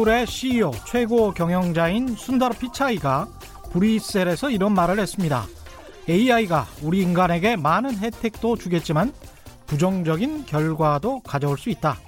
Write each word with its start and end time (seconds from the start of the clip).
구글의 0.00 0.26
CEO 0.26 0.70
최고 0.86 1.30
경영자인 1.30 2.14
순다르 2.14 2.54
피차이가 2.54 3.28
브리셀에서 3.70 4.48
이런 4.48 4.72
말을 4.72 4.98
했습니다. 4.98 5.44
AI가 6.08 6.66
우리 6.80 7.02
인간에게 7.02 7.56
많은 7.56 7.98
혜택도 7.98 8.56
주겠지만 8.56 9.12
부정적인 9.66 10.46
결과도 10.46 11.20
가져올 11.20 11.58
수 11.58 11.68
있다. 11.68 11.98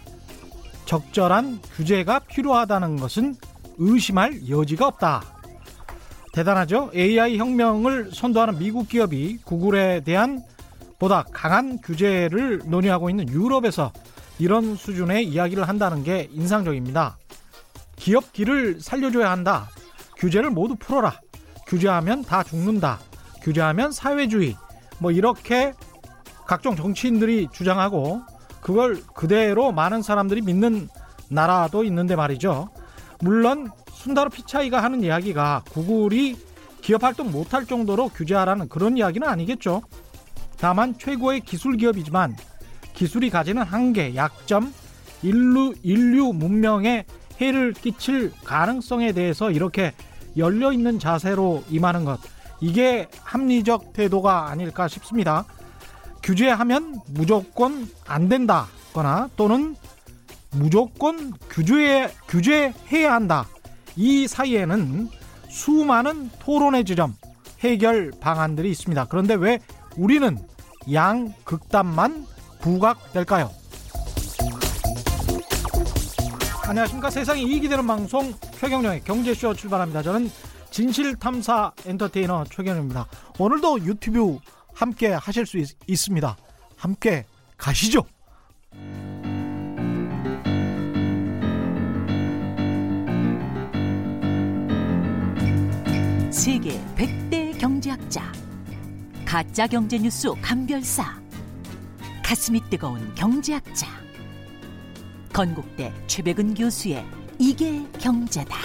적절한 0.86 1.60
규제가 1.76 2.20
필요하다는 2.20 2.96
것은 2.96 3.34
의심할 3.76 4.48
여지가 4.48 4.86
없다. 4.86 5.22
대단하죠? 6.32 6.92
AI 6.94 7.36
혁명을 7.36 8.10
선도하는 8.14 8.58
미국 8.58 8.88
기업이 8.88 9.40
구글에 9.44 10.00
대한 10.00 10.42
보다 10.98 11.24
강한 11.30 11.78
규제를 11.82 12.62
논의하고 12.64 13.10
있는 13.10 13.28
유럽에서 13.28 13.92
이런 14.38 14.76
수준의 14.76 15.26
이야기를 15.26 15.68
한다는 15.68 16.02
게 16.02 16.30
인상적입니다. 16.32 17.18
기업 18.02 18.32
길을 18.32 18.80
살려줘야 18.80 19.30
한다. 19.30 19.68
규제를 20.16 20.50
모두 20.50 20.74
풀어라. 20.74 21.20
규제하면 21.68 22.24
다 22.24 22.42
죽는다. 22.42 22.98
규제하면 23.42 23.92
사회주의. 23.92 24.56
뭐 24.98 25.12
이렇게 25.12 25.72
각종 26.44 26.74
정치인들이 26.74 27.46
주장하고 27.52 28.22
그걸 28.60 29.00
그대로 29.14 29.70
많은 29.70 30.02
사람들이 30.02 30.40
믿는 30.40 30.88
나라도 31.28 31.84
있는데 31.84 32.16
말이죠. 32.16 32.70
물론 33.20 33.70
순다르 33.92 34.30
피차이가 34.30 34.82
하는 34.82 35.04
이야기가 35.04 35.62
구글이 35.70 36.36
기업 36.80 37.04
활동 37.04 37.30
못할 37.30 37.66
정도로 37.66 38.08
규제하라는 38.08 38.68
그런 38.68 38.96
이야기는 38.96 39.28
아니겠죠. 39.28 39.80
다만 40.58 40.98
최고의 40.98 41.42
기술 41.42 41.76
기업이지만 41.76 42.36
기술이 42.94 43.30
가지는 43.30 43.62
한계, 43.62 44.16
약점, 44.16 44.74
인류, 45.22 45.72
인류 45.84 46.32
문명에 46.32 47.04
해를 47.42 47.72
끼칠 47.72 48.32
가능성에 48.44 49.12
대해서 49.12 49.50
이렇게 49.50 49.92
열려 50.36 50.72
있는 50.72 50.98
자세로 50.98 51.64
임하는 51.68 52.04
것. 52.04 52.20
이게 52.60 53.08
합리적 53.22 53.92
태도가 53.92 54.48
아닐까 54.48 54.86
싶습니다. 54.86 55.44
규제하면 56.22 57.00
무조건 57.08 57.88
안 58.06 58.28
된다거나 58.28 59.28
또는 59.36 59.74
무조건 60.52 61.32
규제, 61.50 62.14
규제해야 62.28 63.12
한다. 63.12 63.46
이 63.96 64.28
사이에는 64.28 65.08
수많은 65.48 66.30
토론의 66.38 66.84
지점, 66.84 67.14
해결 67.60 68.12
방안들이 68.20 68.70
있습니다. 68.70 69.06
그런데 69.06 69.34
왜 69.34 69.58
우리는 69.96 70.38
양극단만 70.90 72.26
부각될까요? 72.60 73.61
안녕하십니까. 76.64 77.10
세상에 77.10 77.42
이익이 77.42 77.68
되는 77.68 77.86
방송 77.86 78.32
최경령의 78.58 79.02
경제쇼 79.04 79.54
출발합니다. 79.54 80.02
저는 80.02 80.30
진실탐사 80.70 81.72
엔터테이너 81.84 82.44
최경령입니다. 82.44 83.06
오늘도 83.38 83.80
유튜브 83.80 84.38
함께 84.72 85.08
하실 85.12 85.44
수 85.44 85.58
있, 85.58 85.68
있습니다. 85.86 86.36
함께 86.76 87.26
가시죠. 87.56 88.04
세계 96.30 96.80
100대 96.96 97.58
경제학자 97.58 98.32
가짜 99.26 99.66
경제 99.66 99.98
뉴스 99.98 100.28
감별사 100.40 101.20
가슴이 102.24 102.60
뜨거운 102.70 103.14
경제학자 103.14 103.86
건국대 105.32 105.92
최백은 106.06 106.54
교수의 106.54 107.04
이게 107.38 107.82
경제다. 107.98 108.56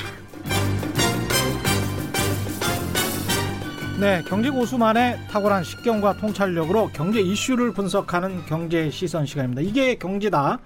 네, 4.00 4.22
경제 4.28 4.50
고수만의 4.50 5.18
탁월한 5.32 5.64
식견과 5.64 6.18
통찰력으로 6.18 6.90
경제 6.94 7.20
이슈를 7.20 7.74
분석하는 7.74 8.46
경제 8.46 8.92
시선 8.92 9.26
시간입니다. 9.26 9.62
이게 9.62 9.96
경제다. 9.96 10.60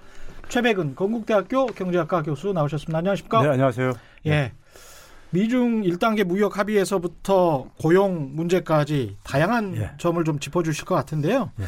최백은 0.48 0.96
건국대학교 0.96 1.66
경제학과 1.66 2.22
교수 2.22 2.52
나오셨습니다. 2.52 2.98
안녕하십니까? 2.98 3.42
네, 3.42 3.48
안녕하세요. 3.48 3.92
예. 4.26 4.52
미중 5.30 5.82
1단계 5.82 6.24
무역 6.24 6.58
합의에서부터 6.58 7.70
고용 7.80 8.34
문제까지 8.34 9.16
다양한 9.22 9.76
예. 9.78 9.92
점을 9.96 10.22
좀 10.24 10.38
짚어 10.38 10.62
주실 10.62 10.84
것 10.84 10.94
같은데요. 10.94 11.52
예. 11.60 11.64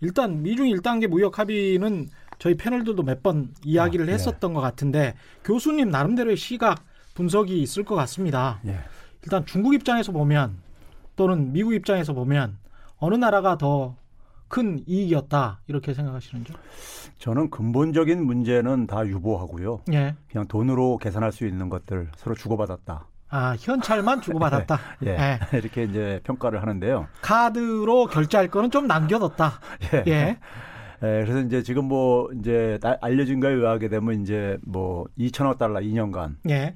일단 0.00 0.42
미중 0.42 0.66
1단계 0.66 1.08
무역 1.08 1.38
합의는 1.38 2.08
저희 2.38 2.56
패널들도 2.56 3.02
몇 3.02 3.22
번 3.22 3.48
이야기를 3.64 4.06
아, 4.06 4.08
예. 4.08 4.12
했었던 4.14 4.52
것 4.54 4.60
같은데 4.60 5.14
교수님 5.44 5.88
나름대로의 5.90 6.36
시각 6.36 6.84
분석이 7.14 7.60
있을 7.62 7.84
것 7.84 7.94
같습니다. 7.94 8.60
예. 8.66 8.78
일단 9.22 9.44
중국 9.46 9.74
입장에서 9.74 10.12
보면 10.12 10.58
또는 11.16 11.52
미국 11.52 11.72
입장에서 11.74 12.12
보면 12.12 12.58
어느 12.98 13.14
나라가 13.14 13.56
더 13.58 13.96
큰 14.48 14.80
이익이었다 14.86 15.58
이렇게 15.66 15.92
생각하시는죠? 15.92 16.54
저는 17.18 17.50
근본적인 17.50 18.24
문제는 18.24 18.86
다 18.86 19.04
유보하고요. 19.04 19.80
예. 19.92 20.14
그냥 20.30 20.46
돈으로 20.46 20.98
계산할 20.98 21.32
수 21.32 21.46
있는 21.48 21.68
것들 21.68 22.10
서로 22.16 22.36
주고받았다. 22.36 23.08
아 23.28 23.56
현찰만 23.58 24.20
주고받았다. 24.20 24.78
예. 25.04 25.10
예. 25.10 25.40
이렇게 25.58 25.82
이제 25.82 26.20
평가를 26.22 26.62
하는데요. 26.62 27.08
카드로 27.22 28.06
결제할 28.06 28.46
거는 28.48 28.70
좀 28.70 28.86
남겨뒀다. 28.86 29.58
예. 30.06 30.38
예. 31.02 31.06
예, 31.20 31.24
그래서 31.24 31.40
이제 31.40 31.62
지금 31.62 31.84
뭐 31.86 32.30
이제 32.38 32.78
나- 32.80 32.96
알려진 33.00 33.40
거에 33.40 33.52
의하게 33.52 33.88
되면 33.88 34.20
이제 34.22 34.58
뭐 34.66 35.04
2천억 35.18 35.58
달러 35.58 35.80
2년간 35.80 36.36
예. 36.48 36.74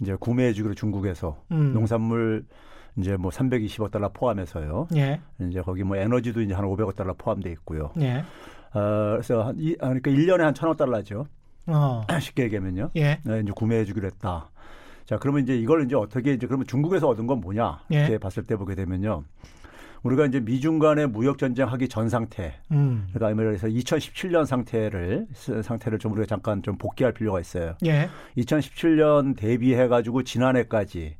이제 0.00 0.16
구매해 0.18 0.52
주기로 0.52 0.74
중국에서 0.74 1.42
음. 1.52 1.72
농산물 1.72 2.44
이제 2.96 3.16
뭐 3.16 3.30
320억 3.30 3.90
달러 3.90 4.10
포함해서요. 4.12 4.88
예. 4.96 5.20
이제 5.40 5.62
거기 5.62 5.82
뭐 5.84 5.96
에너지도 5.96 6.42
이제 6.42 6.54
한 6.54 6.64
500억 6.66 6.94
달러 6.96 7.14
포함돼 7.14 7.50
있고요. 7.52 7.92
예. 8.00 8.18
어, 8.74 9.12
그래서 9.12 9.42
한 9.44 9.56
이, 9.58 9.74
아, 9.80 9.88
그러니까 9.88 10.10
1년에 10.10 10.38
한 10.38 10.52
1천억 10.54 10.76
달러죠. 10.76 11.26
어. 11.66 12.02
쉽게 12.20 12.44
얘기하면요. 12.44 12.90
예. 12.96 13.18
네, 13.24 13.40
이제 13.40 13.52
구매해 13.54 13.84
주기로 13.84 14.06
했다. 14.06 14.50
자, 15.06 15.16
그러면 15.18 15.42
이제 15.42 15.56
이걸 15.56 15.84
이제 15.84 15.94
어떻게 15.96 16.32
이제 16.32 16.46
그러면 16.46 16.66
중국에서 16.66 17.08
얻은 17.08 17.26
건 17.26 17.40
뭐냐? 17.40 17.80
예. 17.92 17.98
이렇게 18.00 18.18
봤을 18.18 18.42
때 18.44 18.56
보게 18.56 18.74
되면요. 18.74 19.24
우리가 20.02 20.26
이제 20.26 20.40
미중 20.40 20.78
간의 20.78 21.08
무역 21.08 21.38
전쟁하기 21.38 21.88
전 21.88 22.08
상태, 22.08 22.54
음. 22.72 23.08
그러니까 23.12 23.28
아메리카에서 23.28 23.68
2017년 23.68 24.46
상태를 24.46 25.26
상태를 25.62 25.98
좀 25.98 26.12
우리가 26.12 26.26
잠깐 26.26 26.62
좀 26.62 26.76
복귀할 26.76 27.12
필요가 27.12 27.40
있어요. 27.40 27.76
예. 27.86 28.08
2017년 28.36 29.36
대비해 29.36 29.86
가지고 29.88 30.22
지난해까지 30.24 31.16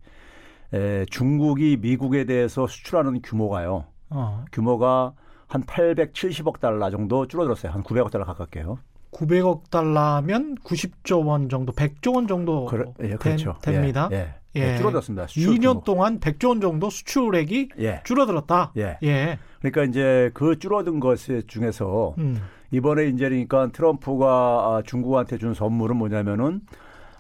에, 0.75 1.05
중국이 1.07 1.77
미국에 1.81 2.25
대해서 2.25 2.67
수출하는 2.67 3.21
규모가요. 3.23 3.85
어. 4.11 4.45
규모가 4.53 5.13
한 5.47 5.63
870억 5.65 6.61
달러 6.61 6.91
정도 6.91 7.27
줄어들었어요. 7.27 7.73
한 7.73 7.83
900억 7.83 8.11
달러 8.11 8.25
가깝게요. 8.25 8.79
900억 9.13 9.71
달러면 9.71 10.57
90조 10.65 11.27
원 11.27 11.49
정도, 11.49 11.73
100조 11.73 12.15
원 12.15 12.27
정도 12.27 12.65
그래, 12.67 12.85
예, 13.01 13.09
된- 13.09 13.19
그렇죠. 13.19 13.57
됩니다. 13.63 14.09
예, 14.13 14.17
예. 14.17 14.61
예. 14.61 14.73
예, 14.73 14.77
줄어들었습니다. 14.77 15.27
수출 15.29 15.55
2년 15.55 15.61
규모. 15.69 15.85
동안 15.85 16.21
100조 16.21 16.49
원 16.49 16.61
정도 16.61 16.91
수출액이 16.91 17.69
예. 17.79 18.01
줄어들었다. 18.05 18.73
예. 18.77 18.99
예. 19.03 19.39
그러니까 19.61 19.85
이제 19.85 20.31
그 20.35 20.59
줄어든 20.59 21.01
것 21.01 21.19
중에서 21.47 22.15
음. 22.19 22.39
이번에 22.71 23.07
이제 23.09 23.29
그러니까 23.29 23.69
트럼프가 23.73 24.27
아, 24.27 24.83
중국한테 24.85 25.39
준 25.39 25.55
선물은 25.55 25.97
뭐냐면은 25.97 26.61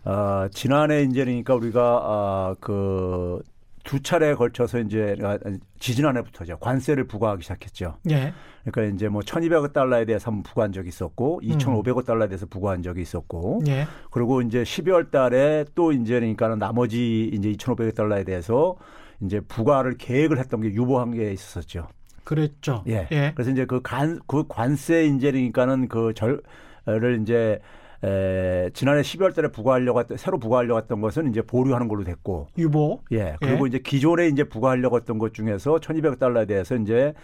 아, 0.04 0.48
지난해 0.52 1.02
이제 1.02 1.24
그러니까 1.24 1.54
우리가 1.54 1.80
아, 2.02 2.54
그 2.60 3.40
두 3.84 4.00
차례에 4.02 4.34
걸쳐서 4.34 4.80
이제 4.80 5.16
아, 5.22 5.38
지지난해부터죠 5.78 6.58
관세를 6.58 7.04
부과하기 7.04 7.42
시작했죠. 7.42 7.98
예. 8.10 8.32
그러니까 8.64 8.94
이제 8.94 9.08
뭐 9.08 9.22
1,200억 9.22 9.72
달러에 9.72 10.04
대해서 10.04 10.30
한번 10.30 10.42
부과한 10.44 10.72
적이 10.72 10.88
있었고 10.88 11.40
2,500억 11.42 12.06
달러에 12.06 12.28
대해서 12.28 12.46
부과한 12.46 12.82
적이 12.82 13.02
있었고 13.02 13.62
예. 13.68 13.86
그리고 14.10 14.40
이제 14.42 14.62
12월 14.62 15.10
달에 15.10 15.64
또 15.74 15.92
이제 15.92 16.14
그러니까는 16.14 16.58
나머지 16.58 17.30
이제 17.32 17.50
2,500억 17.52 17.94
달러에 17.94 18.24
대해서 18.24 18.76
이제 19.20 19.40
부과를 19.40 19.96
계획을 19.98 20.38
했던 20.38 20.60
게 20.60 20.68
유보한 20.68 21.12
게 21.12 21.32
있었죠. 21.32 21.88
그랬죠. 22.24 22.84
예. 22.88 23.08
예. 23.10 23.32
그래서 23.34 23.50
이제 23.50 23.66
그 23.66 23.80
간, 23.82 24.20
그 24.26 24.44
관세 24.48 25.04
이제 25.04 25.30
그러니까는 25.32 25.88
그 25.88 26.12
절을 26.14 27.20
이제 27.20 27.60
에, 28.04 28.70
지난해 28.74 29.02
12월 29.02 29.34
달에 29.34 29.48
부과하려고 29.48 30.00
했던, 30.00 30.16
새로 30.16 30.38
부과하려고 30.38 30.78
했던 30.80 31.00
것은 31.00 31.30
이제 31.30 31.40
보류하는 31.42 31.86
걸로 31.88 32.02
됐고, 32.04 32.48
유보. 32.58 33.00
예. 33.12 33.36
그리고 33.40 33.66
예. 33.66 33.68
이제 33.68 33.78
기존에 33.78 34.26
이제 34.28 34.44
부과하려고 34.44 34.96
했던 34.96 35.18
것 35.18 35.32
중에서 35.34 35.78
1200 35.78 36.18
달러에 36.18 36.46
대해서 36.46 36.74
이제 36.74 37.14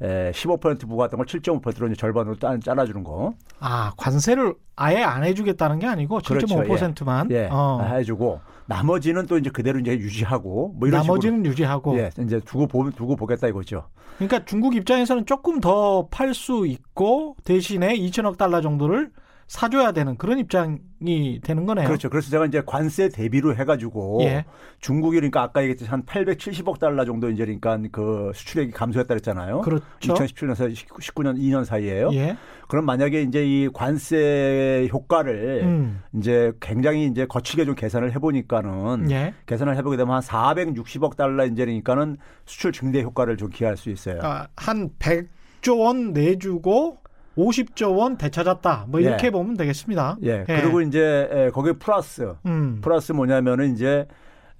에, 0.00 0.30
15% 0.30 0.88
부과했던 0.88 1.18
걸 1.18 1.26
7.5%로 1.26 1.88
이제 1.88 1.96
절반으로 1.96 2.36
짜, 2.36 2.56
잘라주는 2.64 3.02
거. 3.02 3.34
아, 3.58 3.92
관세를 3.96 4.54
아예 4.76 5.02
안 5.02 5.24
해주겠다는 5.24 5.80
게 5.80 5.86
아니고 5.88 6.20
그렇죠. 6.24 6.46
7.5%만. 6.46 7.28
예. 7.32 7.48
어. 7.50 7.80
해주고, 7.96 8.40
나머지는 8.66 9.26
또 9.26 9.38
이제 9.38 9.50
그대로 9.50 9.80
이제 9.80 9.90
유지하고, 9.98 10.74
뭐 10.78 10.86
이런 10.86 11.00
나머지는 11.00 11.44
유지하고. 11.44 11.96
식으로. 11.96 12.04
예. 12.16 12.24
이제 12.24 12.38
두고 12.44 12.68
보, 12.68 12.88
두고 12.90 13.16
보겠다 13.16 13.48
이거죠. 13.48 13.86
그러니까 14.18 14.44
중국 14.44 14.76
입장에서는 14.76 15.26
조금 15.26 15.60
더 15.60 16.08
팔 16.12 16.32
수 16.32 16.64
있고 16.66 17.34
대신에 17.44 17.96
2천억 17.96 18.36
달러 18.36 18.60
정도를 18.60 19.10
사줘야 19.48 19.92
되는 19.92 20.16
그런 20.18 20.38
입장이 20.38 21.40
되는 21.42 21.64
거네요. 21.64 21.86
그렇죠. 21.86 22.10
그래서 22.10 22.30
제가 22.30 22.44
이제 22.44 22.62
관세 22.66 23.08
대비로 23.08 23.56
해가지고 23.56 24.18
예. 24.22 24.44
중국이 24.80 25.16
그러니까 25.16 25.42
아까 25.42 25.62
얘기했듯이 25.62 25.90
한 25.90 26.02
870억 26.04 26.78
달러 26.78 27.06
정도 27.06 27.30
이제 27.30 27.46
그러니까 27.46 27.78
그 27.90 28.30
수출액이 28.34 28.72
감소했다 28.72 29.08
그랬잖아요. 29.08 29.62
그렇죠. 29.62 29.86
2017년에서 30.00 30.74
19년 30.74 31.38
2년 31.38 31.64
사이에요. 31.64 32.10
예. 32.12 32.36
그럼 32.68 32.84
만약에 32.84 33.22
이제 33.22 33.42
이 33.46 33.70
관세 33.72 34.86
효과를 34.92 35.62
음. 35.64 36.02
이제 36.14 36.52
굉장히 36.60 37.06
이제 37.06 37.24
거칠게 37.24 37.64
좀 37.64 37.74
계산을 37.74 38.12
해보니까는 38.12 39.10
예. 39.10 39.32
계산을 39.46 39.78
해보게 39.78 39.96
되면 39.96 40.14
한 40.14 40.20
460억 40.20 41.16
달러 41.16 41.46
이제 41.46 41.64
그러니까는 41.64 42.18
수출 42.44 42.72
증대 42.72 43.02
효과를 43.02 43.38
좀 43.38 43.48
기할 43.48 43.78
수 43.78 43.88
있어요. 43.88 44.18
그러니까 44.18 44.48
한 44.56 44.90
100조 44.98 45.80
원 45.80 46.12
내주고 46.12 46.98
50조 47.38 47.96
원 47.96 48.18
되찾았다. 48.18 48.86
뭐 48.88 48.98
이렇게 49.00 49.28
예. 49.28 49.30
보면 49.30 49.56
되겠습니다. 49.56 50.16
예. 50.22 50.44
그리고 50.44 50.80
이제 50.80 51.28
에, 51.30 51.50
거기에 51.50 51.74
플러스 51.74 52.34
음. 52.46 52.80
플러스 52.82 53.12
뭐냐면은 53.12 53.72
이제 53.74 54.06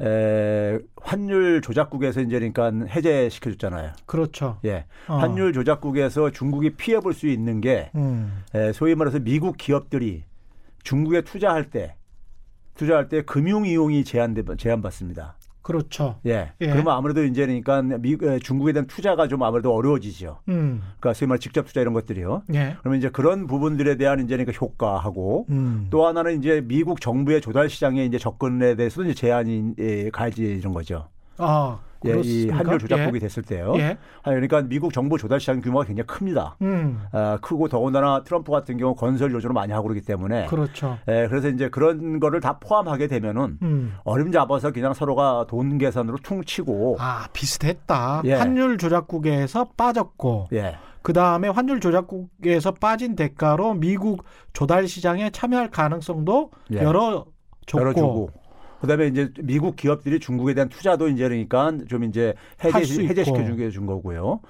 에, 0.01 0.79
환율 1.03 1.61
조작국에서 1.61 2.21
이제 2.21 2.39
그러니까 2.39 2.71
해제시켜 2.87 3.51
줬잖아요. 3.51 3.91
그렇죠. 4.07 4.59
예. 4.65 4.85
어. 5.09 5.17
환율 5.17 5.53
조작국에서 5.53 6.31
중국이 6.31 6.71
피해 6.71 7.01
볼 7.01 7.13
수 7.15 7.27
있는 7.27 7.61
게 7.61 7.91
음. 7.97 8.45
에, 8.55 8.73
소위 8.73 8.95
말해서 8.95 9.19
미국 9.19 9.57
기업들이 9.57 10.23
중국에 10.85 11.23
투자할 11.23 11.71
때 11.71 11.97
투자할 12.77 13.09
때 13.09 13.23
금융 13.23 13.67
이용이 13.67 14.05
제한돼 14.05 14.45
제한받습니다. 14.57 15.35
그렇죠. 15.69 16.17
예. 16.25 16.51
예. 16.63 16.67
그러면 16.71 16.95
아무래도 16.95 17.23
이제 17.25 17.45
그러니까 17.45 17.83
미, 17.83 18.17
에, 18.23 18.39
중국에 18.39 18.73
대한 18.73 18.87
투자가 18.87 19.29
좀 19.29 19.43
아무래도 19.43 19.75
어려워지죠. 19.75 20.39
음. 20.49 20.81
그러니까 20.99 21.13
소위 21.13 21.29
말해 21.29 21.39
직접 21.39 21.67
투자 21.67 21.83
이런 21.83 21.93
것들이요. 21.93 22.45
예. 22.55 22.77
그러면 22.81 22.99
이제 22.99 23.11
그런 23.11 23.47
부분들에 23.47 23.99
대한 23.99 24.21
이제 24.21 24.35
그러니까 24.35 24.53
효과하고 24.59 25.45
음. 25.51 25.89
또 25.91 26.07
하나는 26.07 26.39
이제 26.39 26.63
미국 26.65 27.03
정부의 27.03 27.43
조달 27.43 27.69
시장에 27.69 28.03
이제 28.07 28.17
접근에 28.17 28.77
대해서도 28.77 29.11
이제 29.11 29.15
제한이 29.15 29.75
예, 29.79 30.09
가해지는 30.09 30.73
거죠. 30.73 31.09
아, 31.37 31.79
예, 32.07 32.11
이 32.11 32.13
그렇습니까? 32.13 32.57
환율 32.57 32.79
조작국이 32.79 33.17
예. 33.17 33.19
됐을 33.19 33.43
때요. 33.43 33.75
예. 33.77 33.99
아, 34.23 34.31
그러니까 34.31 34.63
미국 34.63 34.93
정부 34.93 35.19
조달 35.19 35.41
시장 35.41 35.61
규모가 35.61 35.85
굉장히 35.85 36.07
큽니다. 36.07 36.57
음. 36.63 37.01
아, 37.13 37.39
크고 37.41 37.69
더군다나 37.69 38.23
트럼프 38.23 38.53
같은 38.53 38.77
경우 38.77 38.95
건설 38.95 39.33
요소를 39.33 39.53
많이 39.55 39.73
하고 39.73 39.89
그러기 39.89 40.03
때문에 40.03 40.47
그렇죠. 40.47 40.99
예, 41.09 41.27
그래서 41.29 41.49
이제 41.49 41.69
그런 41.69 42.21
거를 42.21 42.41
다 42.41 42.59
포함하게 42.59 43.09
되면은 43.09 43.59
음. 43.63 43.95
어림 44.05 44.33
잡아서 44.33 44.71
그냥 44.71 44.95
서로가 44.95 45.47
돈 45.49 45.79
계산으로 45.79 46.19
퉁치고 46.23 46.97
아, 47.01 47.27
비슷했다. 47.33 48.23
예. 48.25 48.35
환율 48.35 48.79
조작국에서 48.79 49.67
빠졌고 49.77 50.49
예. 50.53 50.77
그 51.03 51.13
다음에 51.13 51.49
환율 51.49 51.81
조작국에서 51.81 52.73
빠진 52.73 53.17
대가로 53.17 53.75
미국 53.75 54.25
조달 54.53 54.87
시장에 54.87 55.31
참여할 55.31 55.71
가능성도 55.71 56.51
예. 56.73 56.83
열어 56.83 57.25
줬고 57.67 57.81
열어주고 57.81 58.31
그다음에 58.81 59.09
이제 59.09 59.33
미국 59.43 59.77
기업들이 59.77 60.21
중국에 60.21 60.55
대한 60.55 60.69
투자도 60.69 61.09
이제 61.09 61.25
그러니까 61.25 61.73
좀 61.89 62.05
이제 62.05 62.35
해제. 62.65 63.07
해제시켜 63.09 63.45
주게 63.45 63.71
준 63.71 63.87
거고요. 63.87 64.41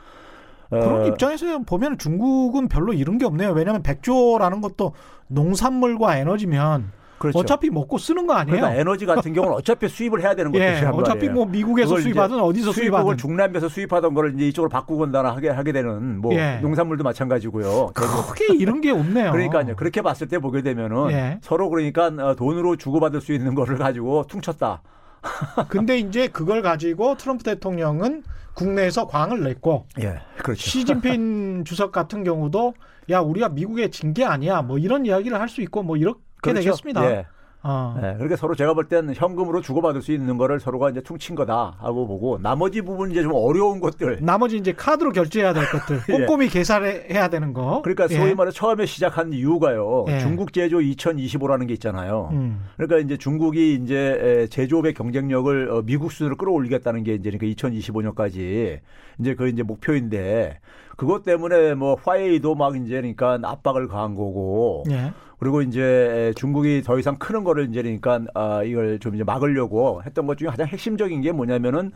그런 0.70 1.02
어, 1.02 1.06
입장에서 1.06 1.60
보면 1.60 1.96
중국은 1.98 2.69
별로 2.69 2.92
잃은 2.92 3.16
게 3.19 3.25
없네요. 3.25 3.52
왜냐하면 3.52 3.82
백조라는 3.82 4.60
것도 4.60 4.92
농산물과 5.28 6.19
에너지면 6.19 6.92
그렇죠. 7.19 7.38
어차피 7.38 7.69
먹고 7.70 7.99
쓰는 7.99 8.26
거 8.26 8.35
아니에요? 8.35 8.56
그러니까 8.56 8.81
에너지 8.81 9.05
같은 9.06 9.32
경우는 9.32 9.55
어차피 9.56 9.88
수입을 9.88 10.23
해야 10.23 10.35
되는 10.35 10.53
예, 10.56 10.73
것이란 10.73 10.94
어차피 10.94 11.26
말이에요. 11.26 11.32
뭐 11.35 11.47
미국에서 11.47 11.99
수입하든 11.99 12.41
어디서 12.41 12.73
수입하든 12.73 13.17
중남미에서 13.17 13.69
수입하던 13.69 14.15
거를 14.15 14.35
이제 14.35 14.47
이쪽으로 14.49 14.69
바꾸거나 14.69 15.25
하게 15.35 15.49
하게 15.50 15.73
되는 15.73 16.20
뭐 16.20 16.35
예. 16.35 16.59
농산물도 16.62 17.05
마찬가지고요. 17.05 17.93
크게 17.94 18.55
잃은 18.55 18.81
게 18.81 18.91
없네요. 18.91 19.32
그러니까요. 19.32 19.76
그렇게 19.76 20.00
봤을 20.03 20.29
때 20.29 20.38
보게 20.38 20.62
되면은 20.62 21.11
예. 21.11 21.38
서로 21.43 21.69
그러니까 21.69 22.06
어, 22.06 22.35
돈으로 22.37 22.76
주고받을 22.76 23.20
수 23.20 23.32
있는 23.32 23.55
거를 23.55 23.76
가지고 23.79 24.25
퉁쳤다. 24.29 24.82
근데 25.69 25.99
이제 25.99 26.29
그걸 26.29 26.62
가지고 26.62 27.17
트럼프 27.17 27.43
대통령은 27.43 28.23
국내에서 28.55 29.06
광을 29.06 29.43
냈고 29.43 29.87
예, 30.00 30.20
그렇죠. 30.43 30.61
시진핑 30.62 31.65
주석 31.67 31.91
같은 31.93 32.23
경우도 32.25 32.75
야 33.11 33.20
우리가 33.20 33.49
미국에 33.49 33.88
진 33.91 34.12
게 34.12 34.25
아니야 34.25 34.62
뭐 34.62 34.79
이런 34.79 35.06
이야기를 35.06 35.38
할 35.41 35.49
수 35.49 35.61
있고 35.62 35.82
뭐 35.82 35.97
이렇게 35.97 36.20
그렇죠. 36.40 36.61
되겠습니다. 36.61 37.11
예. 37.11 37.26
어. 37.62 37.96
예, 37.99 38.14
그러니까 38.14 38.37
서로 38.37 38.55
제가 38.55 38.73
볼 38.73 38.85
때는 38.85 39.14
현금으로 39.14 39.61
주고받을 39.61 40.00
수 40.00 40.12
있는 40.12 40.38
거를 40.38 40.61
서로가 40.61 40.90
이제 40.90 41.00
퉁친 41.00 41.35
거다 41.35 41.75
하고 41.79 42.06
보고 42.06 42.38
나머지 42.38 42.82
부분 42.82 43.11
이제 43.11 43.23
좀 43.23 43.32
어려운 43.35 43.81
것들. 43.81 44.19
나머지 44.23 44.56
이제 44.56 44.73
카드로 44.73 45.11
결제해야 45.11 45.52
될 45.52 45.64
것들 45.69 46.00
예. 46.08 46.12
꼼꼼히 46.25 46.49
계산해야 46.49 47.29
되는 47.29 47.52
거. 47.52 47.82
그러니까 47.82 48.06
예. 48.11 48.17
소위 48.17 48.35
말해 48.35 48.52
처음에 48.52 48.87
시작한 48.87 49.32
이유가요. 49.32 50.05
예. 50.08 50.20
중국 50.20 50.52
제조 50.52 50.79
2025라는 50.79 51.67
게 51.67 51.75
있잖아요. 51.75 52.29
음. 52.32 52.64
그러니까 52.76 52.99
이제 52.99 53.17
중국이 53.17 53.75
이제 53.75 54.46
제조업의 54.50 54.94
경쟁력을 54.94 55.70
어, 55.70 55.82
미국 55.84 56.12
수준으로 56.12 56.37
끌어올리겠다는 56.37 57.02
게 57.02 57.14
이제 57.14 57.31
그러니까 57.31 57.46
2025년까지 57.69 58.79
이제 59.19 59.34
그 59.34 59.49
이제 59.49 59.64
목표인데 59.64 60.61
그것 60.96 61.25
때문에 61.25 61.75
뭐 61.75 61.96
화웨이도 62.02 62.55
막 62.55 62.76
이제 62.76 62.94
그러니까 62.94 63.38
압박을 63.43 63.88
가한 63.88 64.14
거고 64.14 64.84
예. 64.91 65.12
그리고 65.38 65.62
이제 65.62 66.32
중국이 66.37 66.82
더 66.82 66.99
이상 66.99 67.17
크는 67.17 67.44
거를 67.44 67.69
이제 67.69 67.82
그러니까 67.82 68.20
아 68.35 68.62
이걸 68.62 68.99
좀 68.99 69.14
이제 69.14 69.25
막으려고 69.25 70.02
했던 70.05 70.26
것 70.26 70.37
중에 70.37 70.49
가장 70.49 70.67
핵심적인 70.67 71.20
게 71.20 71.32
뭐냐면은 71.32 71.93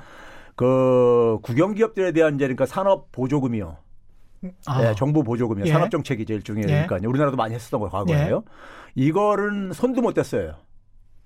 그 0.55 1.39
국영 1.43 1.75
기업들에 1.75 2.13
대한 2.13 2.37
이제 2.37 2.45
그러니까 2.45 2.67
산업 2.67 3.11
보조금이요. 3.13 3.77
아. 4.67 4.89
예, 4.89 4.95
정부 4.95 5.23
보조금이요. 5.23 5.67
예. 5.67 5.71
산업 5.73 5.91
정책이죠 5.91 6.35
일종의 6.35 6.65
예. 6.65 6.87
그러니까 6.87 6.99
우리나라도 7.09 7.37
많이 7.37 7.55
했었던 7.55 7.81
거 7.81 7.89
과거에요. 7.89 8.45
이거는 8.95 9.73
손도 9.73 10.03
못 10.03 10.15
댔어요. 10.15 10.55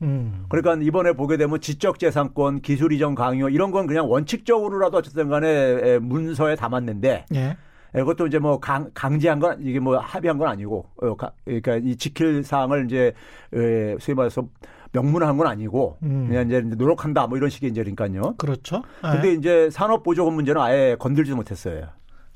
음. 0.03 0.45
그러니까 0.49 0.85
이번에 0.85 1.13
보게 1.15 1.37
되면 1.37 1.61
지적재산권, 1.61 2.61
기술 2.61 2.93
이전 2.93 3.15
강요 3.15 3.49
이런 3.49 3.71
건 3.71 3.87
그냥 3.87 4.11
원칙적으로라도 4.11 4.99
어쨌든 4.99 5.29
간에 5.29 5.49
에, 5.49 5.99
문서에 5.99 6.57
담았는데 6.57 7.27
예. 7.35 7.57
에, 7.97 8.01
그것도 8.01 8.27
이제 8.27 8.39
뭐 8.39 8.61
강, 8.61 8.91
강제한 8.95 9.39
건 9.41 9.59
이게 9.63 9.81
뭐 9.81 9.97
합의한 9.99 10.39
건 10.39 10.49
아니고 10.49 10.87
어, 11.03 11.17
가- 11.17 11.33
그러니까 11.45 11.77
이 11.77 11.97
지킬 11.97 12.45
사항을 12.45 12.85
이제 12.85 13.13
에, 13.55 13.97
소위 13.99 14.15
말해서 14.15 14.47
명문화한 14.93 15.37
건 15.37 15.47
아니고 15.47 15.97
음. 16.03 16.27
그냥 16.29 16.47
이제 16.47 16.61
노력한다 16.61 17.27
뭐 17.27 17.37
이런 17.37 17.51
식의 17.51 17.71
이제 17.71 17.83
그러니까요. 17.83 18.35
그렇죠. 18.39 18.83
예. 19.05 19.11
근데 19.13 19.33
이제 19.33 19.69
산업 19.71 20.03
보조금 20.03 20.35
문제는 20.35 20.61
아예 20.61 20.97
건들지 20.99 21.33
못했어요. 21.35 21.87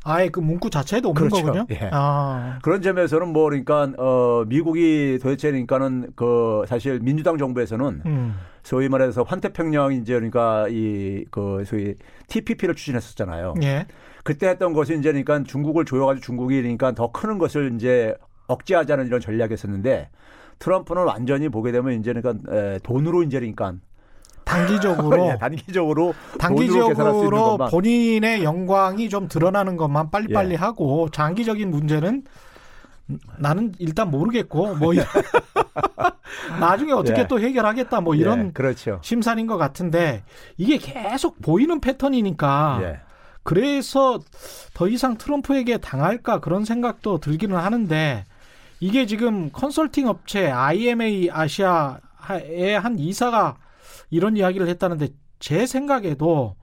아예 0.02 0.30
그 0.30 0.40
문구 0.40 0.70
자체에도 0.70 1.10
없는 1.10 1.28
그렇죠. 1.28 1.44
거군요. 1.46 1.66
예. 1.70 1.90
아. 1.92 2.58
그런 2.62 2.80
점에서는 2.80 3.28
뭐 3.28 3.44
그러니까 3.44 3.92
어 3.98 4.44
미국이 4.46 5.18
도대체 5.22 5.50
그러니까는 5.50 6.12
그 6.16 6.64
사실 6.66 7.00
민주당 7.00 7.36
정부에서는 7.38 8.02
음. 8.06 8.34
소위 8.62 8.88
말해서 8.88 9.22
환태평양 9.22 9.92
이제 9.92 10.14
그러니까 10.14 10.66
이 10.70 11.24
그 11.30 11.64
소위 11.66 11.94
TPP를 12.28 12.74
추진했었잖아요. 12.74 13.54
예. 13.62 13.86
그때 14.24 14.48
했던 14.48 14.72
것이 14.72 14.96
이제 14.98 15.10
그러니까 15.10 15.42
중국을 15.42 15.84
조여가지고 15.84 16.24
중국이 16.24 16.60
그러니까 16.60 16.92
더 16.92 17.10
크는 17.10 17.38
것을 17.38 17.74
이제 17.74 18.14
억제하자는 18.46 19.06
이런 19.06 19.20
전략이었었는데 19.20 20.10
트럼프는 20.58 21.04
완전히 21.04 21.48
보게 21.48 21.72
되면 21.72 21.98
이제 21.98 22.12
그러니까 22.12 22.54
에, 22.54 22.78
돈으로 22.82 23.22
이제 23.22 23.38
그러니까 23.38 23.74
단기적으로 24.44 25.28
예, 25.32 25.38
단기적으로 25.38 26.14
단기적으로 26.38 27.58
본인의 27.70 28.44
영광이 28.44 29.08
좀 29.08 29.28
드러나는 29.28 29.76
것만 29.76 30.10
빨리빨리 30.10 30.52
예. 30.52 30.56
하고 30.56 31.08
장기적인 31.10 31.70
문제는 31.70 32.24
나는 33.38 33.72
일단 33.78 34.10
모르겠고 34.10 34.74
뭐 34.76 34.92
나중에 36.60 36.92
어떻게 36.92 37.22
예. 37.22 37.26
또 37.26 37.40
해결하겠다 37.40 38.00
뭐 38.00 38.14
이런 38.14 38.48
예, 38.48 38.50
그렇죠. 38.52 38.98
심산인 39.02 39.46
것 39.46 39.56
같은데 39.56 40.24
이게 40.56 40.78
계속 40.78 41.40
보이는 41.40 41.80
패턴이니까 41.80 42.80
예. 42.82 43.00
그래서 43.50 44.20
더 44.74 44.86
이상 44.86 45.18
트럼프에게 45.18 45.78
당할까 45.78 46.38
그런 46.38 46.64
생각도 46.64 47.18
들기는 47.18 47.56
하는데 47.56 48.24
이게 48.78 49.06
지금 49.06 49.50
컨설팅 49.50 50.06
업체 50.06 50.48
IMA 50.48 51.30
아시아의 51.32 52.78
한 52.80 53.00
이사가 53.00 53.56
이런 54.08 54.36
이야기를 54.36 54.68
했다는데 54.68 55.08
제 55.40 55.66
생각에도 55.66 56.54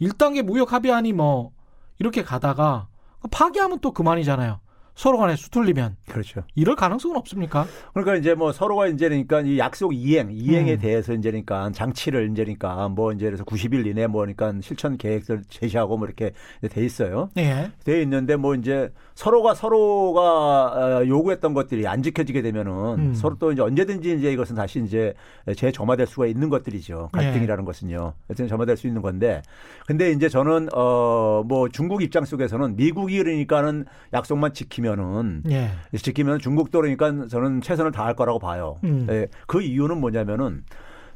1단계 0.00 0.42
무역 0.42 0.72
합의안이 0.72 1.14
뭐 1.14 1.50
이렇게 1.98 2.22
가다가 2.22 2.86
파기하면 3.32 3.80
또 3.80 3.90
그만이잖아요. 3.90 4.60
서로 4.96 5.18
간에 5.18 5.36
수틀리면 5.36 5.96
그렇죠. 6.08 6.42
이럴 6.54 6.74
가능성은 6.74 7.16
없습니까? 7.18 7.66
그러니까 7.92 8.16
이제 8.16 8.34
뭐 8.34 8.50
서로가 8.50 8.88
이제 8.88 9.08
그러니까 9.08 9.42
이 9.42 9.58
약속 9.58 9.94
이행, 9.94 10.30
이행에 10.32 10.72
음. 10.74 10.78
대해서 10.78 11.12
이제 11.12 11.30
그러니까 11.30 11.70
장치를 11.70 12.30
이제 12.32 12.44
그러니까 12.44 12.88
뭐 12.88 13.12
이제 13.12 13.26
그래서 13.26 13.44
90일 13.44 13.86
이내 13.86 14.06
뭐 14.06 14.22
그러니까 14.22 14.52
실천 14.62 14.96
계획을 14.96 15.42
제시하고 15.48 15.98
뭐 15.98 16.06
이렇게 16.06 16.32
돼 16.70 16.84
있어요. 16.84 17.28
예. 17.36 17.70
돼 17.84 18.00
있는데 18.02 18.36
뭐 18.36 18.54
이제 18.54 18.90
서로가 19.14 19.54
서로가 19.54 21.00
어, 21.00 21.06
요구했던 21.06 21.52
것들이 21.52 21.86
안 21.86 22.02
지켜지게 22.02 22.40
되면은 22.42 22.72
음. 22.98 23.14
서로 23.14 23.36
또 23.38 23.52
이제 23.52 23.60
언제든지 23.62 24.16
이제 24.18 24.32
이것은 24.32 24.56
다시 24.56 24.82
이제 24.82 25.12
재점화될 25.54 26.06
수가 26.06 26.26
있는 26.26 26.48
것들이죠. 26.48 27.10
갈등이라는 27.12 27.64
예. 27.64 27.66
것은요. 27.66 28.14
어쨌든 28.26 28.48
점화될 28.48 28.76
수 28.78 28.86
있는 28.86 29.02
건데. 29.02 29.42
근데 29.86 30.10
이제 30.10 30.28
저는 30.28 30.68
어 30.74 31.26
뭐 31.46 31.68
중국 31.68 32.02
입장 32.02 32.24
속에서는 32.24 32.76
미국이 32.76 33.18
그러니까는 33.18 33.84
약속만 34.12 34.52
지키면 34.52 34.85
지키면은 34.86 35.42
예. 35.50 35.70
지키면 35.96 36.38
중국도 36.38 36.80
그러니까 36.80 37.26
저는 37.26 37.60
최선을 37.60 37.90
다할 37.90 38.14
거라고 38.14 38.38
봐요. 38.38 38.76
음. 38.84 39.06
예, 39.10 39.26
그 39.46 39.60
이유는 39.60 39.98
뭐냐면은 39.98 40.64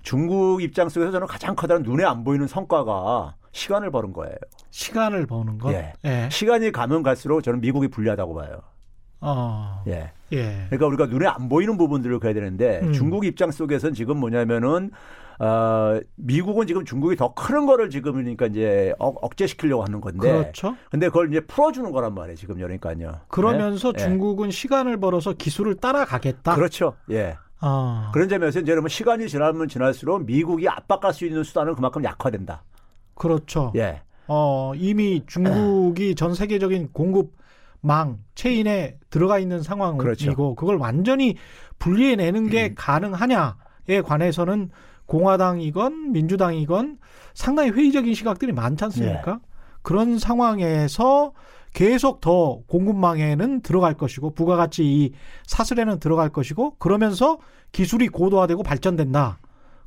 중국 0.03 0.63
입장 0.63 0.89
속에서 0.89 1.13
저는 1.13 1.27
가장 1.27 1.55
커다란 1.55 1.83
눈에 1.83 2.05
안 2.05 2.25
보이는 2.25 2.47
성과가 2.47 3.37
시간을 3.53 3.91
버는 3.91 4.13
거예요. 4.13 4.35
시간을 4.71 5.27
버는 5.27 5.59
것. 5.59 5.73
예. 5.73 5.93
예. 6.05 6.29
시간이 6.31 6.73
가면 6.73 7.03
갈수록 7.03 7.43
저는 7.43 7.61
미국이 7.61 7.89
불리하다고 7.89 8.35
봐요. 8.35 8.61
어. 9.21 9.83
예. 9.87 10.11
예. 10.33 10.67
그러니까 10.71 10.87
우리가 10.87 11.07
눈에 11.07 11.27
안 11.27 11.49
보이는 11.49 11.77
부분들을 11.77 12.19
그래야 12.19 12.35
되는데 12.35 12.81
음. 12.83 12.93
중국 12.93 13.25
입장 13.25 13.51
속에서는 13.51 13.95
지금 13.95 14.19
뭐냐면은 14.19 14.91
어, 15.41 15.99
미국은 16.17 16.67
지금 16.67 16.85
중국이 16.85 17.17
더 17.17 17.33
크는 17.33 17.65
거를 17.65 17.89
지금 17.89 18.13
그러니까 18.13 18.45
이제 18.45 18.93
억, 18.99 19.25
억제시키려고 19.25 19.83
하는 19.83 20.03
건데 20.03 20.31
그렇죠. 20.31 20.77
근데 20.91 21.09
그걸 21.09 21.31
이제 21.31 21.41
풀어주는 21.41 21.91
거란 21.93 22.15
말이에요 22.15 22.37
지금 22.37 22.57
그러니까요. 22.57 23.21
그러면서 23.29 23.91
예? 23.97 23.99
중국은 23.99 24.51
시간을 24.51 24.99
벌어서 25.01 25.33
기술을 25.33 25.77
따라가겠다. 25.77 26.53
예. 26.53 26.55
그렇죠. 26.55 26.95
예. 27.11 27.39
어. 27.63 28.11
그런 28.13 28.29
점에서 28.29 28.61
이제 28.61 28.71
여러분 28.71 28.91
시간이 28.91 29.29
지나면 29.29 29.69
지날수록 29.69 30.27
미국이 30.27 30.69
압박할 30.69 31.15
수 31.15 31.25
있는 31.25 31.43
수단은 31.43 31.75
그만큼 31.75 32.05
약화된다. 32.05 32.63
그렇죠. 33.15 33.73
예. 33.77 34.03
어, 34.29 34.73
이미 34.77 35.25
중국이 35.27 36.17
전 36.17 36.35
세계적인 36.35 36.91
공급 36.93 37.33
망 37.81 38.19
체인에 38.35 38.99
들어가 39.09 39.39
있는 39.39 39.63
상황이고 39.63 40.03
그렇죠. 40.03 40.55
그걸 40.55 40.77
완전히 40.77 41.37
분리해내는 41.79 42.51
게 42.51 42.69
음. 42.69 42.75
가능하냐에 42.77 44.03
관해서는 44.05 44.71
공화당이건 45.11 46.13
민주당이건 46.13 46.99
상당히 47.35 47.71
회의적인 47.71 48.15
시각들이 48.15 48.53
많지 48.53 48.85
않습니까? 48.85 49.33
예. 49.33 49.49
그런 49.83 50.19
상황에서 50.21 51.33
계속 51.73 52.21
더 52.21 52.61
공급망에는 52.69 53.63
들어갈 53.63 53.95
것이고 53.95 54.35
부가가치 54.35 54.85
이 54.85 55.13
사슬에는 55.47 55.99
들어갈 55.99 56.29
것이고 56.29 56.77
그러면서 56.79 57.39
기술이 57.73 58.09
고도화되고 58.09 58.63
발전된다. 58.63 59.39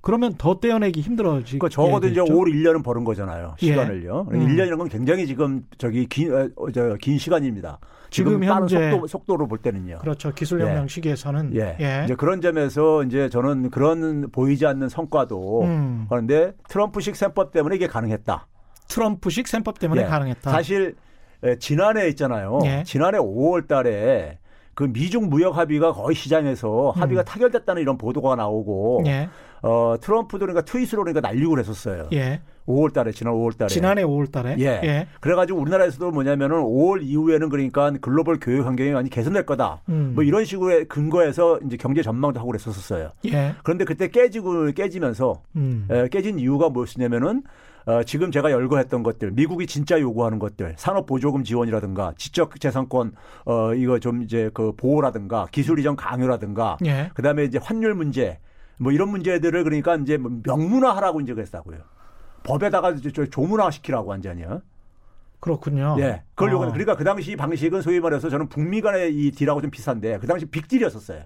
그러면 0.04 0.34
더 0.38 0.60
떼어내기 0.60 1.00
힘들어지고 1.00 1.60
그러니까 1.60 1.70
적어도 1.70 2.10
이제 2.10 2.20
올 2.20 2.52
1년은 2.52 2.84
버는 2.84 3.06
거잖아요. 3.06 3.56
예. 3.62 3.68
시간을요. 3.68 4.28
음. 4.32 4.48
1년이라는 4.48 4.78
건 4.78 4.90
굉장히 4.90 5.26
지금 5.26 5.66
저기 5.78 6.06
긴, 6.08 6.34
어, 6.34 6.72
저, 6.74 6.98
긴 7.00 7.18
시간입니다. 7.18 7.80
지금 8.10 8.34
지금 8.34 8.44
현재 8.44 8.92
속도, 8.92 9.08
속도로 9.08 9.48
볼 9.48 9.60
때는요. 9.60 10.00
그렇죠. 10.00 10.34
기술혁명 10.34 10.84
예. 10.84 10.88
시기에서는 10.90 11.56
예. 11.56 11.78
예. 11.80 12.02
이제 12.04 12.16
그런 12.16 12.42
점에서 12.42 13.04
이제 13.04 13.30
저는 13.30 13.70
그런 13.70 14.30
보이지 14.30 14.66
않는 14.66 14.90
성과도 14.90 15.62
음. 15.62 16.06
그런데 16.10 16.52
트럼프식 16.68 17.16
셈법 17.16 17.54
때문에 17.54 17.78
이게 17.78 17.88
가능했다. 17.88 18.46
트럼프식 18.90 19.48
셈법 19.48 19.80
때문에 19.80 20.02
예. 20.02 20.06
가능했다. 20.06 20.52
사실 20.52 20.96
에, 21.44 21.58
지난해 21.60 22.10
있잖아요. 22.10 22.60
예. 22.66 22.84
지난해 22.86 23.20
5월 23.20 23.70
달에 23.70 24.38
그 24.74 24.84
미중 24.84 25.30
무역 25.30 25.58
합의가 25.58 25.94
거의 25.94 26.14
시장에서 26.14 26.92
합의가 26.94 27.22
음. 27.22 27.26
타결됐다는 27.26 27.82
이런 27.82 27.98
보도가 27.98 28.36
나오고 28.36 29.04
예. 29.06 29.30
어, 29.64 29.96
트럼프도 30.00 30.40
그러니까 30.40 30.62
트윗으로 30.66 31.04
그러니까 31.04 31.22
날리고 31.22 31.52
그랬었어요. 31.52 32.10
예. 32.12 32.42
5월 32.68 32.94
달에 32.94 33.12
지난 33.12 33.34
5월 33.34 33.58
달에. 33.58 33.70
지난해 33.70 34.04
5월 34.04 34.32
달에 34.32 34.56
예. 34.60 35.08
그래 35.22 35.36
가지고 35.36 35.60
우리나라에서도 35.60 36.12
뭐냐면은 36.12 36.58
5월 36.58 37.02
이후에는 37.02 37.50
그러니까 37.50 37.92
글로벌 38.02 38.40
교육 38.40 38.66
환경이 38.66 38.92
많이 38.92 39.10
개선될 39.10 39.46
거다. 39.46 39.82
음. 39.90 40.12
뭐 40.16 40.24
이런 40.24 40.44
식으로의 40.46 40.86
근거에서 40.90 41.60
이제 41.66 41.78
경제 41.78 42.02
전망도 42.02 42.40
하고 42.40 42.52
그랬었어요. 42.52 43.12
예. 43.26 43.56
그런데 43.64 43.86
그때 43.86 44.10
깨지고 44.10 44.72
깨지면서 44.74 45.42
음. 45.56 45.88
에, 45.90 46.10
깨진 46.10 46.40
이유가 46.40 46.70
무엇이냐면은 46.70 47.44
어, 47.86 48.04
지금 48.04 48.32
제가 48.32 48.52
열거했던 48.52 49.04
것들, 49.04 49.32
미국이 49.32 49.68
진짜 49.68 50.00
요구하는 50.00 50.40
것들, 50.40 50.76
산업 50.78 51.06
보조금 51.06 51.44
지원이라든가 51.44 52.14
지적 52.18 52.60
재산권 52.60 53.12
어 53.46 53.74
이거 53.74 54.00
좀 54.00 54.24
이제 54.24 54.50
그 54.54 54.74
보호라든가 54.76 55.48
기술 55.52 55.80
이전 55.80 55.98
강요라든가 55.98 56.78
예. 56.86 57.12
그다음에 57.14 57.44
이제 57.44 57.60
환율 57.62 57.94
문제 57.94 58.40
뭐 58.78 58.92
이런 58.92 59.10
문제들을 59.10 59.64
그러니까 59.64 59.96
이제 59.96 60.18
뭐 60.18 60.32
명문화하라고 60.44 61.22
이제 61.22 61.34
그랬다고요. 61.34 61.80
법에다가 62.44 62.96
저 63.14 63.26
조문화 63.26 63.72
시키라고 63.72 64.10
완전히요. 64.10 64.62
그렇군요. 65.40 65.96
예. 66.00 66.24
그걸 66.36 66.50
어. 66.50 66.54
요구는 66.54 66.72
그러니까 66.74 66.96
그 66.96 67.04
당시 67.04 67.36
방식은 67.36 67.82
소위 67.82 68.00
말해서 68.00 68.30
저는 68.30 68.50
북미 68.50 68.82
간의 68.82 69.14
이 69.16 69.32
딜하고 69.32 69.62
좀 69.62 69.72
비슷한데 69.72 70.20
그 70.20 70.28
당시 70.28 70.46
빅딜이었었어요. 70.46 71.24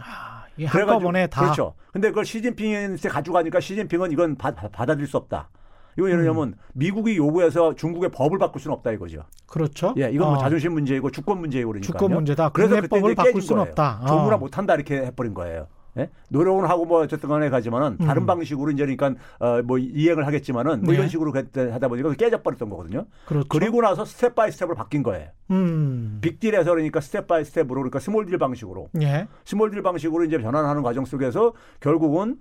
아, 0.00 0.44
이 0.56 0.66
그래가지고- 0.66 0.86
한꺼번에 0.88 1.26
다 1.26 1.42
그렇죠. 1.42 1.74
근데 1.92 2.08
그걸 2.08 2.24
시진핑한테 2.24 3.08
가져가니까 3.08 3.60
시진핑은 3.60 4.12
이건 4.12 4.36
받, 4.36 4.54
받아들일 4.72 5.06
수 5.06 5.16
없다. 5.16 5.50
이거 5.98 6.08
예를 6.08 6.22
들면 6.24 6.54
미국이 6.74 7.16
요구해서 7.16 7.74
중국의 7.74 8.10
법을 8.12 8.38
바꿀 8.38 8.60
수는 8.60 8.76
없다 8.76 8.92
이거죠. 8.92 9.24
그렇죠. 9.48 9.94
예, 9.98 10.10
이건 10.10 10.28
뭐 10.28 10.36
어, 10.36 10.38
자존심 10.38 10.72
문제이고 10.74 11.10
주권 11.10 11.40
문제이고 11.40 11.70
그러니까요. 11.72 11.92
주권 11.92 12.12
문제다. 12.14 12.50
그래서 12.50 12.80
그때 12.80 12.98
이제 13.00 13.14
바꿀 13.16 13.42
수는 13.42 13.58
거예요. 13.62 13.70
없다. 13.70 14.00
어. 14.02 14.06
조문화 14.06 14.36
못한다 14.36 14.74
이렇게 14.74 14.96
해버린 15.06 15.34
거예요. 15.34 15.66
예? 15.98 16.10
노력은 16.28 16.64
하고 16.66 16.84
뭐 16.84 17.00
어쨌든 17.00 17.28
간에 17.28 17.50
가지만은 17.50 17.98
다른 17.98 18.22
음. 18.22 18.26
방식으로 18.26 18.70
이제 18.70 18.84
그러니까 18.84 19.20
어, 19.38 19.62
뭐 19.62 19.78
이행을 19.78 20.26
하겠지만은 20.26 20.82
뭐 20.82 20.92
네. 20.92 20.98
이런 20.98 21.08
식으로 21.08 21.32
하다 21.32 21.88
보니까 21.88 22.12
깨져버렸던 22.14 22.70
거거든요. 22.70 23.06
그렇죠. 23.26 23.48
그리고 23.48 23.80
나서 23.80 24.04
step 24.04 24.34
by 24.34 24.52
step으로 24.52 24.74
바뀐 24.74 25.02
거예요. 25.02 25.28
음. 25.50 26.18
빅딜에서 26.20 26.70
그러니까 26.70 27.00
step 27.00 27.26
by 27.26 27.44
step으로 27.44 27.74
그러니까 27.74 27.98
small 27.98 28.20
deal 28.20 28.38
방식으로 28.38 28.88
예. 29.02 29.26
small 29.44 29.65
deal 29.65 29.82
방식으로 29.82 30.24
이제 30.24 30.40
전환하는 30.40 30.82
과정 30.82 31.04
속에서 31.04 31.52
결국은 31.80 32.38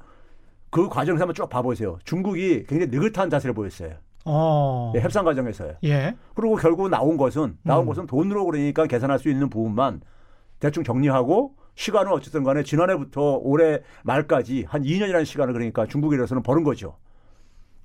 그 0.70 0.90
과정에서 0.90 1.24
한번 1.24 1.34
쭉 1.34 1.50
봐보세요. 1.50 1.98
중국이 2.04 2.66
굉장히 2.68 2.92
느긋한 2.92 3.30
자세를 3.30 3.54
보였어요. 3.54 3.94
어. 4.26 4.92
예, 4.96 5.00
협상 5.00 5.24
과정에서요. 5.24 5.76
예. 5.86 6.16
그리고 6.36 6.56
결국 6.56 6.90
나온 6.90 7.16
것은 7.16 7.58
나온 7.64 7.86
음. 7.86 7.88
것은 7.88 8.08
돈으로 8.08 8.46
그러니까 8.46 8.86
계산할 8.86 9.20
수 9.20 9.30
있는 9.30 9.50
부분만 9.50 10.02
대충 10.60 10.84
정리하고 10.84 11.56
시간은 11.78 12.12
어쨌든 12.12 12.44
간에 12.44 12.64
지난해부터 12.64 13.38
올해 13.44 13.82
말까지 14.04 14.66
한 14.68 14.82
2년이라는 14.82 15.26
시간을 15.26 15.54
그러니까 15.54 15.86
중국이라서는 15.86 16.42
버는 16.42 16.64
거죠. 16.64 16.98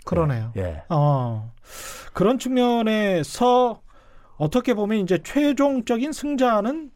그러네요. 0.06 0.50
예. 0.56 0.82
어. 0.88 1.52
그런 2.14 2.38
측면에서 2.38 3.82
어떻게 4.38 4.72
보면 4.72 4.98
이제 5.00 5.18
최종적인 5.22 6.12
승자는 6.12 6.90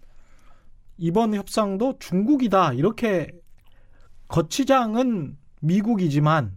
이번 0.97 1.35
협상도 1.35 1.99
중국이다. 1.99 2.73
이렇게 2.73 3.31
거치장은 4.29 5.37
미국이지만 5.61 6.57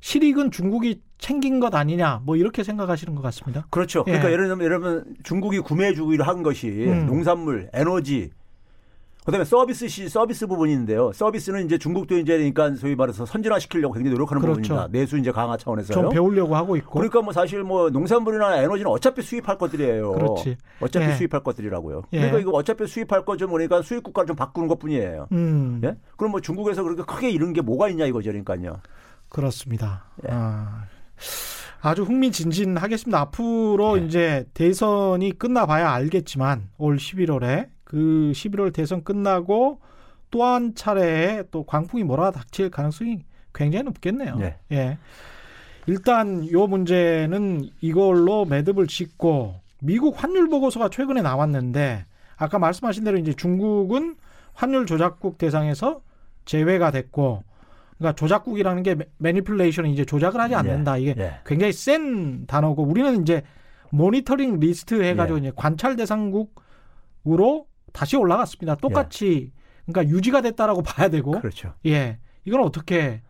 실익은 0.00 0.50
중국이 0.50 1.02
챙긴 1.18 1.60
것 1.60 1.74
아니냐. 1.74 2.22
뭐 2.24 2.36
이렇게 2.36 2.64
생각하시는 2.64 3.14
것 3.14 3.20
같습니다. 3.20 3.66
그렇죠. 3.68 4.00
예. 4.06 4.12
그러니까 4.12 4.32
예 4.32 4.36
를 4.36 4.48
들면, 4.48 4.64
예를 4.64 4.80
들면 4.80 5.16
중국이 5.24 5.60
구매 5.60 5.92
주기를 5.92 6.26
한 6.26 6.42
것이 6.42 6.68
음. 6.68 7.04
농산물, 7.06 7.68
에너지, 7.74 8.30
그다음에 9.24 9.44
서비스 9.44 9.88
시 9.88 10.06
서비스 10.08 10.46
부분인데요. 10.46 11.10
서비스는 11.12 11.64
이제 11.64 11.78
중국도 11.78 12.18
이제 12.18 12.36
그러니까 12.36 12.74
소위 12.74 12.94
말해서 12.94 13.24
선진화 13.24 13.58
시키려고 13.58 13.94
굉장히 13.94 14.14
노력하는 14.14 14.42
그렇죠. 14.42 14.60
부분입니다. 14.60 14.88
내수 14.92 15.16
이제 15.16 15.32
강화 15.32 15.56
좀 15.56 15.64
차원에서요. 15.64 16.10
배우려고 16.10 16.54
하고 16.54 16.76
있고. 16.76 16.90
그러니까 16.92 17.22
뭐 17.22 17.32
사실 17.32 17.62
뭐 17.62 17.88
농산물이나 17.88 18.58
에너지는 18.58 18.90
어차피 18.90 19.22
수입할 19.22 19.56
것들이에요. 19.56 20.12
그렇지. 20.12 20.56
어차피 20.80 21.06
예. 21.06 21.12
수입할 21.14 21.42
것들이라고요. 21.42 22.02
예. 22.12 22.18
그러니까 22.18 22.38
이거 22.40 22.50
어차피 22.50 22.86
수입할 22.86 23.24
거 23.24 23.34
좀 23.36 23.50
그러니까 23.50 23.80
수입 23.82 24.02
국가를 24.04 24.26
좀 24.28 24.36
바꾸는 24.36 24.68
것뿐이에요. 24.68 25.26
음. 25.32 25.80
예? 25.84 25.96
그럼 26.18 26.30
뭐 26.32 26.40
중국에서 26.40 26.82
그렇게 26.82 27.02
크게 27.02 27.30
잃은 27.30 27.52
게 27.54 27.62
뭐가 27.62 27.88
있냐 27.88 28.04
이거죠, 28.04 28.30
그러니까요. 28.30 28.80
그렇습니다. 29.30 30.04
예. 30.24 30.28
아, 30.32 30.84
아주 31.80 32.02
흥미진진하겠습니다. 32.04 33.18
앞으로 33.18 33.98
예. 33.98 34.04
이제 34.04 34.44
대선이 34.54 35.38
끝나봐야 35.38 35.90
알겠지만 35.90 36.68
올 36.78 36.96
11월에 36.98 37.73
그 37.94 38.32
11월 38.34 38.72
대선 38.72 39.04
끝나고 39.04 39.78
또 40.32 40.42
한 40.42 40.74
차례의 40.74 41.44
또 41.52 41.62
광풍이 41.62 42.02
몰아닥칠 42.02 42.68
가능성이 42.68 43.20
굉장히 43.54 43.84
높겠네요. 43.84 44.36
예. 44.40 44.56
예. 44.72 44.98
일단 45.86 46.50
요 46.50 46.66
문제는 46.66 47.68
이걸로 47.80 48.44
매듭을 48.46 48.88
짓고 48.88 49.54
미국 49.80 50.20
환율 50.20 50.48
보고서가 50.48 50.88
최근에 50.88 51.22
나왔는데 51.22 52.04
아까 52.36 52.58
말씀하신 52.58 53.04
대로 53.04 53.16
이제 53.16 53.32
중국은 53.32 54.16
환율 54.54 54.86
조작국 54.86 55.38
대상에서 55.38 56.00
제외가 56.46 56.90
됐고 56.90 57.44
그러니까 57.98 58.16
조작국이라는 58.16 58.82
게 58.82 58.96
매니플레이션은 59.18 59.90
이제 59.90 60.04
조작을 60.04 60.40
하지 60.40 60.56
않는다. 60.56 60.96
이게 60.96 61.14
예. 61.16 61.34
굉장히 61.46 61.72
센 61.72 62.44
단어고 62.46 62.82
우리는 62.82 63.22
이제 63.22 63.42
모니터링 63.90 64.58
리스트 64.58 65.00
해가지고 65.00 65.38
예. 65.38 65.40
이제 65.42 65.52
관찰 65.54 65.94
대상국으로 65.94 67.68
다시 67.94 68.16
올라갔습니다. 68.16 68.74
똑같이 68.74 69.52
그러니까 69.86 70.14
유지가 70.14 70.42
됐다라고 70.42 70.82
봐야 70.84 71.08
되고 71.08 71.30
그렇죠. 71.40 71.72
예 71.86 72.18
이건 72.44 72.60
어떻게 72.62 73.22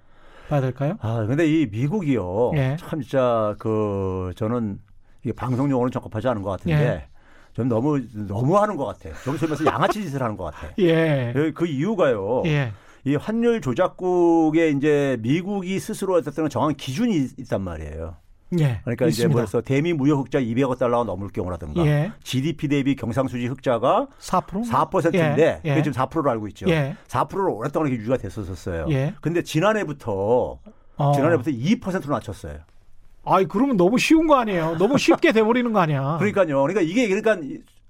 봐야 0.48 0.60
될까요? 0.60 0.96
아, 1.00 1.24
근데 1.26 1.46
이 1.46 1.66
미국이요. 1.66 2.52
예. 2.56 2.76
참 2.80 3.00
진짜 3.00 3.54
그 3.58 4.32
저는 4.36 4.80
이게 5.22 5.32
방송 5.32 5.70
용어는 5.70 5.92
적합하지 5.92 6.26
않은 6.28 6.42
것 6.42 6.50
같은데 6.50 6.74
예. 6.84 7.08
좀 7.52 7.68
너무 7.68 8.00
너무 8.26 8.58
하는 8.58 8.76
것 8.76 8.84
같아요. 8.86 9.14
좀 9.22 9.36
소면서 9.36 9.64
양아치 9.64 10.02
짓을 10.02 10.22
하는 10.22 10.36
것 10.36 10.44
같아요. 10.44 10.72
예. 10.80 11.32
그 11.54 11.66
이유가요. 11.66 12.42
예. 12.46 12.72
이 13.04 13.16
환율 13.16 13.60
조작국에 13.60 14.70
이제 14.70 15.18
미국이 15.20 15.78
스스로 15.78 16.14
어쨌든 16.14 16.48
정한 16.48 16.74
기준이 16.74 17.16
있- 17.16 17.38
있단 17.38 17.60
말이에요. 17.60 18.16
예. 18.60 18.80
그러니까 18.82 19.06
이제 19.06 19.22
있습니다. 19.22 19.32
뭐래서 19.32 19.60
대미 19.60 19.92
무역 19.92 20.20
흑자 20.20 20.40
200억 20.40 20.78
달러가 20.78 21.04
넘을 21.04 21.28
경우라든가 21.28 21.84
예. 21.86 22.12
GDP 22.22 22.68
대비 22.68 22.96
경상수지 22.96 23.46
흑자가 23.46 24.08
4%? 24.20 24.68
4%인데 24.68 25.42
예. 25.42 25.60
예. 25.64 25.68
그게 25.70 25.82
지금 25.82 25.92
4%로 25.92 26.30
알고 26.30 26.48
있죠. 26.48 26.68
예. 26.68 26.96
4%로 27.08 27.56
오랫동안 27.56 27.88
이렇게 27.88 28.00
유지가 28.00 28.16
됐었어요. 28.16 28.86
예. 28.90 29.14
근데 29.20 29.42
지난해부터 29.42 30.58
어. 30.96 31.12
지난해부터 31.12 31.50
2%로 31.50 32.12
낮췄어요. 32.14 32.58
아이 33.24 33.46
그러면 33.46 33.76
너무 33.76 33.98
쉬운 33.98 34.26
거 34.26 34.36
아니에요. 34.36 34.76
너무 34.78 34.98
쉽게 34.98 35.32
돼 35.32 35.42
버리는 35.42 35.72
거 35.72 35.80
아니야. 35.80 36.16
그러니까요. 36.20 36.60
그러니까 36.60 36.80
이게 36.82 37.08
그러니까 37.08 37.38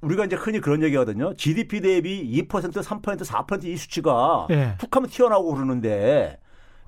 우리가 0.00 0.26
이제 0.26 0.36
흔히 0.36 0.60
그런 0.60 0.82
얘기하거든요. 0.82 1.34
GDP 1.34 1.80
대비 1.80 2.46
2%, 2.46 2.72
3%, 2.72 3.24
4%이 3.24 3.76
수치가 3.76 4.46
예. 4.50 4.74
툭하면 4.78 5.08
튀어나오고 5.08 5.54
그러는데 5.54 6.38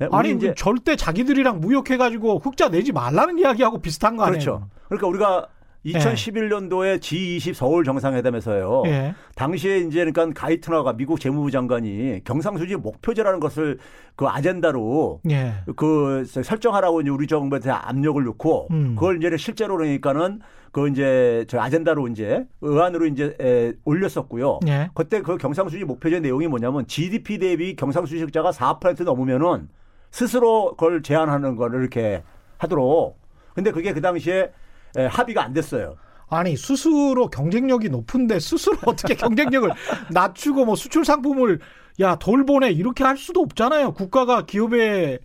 예, 0.00 0.09
아니 0.12 0.31
이제 0.33 0.55
절대 0.57 0.97
자기들이랑 0.97 1.61
무역해 1.61 1.97
가지고 1.97 2.38
흑자 2.38 2.69
내지 2.69 2.93
말라는 2.93 3.38
이야기하고 3.38 3.81
비슷한 3.81 4.17
거 4.17 4.25
아니에요. 4.25 4.38
그렇죠. 4.38 4.69
그러니까 4.88 5.07
우리가 5.09 5.49
2011년도에 5.87 6.99
G20 6.99 7.55
서울 7.55 7.85
정상회담에서요. 7.85 8.83
예. 8.87 9.15
당시에 9.35 9.79
이제 9.79 10.05
그러니까 10.05 10.29
가이트너가 10.41 10.95
미국 10.95 11.21
재무부 11.21 11.50
장관이 11.50 12.23
경상수지 12.25 12.76
목표제라는 12.76 13.41
것을 13.41 13.79
그 14.17 14.26
아젠다로 14.26 15.21
예. 15.31 15.55
그 15.76 16.25
설정하라고 16.25 17.03
이제 17.03 17.11
우리 17.11 17.26
정부에 17.26 17.61
대한 17.61 17.81
압력을 17.85 18.23
넣고 18.25 18.69
음. 18.73 18.95
그걸 18.97 19.19
이제 19.19 19.37
실제로 19.37 19.76
그러니까는 19.76 20.41
그 20.73 20.88
이제 20.88 21.45
저 21.49 21.61
아젠다로 21.61 22.09
이제 22.09 22.45
의안으로 22.61 23.07
이제 23.07 23.37
에, 23.41 23.73
올렸었고요. 23.85 24.61
예. 24.67 24.91
그때 24.95 25.23
그 25.23 25.38
경상수지 25.38 25.85
목표제 25.85 26.21
내용이 26.21 26.49
뭐냐면 26.49 26.87
GDP 26.87 27.38
대비 27.38 27.76
경상수지 27.76 28.23
흑자가 28.23 28.50
4% 28.50 29.05
넘으면은 29.05 29.69
스스로 30.16 30.75
그걸 30.76 31.02
제한하는 31.02 31.56
거를 31.56 31.80
이렇게 31.80 32.23
하도록. 32.56 33.18
근데 33.54 33.70
그게 33.70 33.92
그 33.92 34.00
당시에 34.00 34.50
에, 34.96 35.04
합의가 35.04 35.44
안 35.44 35.52
됐어요. 35.52 35.96
아니 36.30 36.56
스스로 36.56 37.28
경쟁력이 37.28 37.90
높은데 37.90 38.40
스스로 38.40 38.78
어떻게 38.87 39.14
경쟁력을 39.14 39.70
낮추고 40.11 40.64
뭐 40.64 40.75
수출 40.75 41.04
상품을 41.04 41.61
야 42.00 42.16
돌보내 42.16 42.70
이렇게 42.70 43.04
할 43.04 43.18
수도 43.18 43.40
없잖아요. 43.42 43.92
국가가 43.92 44.46
기업에 44.46 45.18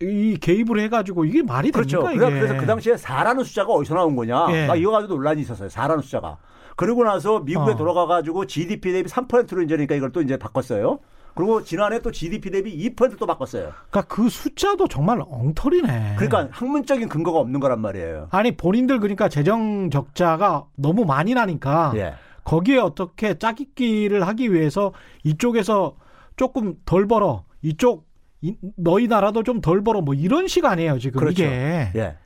이 0.00 0.38
개입을 0.40 0.78
해가지고 0.78 1.24
이게 1.24 1.42
말이 1.42 1.72
그렇죠. 1.72 2.04
됩니까 2.04 2.26
그래서, 2.26 2.30
이게? 2.30 2.38
그래서 2.38 2.60
그 2.60 2.66
당시에 2.66 2.94
4라는 2.94 3.42
숫자가 3.42 3.72
어디서 3.72 3.96
나온 3.96 4.14
거냐. 4.14 4.46
예. 4.50 4.66
막 4.68 4.76
이거 4.76 4.92
가지고 4.92 5.14
논란이 5.14 5.40
있었어요. 5.40 5.68
4라는 5.68 6.02
숫자가. 6.02 6.38
그러고 6.76 7.02
나서 7.02 7.40
미국에 7.40 7.72
어. 7.72 7.76
돌아가가지고 7.76 8.46
GDP 8.46 8.92
대비 8.92 9.08
3%로 9.08 9.62
이제 9.62 9.74
그러니까 9.74 9.96
이걸 9.96 10.12
또 10.12 10.22
이제 10.22 10.36
바꿨어요. 10.36 11.00
그리고 11.34 11.64
지난해 11.64 11.98
또 12.00 12.10
GDP 12.12 12.50
대비 12.50 12.90
2%또 12.90 13.26
바꿨어요. 13.26 13.72
그러니까 13.90 14.02
그 14.14 14.28
숫자도 14.28 14.86
정말 14.88 15.20
엉터리네. 15.28 16.14
그러니까 16.16 16.48
학문적인 16.52 17.08
근거가 17.08 17.40
없는 17.40 17.58
거란 17.60 17.80
말이에요. 17.80 18.28
아니 18.30 18.56
본인들 18.56 19.00
그러니까 19.00 19.28
재정 19.28 19.90
적자가 19.90 20.66
너무 20.76 21.04
많이 21.04 21.34
나니까 21.34 21.92
예. 21.96 22.14
거기에 22.44 22.78
어떻게 22.78 23.36
짜깁기를 23.38 24.26
하기 24.26 24.52
위해서 24.52 24.92
이쪽에서 25.24 25.96
조금 26.36 26.74
덜 26.84 27.06
벌어 27.08 27.44
이쪽 27.62 28.06
이- 28.40 28.56
너희 28.76 29.08
나라도 29.08 29.42
좀 29.42 29.60
덜 29.60 29.82
벌어 29.82 30.02
뭐 30.02 30.14
이런 30.14 30.46
식 30.48 30.64
아니에요 30.64 30.98
지금 30.98 31.18
그렇죠. 31.20 31.42
이게 31.44 31.90
예. 31.96 32.16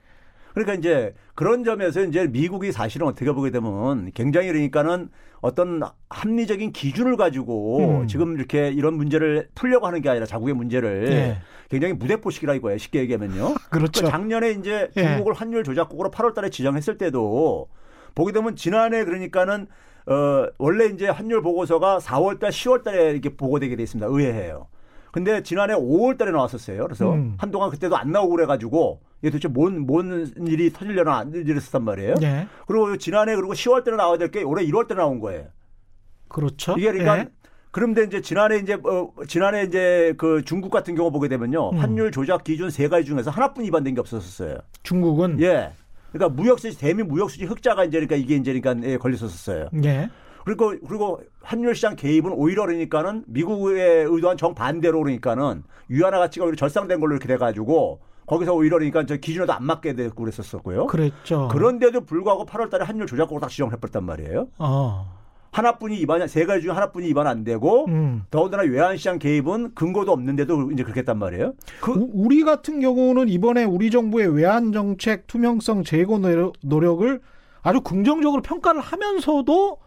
그러니까 0.59 0.75
이제 0.75 1.15
그런 1.37 1.63
점에서 1.63 2.03
이제 2.03 2.27
미국이 2.27 2.73
사실은 2.73 3.07
어떻게 3.07 3.31
보게 3.31 3.51
되면 3.51 4.11
굉장히 4.13 4.49
그러니까는 4.49 5.09
어떤 5.41 5.81
합리적인 6.11 6.73
기준을 6.73 7.17
가지고 7.17 8.01
음. 8.01 8.07
지금 8.09 8.35
이렇게 8.37 8.69
이런 8.71 8.95
문제를 8.95 9.49
풀려고 9.55 9.87
하는 9.87 10.03
게 10.03 10.09
아니라 10.09 10.27
자국의 10.27 10.55
문제를 10.55 11.13
예. 11.13 11.39
굉장히 11.71 11.95
무대포식이라 11.95 12.55
이거예요. 12.55 12.79
쉽게 12.79 12.99
얘기하면요. 13.01 13.55
그렇죠. 13.71 14.05
그 14.05 14.11
작년에 14.11 14.51
이제 14.53 14.91
예. 14.97 15.03
중국을 15.03 15.33
환율 15.35 15.63
조작국으로 15.63 16.11
8월 16.11 16.35
달에 16.35 16.51
지정했을 16.51 16.99
때도 16.99 17.69
보게 18.17 18.33
되면 18.33 18.57
지난해 18.57 19.05
그러니까는 19.05 19.69
어 20.07 20.47
원래 20.59 20.87
이제 20.87 21.09
환율 21.09 21.41
보고서가 21.41 21.99
4월 21.99 22.41
달 22.41 22.51
10월 22.51 22.83
달에 22.83 23.13
이렇게 23.13 23.37
보고되게 23.37 23.77
돼 23.77 23.85
있습니다. 23.85 24.09
의회해요. 24.11 24.67
근데 25.13 25.43
지난해 25.43 25.75
5월 25.75 26.19
달에 26.19 26.31
나왔었어요. 26.33 26.83
그래서 26.85 27.13
음. 27.13 27.35
한동안 27.39 27.71
그때도 27.71 27.97
안 27.97 28.11
나오고 28.13 28.37
그래 28.37 28.47
가지고 28.47 29.01
이게 29.21 29.31
도대체 29.31 29.49
뭔, 29.49 29.81
뭔 29.87 30.33
일이 30.47 30.73
터질려나 30.73 31.17
안 31.19 31.33
이랬었단 31.35 31.83
말이에요. 31.83 32.15
예. 32.23 32.47
그리고 32.67 32.97
지난해 32.99 33.35
그리고 33.35 33.53
10월 33.55 33.85
달에 33.85 33.97
나와야 33.97 34.19
될 34.19 34.31
게 34.31 34.43
올해 34.43 34.65
1월 34.67 34.87
달에 34.87 34.99
나온 35.01 35.19
거예요. 35.21 35.47
그렇죠. 36.29 36.75
이게 36.77 36.93
그러니까 36.93 37.19
예. 37.19 37.29
그런데 37.71 38.05
이제 38.05 38.21
지난해 38.21 38.59
이제 38.59 38.75
어 38.85 39.11
지난해 39.27 39.63
이제 39.65 40.15
그 40.19 40.43
중국 40.45 40.71
같은 40.71 40.95
경우 40.95 41.11
보게 41.11 41.29
되면요. 41.29 41.71
음. 41.71 41.79
환율 41.79 42.11
조작 42.13 42.45
기준 42.45 42.71
세 42.71 42.89
가지 42.89 43.07
중에서 43.07 43.31
하나뿐 43.31 43.65
위반된 43.65 43.95
게 43.95 44.01
없었어요. 44.01 44.59
중국은 44.83 45.41
예. 45.41 45.73
그러니까 46.13 46.35
무역수지 46.35 46.79
대미 46.79 47.03
무역수지 47.03 47.45
흑자가 47.45 47.85
이제 47.85 47.99
그러니까 47.99 48.17
이게 48.17 48.37
이제 48.37 48.59
그러니까 48.59 48.89
예, 48.89 48.97
걸렸었어요. 48.97 49.69
예. 49.85 50.09
그리고 50.49 50.73
그리고 50.89 51.21
환율 51.43 51.75
시장 51.75 51.95
개입은 51.95 52.33
오히려 52.33 52.65
그러니까는 52.65 53.25
미국의 53.27 54.07
의도한 54.07 54.39
정 54.39 54.55
반대로 54.55 54.99
그러니까는 55.01 55.63
유한화 55.91 56.19
가치가 56.19 56.47
오히려 56.47 56.57
절상된 56.57 57.01
걸로 57.01 57.13
이렇게 57.15 57.29
돼 57.29 57.37
가지고 57.37 58.01
거기서 58.25 58.55
오히려 58.55 58.77
그러니까 58.79 59.05
저 59.05 59.17
기준에도 59.17 59.53
안 59.53 59.65
맞게 59.65 59.93
되고 59.95 60.15
그랬었었고요. 60.15 60.87
그랬죠. 60.87 61.49
그런데도 61.53 62.03
불구하고 62.03 62.47
8월 62.47 62.71
달에 62.71 62.85
환율 62.85 63.07
조작국으로 63.07 63.41
딱 63.43 63.51
지정을 63.51 63.75
해버렸단 63.75 64.05
말이에요. 64.05 64.49
어. 64.59 65.19
하나뿐이 65.53 65.99
입안이 66.01 66.29
세 66.29 66.47
가지 66.47 66.63
중에 66.63 66.73
하나뿐이 66.73 67.09
입안 67.09 67.27
안 67.27 67.45
되고 67.45 67.85
음. 67.89 68.23
더군다나 68.31 68.63
외환시장 68.63 69.19
개입은 69.19 69.75
근거도 69.75 70.13
없는데도 70.13 70.71
이제 70.73 70.83
그렇게 70.83 71.01
했단 71.01 71.19
말이에요. 71.19 71.53
그 71.83 71.93
우- 71.93 72.09
우리 72.15 72.43
같은 72.43 72.81
경우는 72.81 73.29
이번에 73.29 73.65
우리 73.65 73.91
정부의 73.91 74.29
외환 74.35 74.73
정책 74.73 75.27
투명성 75.27 75.85
제고 75.85 76.19
노력- 76.19 76.55
노력을 76.63 77.21
아주 77.63 77.81
긍정적으로 77.83 78.41
평가를 78.43 78.81
하면서도 78.81 79.79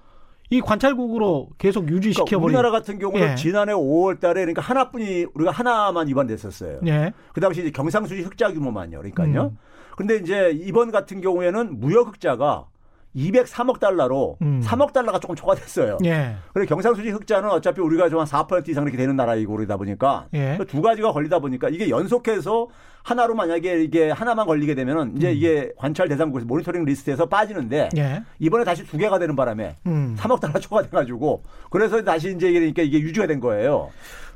이 0.51 0.59
관찰국으로 0.59 1.49
계속 1.57 1.85
그러니까 1.85 1.95
유지시켜 1.95 2.37
버린 2.37 2.43
우리나라 2.43 2.71
같은 2.71 2.99
경우는 2.99 3.31
예. 3.31 3.35
지난해 3.35 3.71
5월 3.71 4.19
달에 4.19 4.41
그러니까 4.41 4.61
하나뿐이 4.61 5.27
우리가 5.33 5.49
하나만 5.49 6.09
입안됐었어요. 6.09 6.81
예. 6.87 7.13
그 7.33 7.39
당시 7.39 7.61
이제 7.61 7.71
경상수지 7.71 8.21
흑자 8.21 8.51
규모만요. 8.51 8.97
그러니까요. 8.99 9.43
음. 9.43 9.57
근데 9.95 10.17
이제 10.17 10.51
이번 10.61 10.91
같은 10.91 11.21
경우에는 11.21 11.79
무역 11.79 12.09
흑자가 12.09 12.65
203억 13.15 13.79
달러로 13.79 14.37
음. 14.41 14.61
3억 14.63 14.93
달러가 14.93 15.19
조금 15.19 15.35
초과됐어요. 15.35 15.97
예. 16.05 16.35
그리고 16.53 16.69
경상수지 16.69 17.09
흑자는 17.09 17.49
어차피 17.49 17.81
우리가 17.81 18.09
좀 18.09 18.21
한 18.21 18.27
4% 18.27 18.69
이상 18.69 18.83
이렇게 18.83 18.97
되는 18.97 19.15
나라이고 19.15 19.55
그러다 19.55 19.77
보니까 19.77 20.27
예. 20.33 20.55
그두 20.57 20.81
가지가 20.81 21.11
걸리다 21.11 21.39
보니까 21.39 21.69
이게 21.69 21.89
연속해서 21.89 22.67
하나로 23.03 23.33
만약에 23.33 23.83
이게 23.83 24.11
하나만 24.11 24.45
걸리게 24.45 24.75
되면은 24.75 25.17
이제 25.17 25.33
이게 25.33 25.71
관찰 25.75 26.07
대상 26.07 26.29
국에서 26.29 26.45
모니터링 26.45 26.85
리스트에서 26.85 27.25
빠지는데 27.25 27.89
음. 27.93 27.97
예. 27.97 28.23
이번에 28.39 28.63
다시 28.63 28.85
두 28.85 28.97
개가 28.97 29.17
되는 29.19 29.35
바람에 29.35 29.77
음. 29.87 30.15
3억 30.19 30.39
달러 30.39 30.59
초과돼 30.59 30.89
가지고 30.89 31.43
그래서 31.71 32.03
다시 32.03 32.31
이제 32.35 32.51
그러니까 32.51 32.83
이게 32.83 32.99
유지가 32.99 33.25
된 33.27 33.39
거예요. 33.39 33.89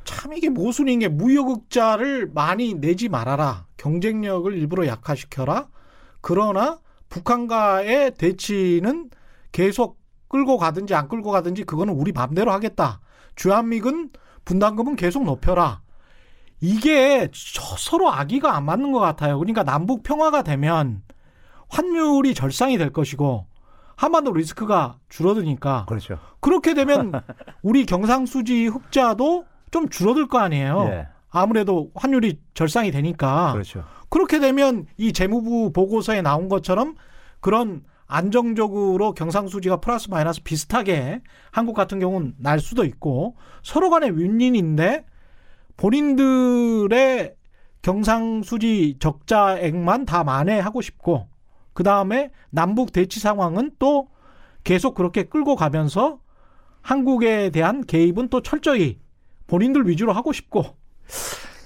참 0.04 0.34
이게 0.34 0.50
모순인 0.50 1.00
게 1.00 1.08
무역흑자를 1.08 2.32
많이 2.34 2.74
내지 2.76 3.08
말아라. 3.10 3.66
경쟁력을 3.78 4.52
일부러 4.54 4.86
약화시켜라. 4.88 5.68
그러나 6.22 6.80
북한과의 7.10 8.16
대치는 8.16 9.10
계속 9.52 10.00
끌고 10.28 10.58
가든지 10.58 10.94
안 10.94 11.08
끌고 11.08 11.32
가든지 11.32 11.64
그거는 11.64 11.94
우리 11.94 12.12
맘대로 12.12 12.52
하겠다. 12.52 13.00
주한미군 13.36 14.12
분담금은 14.44 14.96
계속 14.96 15.24
높여라. 15.24 15.82
이게 16.62 17.30
저- 17.32 17.76
서로 17.78 18.12
아기가 18.12 18.56
안 18.56 18.66
맞는 18.66 18.92
것 18.92 19.00
같아요. 19.00 19.38
그러니까 19.40 19.64
남북 19.64 20.04
평화가 20.04 20.42
되면 20.44 21.04
환율이 21.70 22.34
절상이 22.34 22.78
될 22.78 22.92
것이고 22.92 23.46
한반도 23.96 24.34
리스크가 24.34 24.98
줄어드니까 25.10 25.86
그렇죠. 25.88 26.20
그렇게 26.42 26.74
되면 26.74 27.12
우리 27.62 27.86
경상수지 27.86 28.68
흑자도 28.68 29.46
좀 29.72 29.90
줄어들 29.90 30.28
거 30.28 30.40
아니에요. 30.40 30.86
예. 30.90 31.08
아무래도 31.30 31.92
환율이 31.96 32.40
절상이 32.54 32.92
되니까. 32.92 33.52
그렇죠. 33.54 33.84
그렇게 34.10 34.40
되면 34.40 34.86
이 34.98 35.14
재무부 35.14 35.72
보고서에 35.72 36.22
나온 36.22 36.50
것처럼 36.50 36.96
그런 37.40 37.84
안정적으로 38.08 39.14
경상수지가 39.14 39.78
플러스 39.78 40.10
마이너스 40.10 40.42
비슷하게 40.44 41.22
한국 41.52 41.74
같은 41.74 42.00
경우는 42.00 42.36
날 42.38 42.60
수도 42.60 42.84
있고 42.86 43.36
서로 43.64 43.90
간에 43.90 44.10
윈윈인데 44.10 45.06
본인들의 45.78 47.36
경상수지 47.82 48.98
적자액만 49.00 50.06
다 50.06 50.24
만회하고 50.24 50.82
싶고 50.82 51.28
그 51.74 51.84
다음에 51.84 52.32
남북 52.50 52.94
대치 52.94 53.20
상황은 53.20 53.72
또 53.80 54.08
계속 54.64 54.96
그렇게 54.96 55.24
끌고 55.24 55.56
가면서 55.56 56.20
한국에 56.82 57.50
대한 57.50 57.86
개입은 57.86 58.30
또 58.30 58.42
철저히 58.42 59.00
본인들 59.48 59.88
위주로 59.88 60.14
하고 60.14 60.32
싶고 60.32 60.64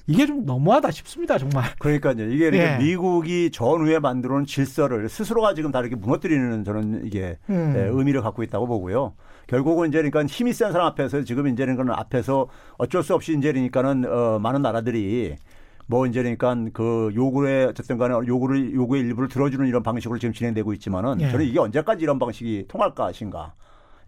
이게 0.09 0.25
좀 0.25 0.43
너무하다 0.43 0.89
싶습니다 0.89 1.37
정말. 1.37 1.65
그러니까요. 1.77 2.13
이게 2.31 2.49
그러니까 2.49 2.73
예. 2.73 2.77
미국이 2.83 3.51
전후에 3.51 3.99
만들어 3.99 4.33
놓은 4.33 4.45
질서를 4.45 5.07
스스로가 5.07 5.53
지금 5.53 5.71
다 5.71 5.79
이렇게 5.79 5.95
무너뜨리는 5.95 6.63
저는 6.63 7.05
이게 7.05 7.37
음. 7.49 7.73
예, 7.77 7.83
의미를 7.83 8.21
갖고 8.21 8.41
있다고 8.41 8.65
보고요. 8.65 9.13
결국은 9.45 9.89
이제 9.89 9.99
그러니까 9.99 10.25
힘이 10.25 10.51
센 10.53 10.71
사람 10.71 10.87
앞에서 10.87 11.23
지금 11.23 11.47
이제는 11.47 11.75
그는 11.75 11.93
앞에서 11.93 12.47
어쩔 12.79 13.03
수 13.03 13.13
없이 13.13 13.35
이제 13.37 13.51
그러니까는 13.51 14.05
어, 14.11 14.39
많은 14.39 14.63
나라들이 14.63 15.35
뭐 15.85 16.07
이제 16.07 16.23
그러니까 16.23 16.55
그 16.73 17.11
요구에 17.13 17.65
어쨌든 17.65 17.99
간에 17.99 18.13
요구를 18.13 18.73
요구의 18.73 19.03
일부를 19.03 19.29
들어주는 19.29 19.67
이런 19.67 19.83
방식으로 19.83 20.17
지금 20.17 20.33
진행되고 20.33 20.73
있지만은 20.73 21.21
예. 21.21 21.29
저는 21.29 21.45
이게 21.45 21.59
언제까지 21.59 22.01
이런 22.01 22.17
방식이 22.17 22.65
통할 22.67 22.95
것인가. 22.95 23.53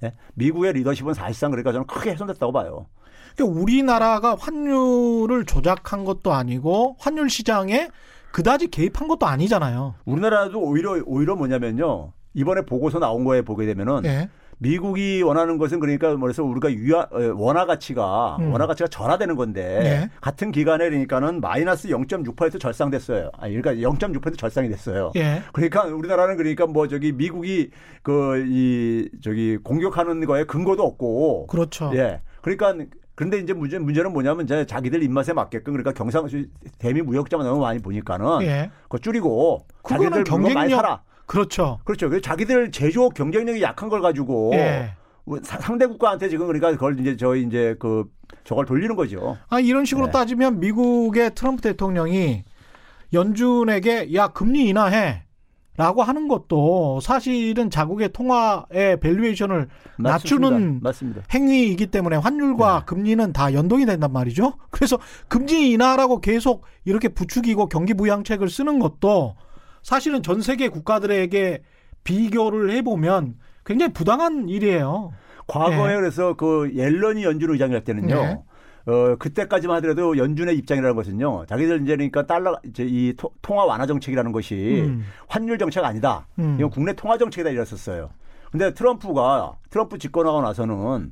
예? 0.04 0.14
미국의 0.34 0.74
리더십은 0.74 1.14
사실상 1.14 1.52
그러니까 1.52 1.72
저는 1.72 1.86
크게 1.86 2.12
훼손됐다고 2.12 2.52
봐요. 2.52 2.88
그러니까 3.36 3.62
우리나라가 3.62 4.36
환율을 4.36 5.46
조작한 5.46 6.06
것도 6.06 6.34
아니고 6.34 6.96
환율 7.00 7.30
시장에 7.30 7.90
그다지 8.32 8.70
개입한 8.70 9.08
것도 9.08 9.26
아니잖아요. 9.26 9.96
우리나라도 10.06 10.60
오히려 10.62 11.02
오히려 11.06 11.36
뭐냐면요. 11.36 12.14
이번에 12.34 12.62
보고서 12.62 13.00
나온 13.00 13.26
거에 13.26 13.42
보게 13.42 13.66
되면은 13.66 14.02
예. 14.06 14.30
미국이 14.58 15.24
원하는 15.24 15.58
것은 15.58 15.80
그러니까 15.80 16.14
뭐래서 16.14 16.44
우리가 16.44 16.72
유화 16.72 17.08
어, 17.12 17.34
원화 17.36 17.66
가치가 17.66 18.38
음. 18.40 18.54
원화 18.54 18.68
가치가 18.68 18.88
전화되는 18.88 19.36
건데 19.36 19.80
네. 19.82 20.10
같은 20.22 20.52
기간에 20.52 20.88
그러니까는 20.88 21.42
마이너스 21.42 21.88
0.6% 21.88 22.60
절상됐어요. 22.60 23.32
아니 23.38 23.60
그러니까 23.60 23.90
0.6% 23.90 24.38
절상이 24.38 24.70
됐어요. 24.70 25.12
예. 25.16 25.42
그러니까 25.52 25.86
우리나라는 25.86 26.38
그러니까 26.38 26.68
뭐 26.68 26.88
저기 26.88 27.12
미국이 27.12 27.72
그 28.04 28.46
이 28.48 29.10
저기 29.24 29.58
공격하는 29.58 30.26
거에 30.26 30.44
근거도 30.44 30.84
없고 30.84 31.48
그렇죠. 31.48 31.92
예. 31.96 32.22
그러니까 32.42 32.86
그런데 33.16 33.40
이제 33.40 33.54
문제 33.54 33.78
문제는 33.78 34.14
뭐냐면 34.14 34.46
이제 34.46 34.66
자기들 34.66 35.04
입맛에 35.04 35.34
맞게끔 35.34 35.74
그러니까 35.74 35.92
경상수 35.94 36.46
대미 36.80 37.02
무역자만 37.02 37.46
너무 37.46 37.62
많이 37.62 37.80
보니까는 37.80 38.42
예. 38.44 38.72
그거 38.84 38.98
줄이고 38.98 39.66
자기들 39.88 40.10
물건 40.10 40.42
많이 40.42 40.54
경쟁력- 40.54 40.76
사라. 40.78 41.02
그렇죠. 41.26 41.80
그렇죠. 41.86 42.20
자기들 42.20 42.72
제조업 42.72 43.14
경쟁력이 43.14 43.62
약한 43.62 43.90
걸 43.90 44.02
가지고 44.02 44.52
예. 44.56 44.94
뭐 45.24 45.40
사- 45.44 45.60
상대 45.60 45.86
국가한테 45.86 46.30
지금 46.30 46.48
그러니까 46.48 46.72
그걸 46.72 47.00
이제 47.00 47.16
저희 47.16 47.44
이제 47.44 47.76
그 47.80 48.06
저걸 48.44 48.66
돌리는 48.66 48.96
거죠. 48.96 49.38
아 49.50 49.60
이런 49.60 49.86
식으로 49.86 50.08
네. 50.08 50.12
따지면 50.12 50.60
미국의 50.60 51.36
트럼프 51.36 51.62
대통령이 51.62 52.44
연준에게 53.14 54.14
야 54.16 54.28
금리 54.30 54.68
인하해. 54.70 55.24
라고 55.78 56.04
하는 56.04 56.28
것도 56.28 57.00
사실은 57.02 57.70
자국의 57.70 58.10
통화의 58.10 59.00
valuation을 59.00 59.70
낮추는 60.00 60.82
맞습니다. 60.84 61.22
행위이기 61.34 61.88
때문에 61.88 62.18
환율과 62.18 62.80
네. 62.80 62.86
금리는 62.86 63.32
다 63.32 63.54
연동이 63.54 63.86
된단 63.86 64.12
말이죠. 64.12 64.54
그래서 64.70 65.00
금리 65.30 65.72
인하라고 65.72 66.20
계속 66.20 66.66
이렇게 66.84 67.08
부추기고 67.08 67.68
경기 67.68 67.94
부양책을 67.94 68.50
쓰는 68.50 68.80
것도 68.80 69.36
사실은 69.82 70.22
전 70.22 70.42
세계 70.42 70.68
국가들에게 70.68 71.64
비교를 72.04 72.72
해보면 72.72 73.36
굉장히 73.66 73.94
부당한 73.94 74.50
일이에요. 74.50 75.14
과거에 75.48 75.94
예. 75.94 75.96
그래서 75.96 76.34
그 76.36 76.72
옐런이 76.76 77.24
연준 77.24 77.52
의장이 77.52 77.74
할 77.74 77.84
때는요. 77.84 78.16
네. 78.16 78.40
어 78.88 79.16
그때까지만 79.18 79.78
하더라도 79.78 80.18
연준의 80.18 80.58
입장이라는 80.58 80.96
것은요. 80.96 81.46
자기들 81.48 81.84
이제 81.84 81.96
그러니까 81.96 82.26
달러 82.26 82.58
이제 82.66 82.84
이 82.88 83.14
토- 83.16 83.32
통화 83.42 83.64
완화 83.66 83.86
정책이라는 83.86 84.32
것이 84.32 84.84
음. 84.86 85.06
환율 85.28 85.58
정책 85.60 85.84
아니다. 85.86 86.28
음. 86.40 86.56
이건 86.58 86.70
국내 86.72 86.94
통화 86.94 87.18
정책이다 87.18 87.52
이랬었어요. 87.52 88.10
근데 88.52 88.74
트럼프가 88.74 89.58
트럼프 89.70 89.98
집권하고 89.98 90.42
나서는 90.42 91.12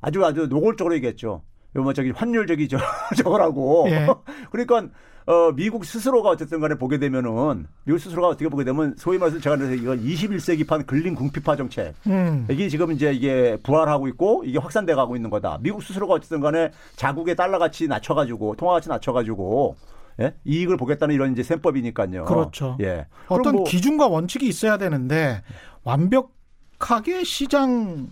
아주 0.00 0.24
아주 0.24 0.46
노골적으로 0.46 0.94
얘기했죠. 0.94 1.42
요뭐 1.76 1.92
저기 1.92 2.10
환율 2.10 2.46
저기 2.46 2.68
저 2.68 2.78
저거라고. 3.16 3.86
예. 3.90 4.06
그러니까 4.50 4.88
어 5.30 5.52
미국 5.52 5.84
스스로가 5.84 6.30
어쨌든 6.30 6.58
간에 6.58 6.74
보게 6.74 6.98
되면은 6.98 7.68
미국 7.84 8.00
스스로가 8.00 8.26
어떻게 8.26 8.48
보게 8.48 8.64
되면 8.64 8.96
소위 8.98 9.16
말해서 9.16 9.38
제가 9.38 9.56
그래서 9.56 9.74
이거 9.74 9.92
21세기판 9.92 10.88
근린 10.88 11.14
궁핍화 11.14 11.54
정책 11.54 11.94
음. 12.08 12.48
이게 12.50 12.68
지금 12.68 12.90
이제 12.90 13.12
이게 13.12 13.56
부활하고 13.62 14.08
있고 14.08 14.42
이게 14.44 14.58
확산돼 14.58 14.96
가고 14.96 15.14
있는 15.14 15.30
거다. 15.30 15.58
미국 15.62 15.84
스스로가 15.84 16.14
어쨌든 16.14 16.40
간에 16.40 16.72
자국의 16.96 17.36
달러 17.36 17.60
가치 17.60 17.86
낮춰 17.86 18.12
가지고 18.12 18.56
통화 18.56 18.72
가치 18.72 18.88
낮춰 18.88 19.12
가지고 19.12 19.76
예? 20.20 20.34
이익을 20.44 20.76
보겠다는 20.76 21.14
이런 21.14 21.30
이제 21.30 21.44
셈법이니까요. 21.44 22.24
그렇죠. 22.24 22.76
예. 22.80 23.06
어떤 23.28 23.54
뭐 23.54 23.64
기준과 23.64 24.08
원칙이 24.08 24.48
있어야 24.48 24.78
되는데 24.78 25.42
완벽하게 25.84 27.22
시장 27.22 28.08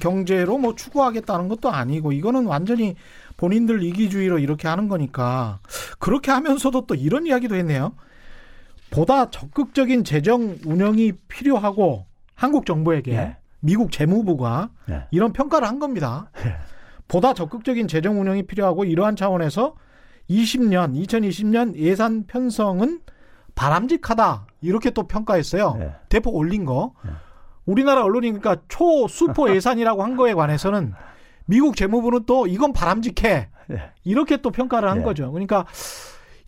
경제로 0.00 0.56
뭐 0.56 0.74
추구하겠다는 0.74 1.48
것도 1.48 1.70
아니고 1.70 2.12
이거는 2.12 2.46
완전히 2.46 2.96
본인들 3.36 3.82
이기주의로 3.82 4.38
이렇게 4.38 4.68
하는 4.68 4.88
거니까 4.88 5.60
그렇게 5.98 6.30
하면서도 6.30 6.86
또 6.86 6.94
이런 6.94 7.26
이야기도 7.26 7.54
했네요. 7.56 7.92
보다 8.90 9.30
적극적인 9.30 10.04
재정 10.04 10.56
운영이 10.64 11.12
필요하고 11.28 12.06
한국 12.34 12.66
정부에게 12.66 13.12
예. 13.12 13.36
미국 13.60 13.90
재무부가 13.90 14.70
예. 14.90 15.06
이런 15.10 15.32
평가를 15.32 15.66
한 15.66 15.78
겁니다. 15.78 16.30
보다 17.08 17.34
적극적인 17.34 17.88
재정 17.88 18.20
운영이 18.20 18.44
필요하고 18.44 18.84
이러한 18.84 19.16
차원에서 19.16 19.74
20년, 20.30 20.94
2020년 21.04 21.76
예산 21.76 22.24
편성은 22.26 23.00
바람직하다. 23.54 24.46
이렇게 24.62 24.90
또 24.90 25.06
평가했어요. 25.06 25.76
예. 25.80 25.92
대폭 26.08 26.36
올린 26.36 26.64
거. 26.64 26.92
우리나라 27.66 28.04
언론이니까 28.04 28.56
초수퍼 28.68 29.54
예산이라고 29.54 30.02
한 30.02 30.16
거에 30.16 30.34
관해서는 30.34 30.92
미국 31.46 31.76
재무부는 31.76 32.24
또 32.26 32.46
이건 32.46 32.72
바람직해. 32.72 33.48
예. 33.70 33.92
이렇게 34.04 34.38
또 34.38 34.50
평가를 34.50 34.88
한 34.88 34.98
예. 34.98 35.02
거죠. 35.02 35.30
그러니까 35.32 35.66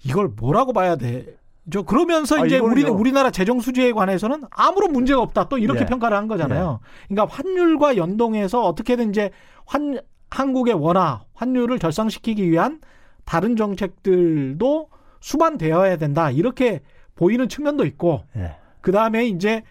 이걸 0.04 0.28
뭐라고 0.28 0.72
봐야 0.72 0.96
돼? 0.96 1.26
저 1.72 1.82
그러면서 1.82 2.40
아, 2.42 2.46
이제 2.46 2.58
우리. 2.58 2.84
우리나라 2.84 3.30
재정 3.30 3.58
수지에 3.60 3.92
관해서는 3.92 4.44
아무런 4.50 4.92
문제가 4.92 5.20
없다. 5.20 5.48
또 5.48 5.58
이렇게 5.58 5.80
예. 5.80 5.86
평가를 5.86 6.16
한 6.16 6.28
거잖아요. 6.28 6.80
그러니까 7.08 7.34
환율과 7.34 7.96
연동해서 7.96 8.62
어떻게든 8.64 9.10
이제 9.10 9.30
환 9.64 9.98
한국의 10.30 10.74
원화 10.74 11.24
환율을 11.34 11.78
절상시키기 11.78 12.50
위한 12.50 12.80
다른 13.24 13.56
정책들도 13.56 14.88
수반되어야 15.20 15.96
된다. 15.96 16.30
이렇게 16.30 16.82
보이는 17.16 17.48
측면도 17.48 17.84
있고 17.86 18.22
예. 18.36 18.56
그 18.80 18.92
다음에 18.92 19.26
이제 19.26 19.62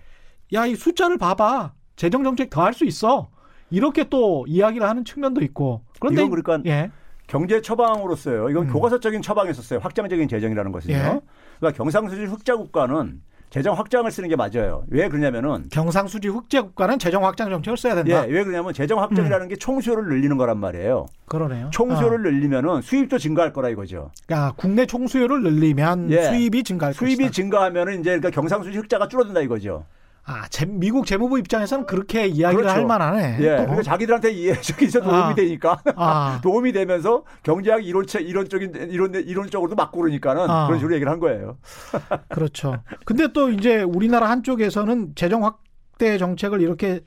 야 0.54 0.66
이 0.68 0.76
숫자를 0.76 1.18
봐봐 1.18 1.74
재정 1.96 2.24
정책 2.24 2.50
더 2.50 2.62
할 2.64 2.74
수 2.74 2.86
있어 2.86 3.30
이렇게 3.70 4.06
또 4.10 4.46
이야기를 4.48 4.88
하는 4.88 5.04
측면도 5.06 5.42
있고 5.42 5.82
그런데 6.00 6.24
이건 6.24 6.42
그러니까 6.42 6.70
예 6.70 6.92
경제 7.28 7.62
처방으로서요. 7.62 8.50
이건 8.50 8.68
음. 8.68 8.74
교과서적인 8.74 9.22
처방이었어요. 9.22 9.80
확장적인 9.80 10.28
재정이라는 10.28 10.72
것은요. 10.72 10.96
예. 10.96 11.20
그러니까 11.60 11.78
경상수지 11.78 12.26
흑자 12.26 12.56
국가는 12.58 13.22
재정 13.50 13.78
확장을 13.78 14.10
쓰는 14.12 14.28
게 14.28 14.36
맞아요. 14.36 14.84
왜 14.90 15.08
그러냐면은 15.08 15.66
경상수지 15.72 16.28
흑제 16.28 16.62
국가는 16.62 17.00
재정 17.00 17.24
확장 17.24 17.50
정책을 17.50 17.78
써야 17.78 17.96
된다. 17.96 18.28
예, 18.28 18.32
왜 18.32 18.44
그러냐면 18.44 18.74
재정 18.74 19.00
확장이라는 19.00 19.48
게 19.48 19.56
총수요를 19.56 20.10
늘리는 20.10 20.36
거란 20.36 20.58
말이에요. 20.58 21.06
그러네요. 21.28 21.70
총수요를 21.72 22.28
어. 22.28 22.30
늘리면은 22.32 22.82
수입도 22.82 23.18
증가할 23.18 23.54
거라 23.54 23.70
이거죠. 23.70 24.12
그러니까 24.28 24.54
국내 24.58 24.86
총수요를 24.86 25.44
늘리면 25.44 26.12
예. 26.12 26.24
수입이 26.24 26.64
증가할 26.64 26.94
수입이. 26.94 27.32
증가하면은 27.32 28.02
이제 28.02 28.10
그러니까 28.18 28.30
경상수지 28.32 28.78
흑자가 28.78 29.08
줄어든다 29.08 29.40
이거죠. 29.42 29.86
아, 30.28 30.48
재- 30.50 30.66
미국 30.66 31.06
재무부 31.06 31.38
입장에서는 31.38 31.86
그렇게 31.86 32.26
이야기를 32.26 32.64
그렇죠. 32.64 32.80
할 32.80 32.86
만하네. 32.88 33.38
예. 33.42 33.50
또. 33.58 33.62
그러니까 33.64 33.84
자기들한테 33.84 34.32
이해 34.32 34.60
저기서 34.60 35.02
도움이 35.02 35.18
아. 35.18 35.36
되니까 35.36 35.80
아, 35.96 36.40
도움이 36.44 36.72
되면서 36.72 37.24
경제학 37.44 37.86
이론체 37.86 38.22
이론적인 38.22 38.90
이론 38.90 39.14
이론적으로도 39.14 39.76
막 39.76 39.92
고르니까는 39.92 40.50
아. 40.50 40.66
그런 40.66 40.80
식으로 40.80 40.96
얘기를 40.96 41.12
한 41.12 41.20
거예요. 41.20 41.58
그렇죠. 42.30 42.78
근데 43.06 43.28
또 43.34 43.50
이제 43.52 43.84
우리나라 43.84 44.30
한쪽에서는 44.30 45.14
재정 45.16 45.46
확대 45.46 46.18
정책을 46.18 46.60
이렇게 46.62 47.02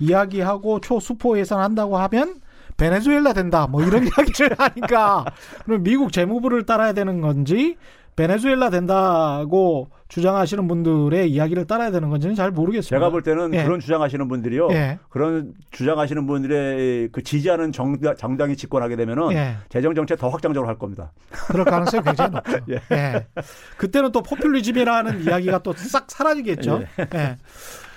이야기하고 0.00 0.80
초수포 0.80 1.38
예산한다고 1.38 1.96
하면 1.98 2.40
베네수엘라 2.76 3.32
된다. 3.34 3.66
뭐 3.66 3.82
이런 3.82 4.02
이야기를 4.06 4.56
하니까 4.58 5.24
그럼 5.64 5.82
미국 5.82 6.12
재무부를 6.12 6.64
따라야 6.66 6.92
되는 6.92 7.20
건지 7.20 7.76
베네수엘라 8.18 8.70
된다고 8.70 9.90
주장하시는 10.08 10.66
분들의 10.66 11.30
이야기를 11.30 11.68
따라야 11.68 11.92
되는 11.92 12.10
건지는 12.10 12.34
잘 12.34 12.50
모르겠습니다. 12.50 12.96
제가 12.96 13.10
볼 13.10 13.22
때는 13.22 13.54
예. 13.54 13.62
그런 13.62 13.78
주장하시는 13.78 14.26
분들이요. 14.26 14.70
예. 14.72 14.98
그런 15.08 15.54
주장하시는 15.70 16.26
분들의 16.26 17.10
그 17.12 17.22
지지하는 17.22 17.70
정당, 17.70 18.16
정당이 18.16 18.56
집권하게 18.56 18.96
되면은 18.96 19.30
예. 19.32 19.56
재정 19.68 19.94
정책 19.94 20.18
더 20.18 20.30
확장적으로 20.30 20.68
할 20.68 20.78
겁니다. 20.78 21.12
그럴 21.46 21.64
가능성이 21.64 22.02
굉장히 22.02 22.32
높죠. 22.32 22.58
예. 22.70 22.80
예. 22.90 23.26
그때는 23.76 24.10
또 24.10 24.20
포퓰리즘이라는 24.22 25.22
이야기가 25.24 25.60
또 25.60 25.72
싹 25.76 26.10
사라지겠죠. 26.10 26.82
예. 26.98 27.36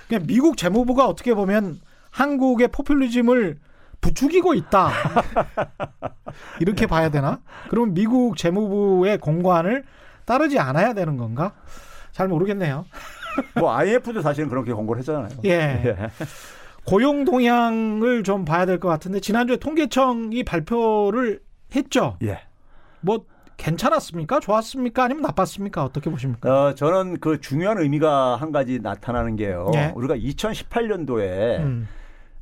그냥 0.08 0.24
미국 0.28 0.56
재무부가 0.56 1.08
어떻게 1.08 1.34
보면 1.34 1.80
한국의 2.12 2.68
포퓰리즘을 2.68 3.58
부추기고 4.02 4.54
있다. 4.54 4.92
이렇게 6.62 6.86
봐야 6.86 7.10
되나? 7.10 7.40
그러면 7.70 7.96
미국 7.96 8.38
재무부의 8.38 9.18
공관을 9.18 9.84
따르지 10.32 10.58
않아야 10.60 10.94
되는 10.94 11.18
건가? 11.18 11.52
잘 12.14 12.30
모르겠네요. 12.30 12.86
뭐 13.60 13.74
IMF도 13.76 14.22
사실은 14.22 14.48
그렇게 14.48 14.72
공고를 14.72 15.00
했잖아요. 15.00 15.28
예. 15.44 15.98
고용 16.86 17.26
동향을 17.26 18.24
좀 18.24 18.46
봐야 18.46 18.66
될 18.66 18.80
것 18.80 18.88
같은데 18.88 19.20
지난주에 19.20 19.58
통계청이 19.58 20.44
발표를 20.44 21.42
했죠. 21.76 22.18
예. 22.24 22.40
뭐 23.02 23.26
괜찮았습니까? 23.58 24.40
좋았습니까? 24.40 25.04
아니면 25.04 25.22
나빴습니까? 25.24 25.84
어떻게 25.84 26.10
보십니까? 26.10 26.50
어, 26.68 26.76
저는 26.76 27.20
그 27.20 27.40
중요한 27.42 27.78
의미가 27.78 28.38
한 28.38 28.52
가지 28.54 28.80
나타나는 28.82 29.36
게요. 29.36 29.70
예. 29.76 29.92
우리가 29.96 30.16
2018년도에 30.16 31.60
음. 31.60 31.88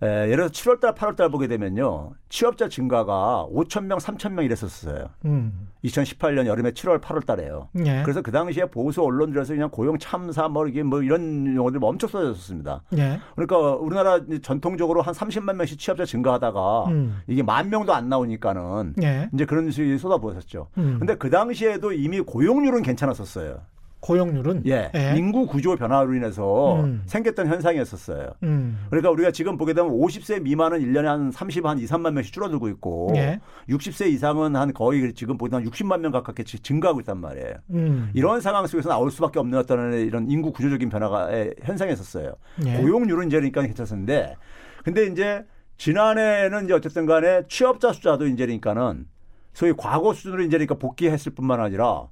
에, 0.02 0.08
예를 0.32 0.50
들어서 0.50 0.54
7월달, 0.54 0.96
8월달 0.96 1.32
보게 1.32 1.48
되면요. 1.48 2.12
취업자 2.30 2.70
증가가 2.70 3.46
5천 3.52 3.86
명, 3.86 3.98
3천 3.98 4.32
명 4.32 4.46
이랬었어요. 4.46 5.10
음. 5.26 5.68
2018년 5.84 6.46
여름에 6.46 6.72
7월, 6.72 7.02
8월달에요. 7.02 7.68
예. 7.86 8.02
그래서 8.04 8.22
그 8.22 8.32
당시에 8.32 8.66
보수 8.66 9.02
언론들에서 9.04 9.54
그냥 9.54 9.70
고용 9.70 9.98
참사 9.98 10.48
뭐 10.48 10.68
이게 10.68 10.84
뭐 10.84 11.02
이런 11.02 11.56
용어들 11.56 11.80
엄청 11.82 12.10
써졌습니다. 12.10 12.84
예. 12.98 13.20
그러니까 13.36 13.58
우리나라 13.76 14.20
전통적으로 14.42 15.02
한 15.02 15.14
30만 15.14 15.56
명씩 15.56 15.80
취업자 15.80 16.06
증가하다가 16.06 16.86
음. 16.88 17.22
이게 17.28 17.44
만 17.44 17.70
명도 17.70 17.94
안 17.94 18.10
나오니까는 18.10 18.96
예. 19.04 19.30
이제 19.34 19.46
그런 19.46 19.72
식이 19.72 19.98
쏟아부었었죠. 19.98 20.68
음. 20.78 20.98
근데 21.00 21.16
그 21.16 21.30
당시에도 21.30 21.92
이미 21.92 22.20
고용률은 22.22 22.84
괜찮았었어요. 22.84 23.62
고용률은 24.02 24.64
예. 24.66 24.90
예. 24.96 25.14
인구 25.18 25.46
구조 25.46 25.76
변화로 25.76 26.14
인해서 26.14 26.80
음. 26.82 27.04
생겼던 27.06 27.48
현상이었었어요. 27.48 28.30
음. 28.44 28.86
그러니까 28.90 29.12
우리가 29.12 29.32
지금 29.32 29.58
보게 29.58 29.74
되면 29.74 29.92
50세 29.92 30.42
미만은 30.42 30.80
1년에 30.80 31.04
한 31.04 31.32
30, 31.32 31.66
한 31.66 31.78
2, 31.80 31.86
3만 31.86 32.14
명씩 32.14 32.34
줄어들고 32.34 32.70
있고 32.70 33.12
예. 33.16 33.40
60세 33.68 34.08
이상은 34.10 34.56
한 34.56 34.74
거의 34.74 35.14
지금 35.14 35.38
보게 35.38 35.52
되면 35.52 35.70
60만 35.70 36.00
명 36.00 36.12
가깝게 36.12 36.44
지- 36.44 36.60
증가하고 36.60 37.02
있단 37.02 37.20
말이에요. 37.20 37.54
음. 37.72 38.10
이런 38.14 38.40
상황 38.40 38.66
속에서 38.68 38.88
나올 38.90 39.12
수밖에 39.12 39.40
없는 39.40 39.60
어떤 39.60 39.94
이런 39.94 40.30
인구 40.32 40.52
구조적인 40.54 40.88
변화가 40.90 41.34
에, 41.36 41.52
현상이었었어요. 41.64 42.34
예. 42.66 42.78
고용률은 42.78 43.28
이제 43.28 43.38
그러니까 43.38 43.62
괜찮았는데 43.64 44.36
근데 44.86 45.08
이제 45.08 45.44
지난해는 45.78 46.66
이제 46.66 46.74
어쨌든 46.74 47.06
간에 47.06 47.44
취업자 47.48 47.92
숫자도 47.94 48.28
이제 48.28 48.46
그러니까는 48.46 49.06
소위 49.54 49.74
과거 49.76 50.14
수준으로 50.14 50.42
이제 50.44 50.52
그러니까 50.58 50.76
복귀했을 50.76 51.34
뿐만 51.34 51.60
아니라 51.60 52.08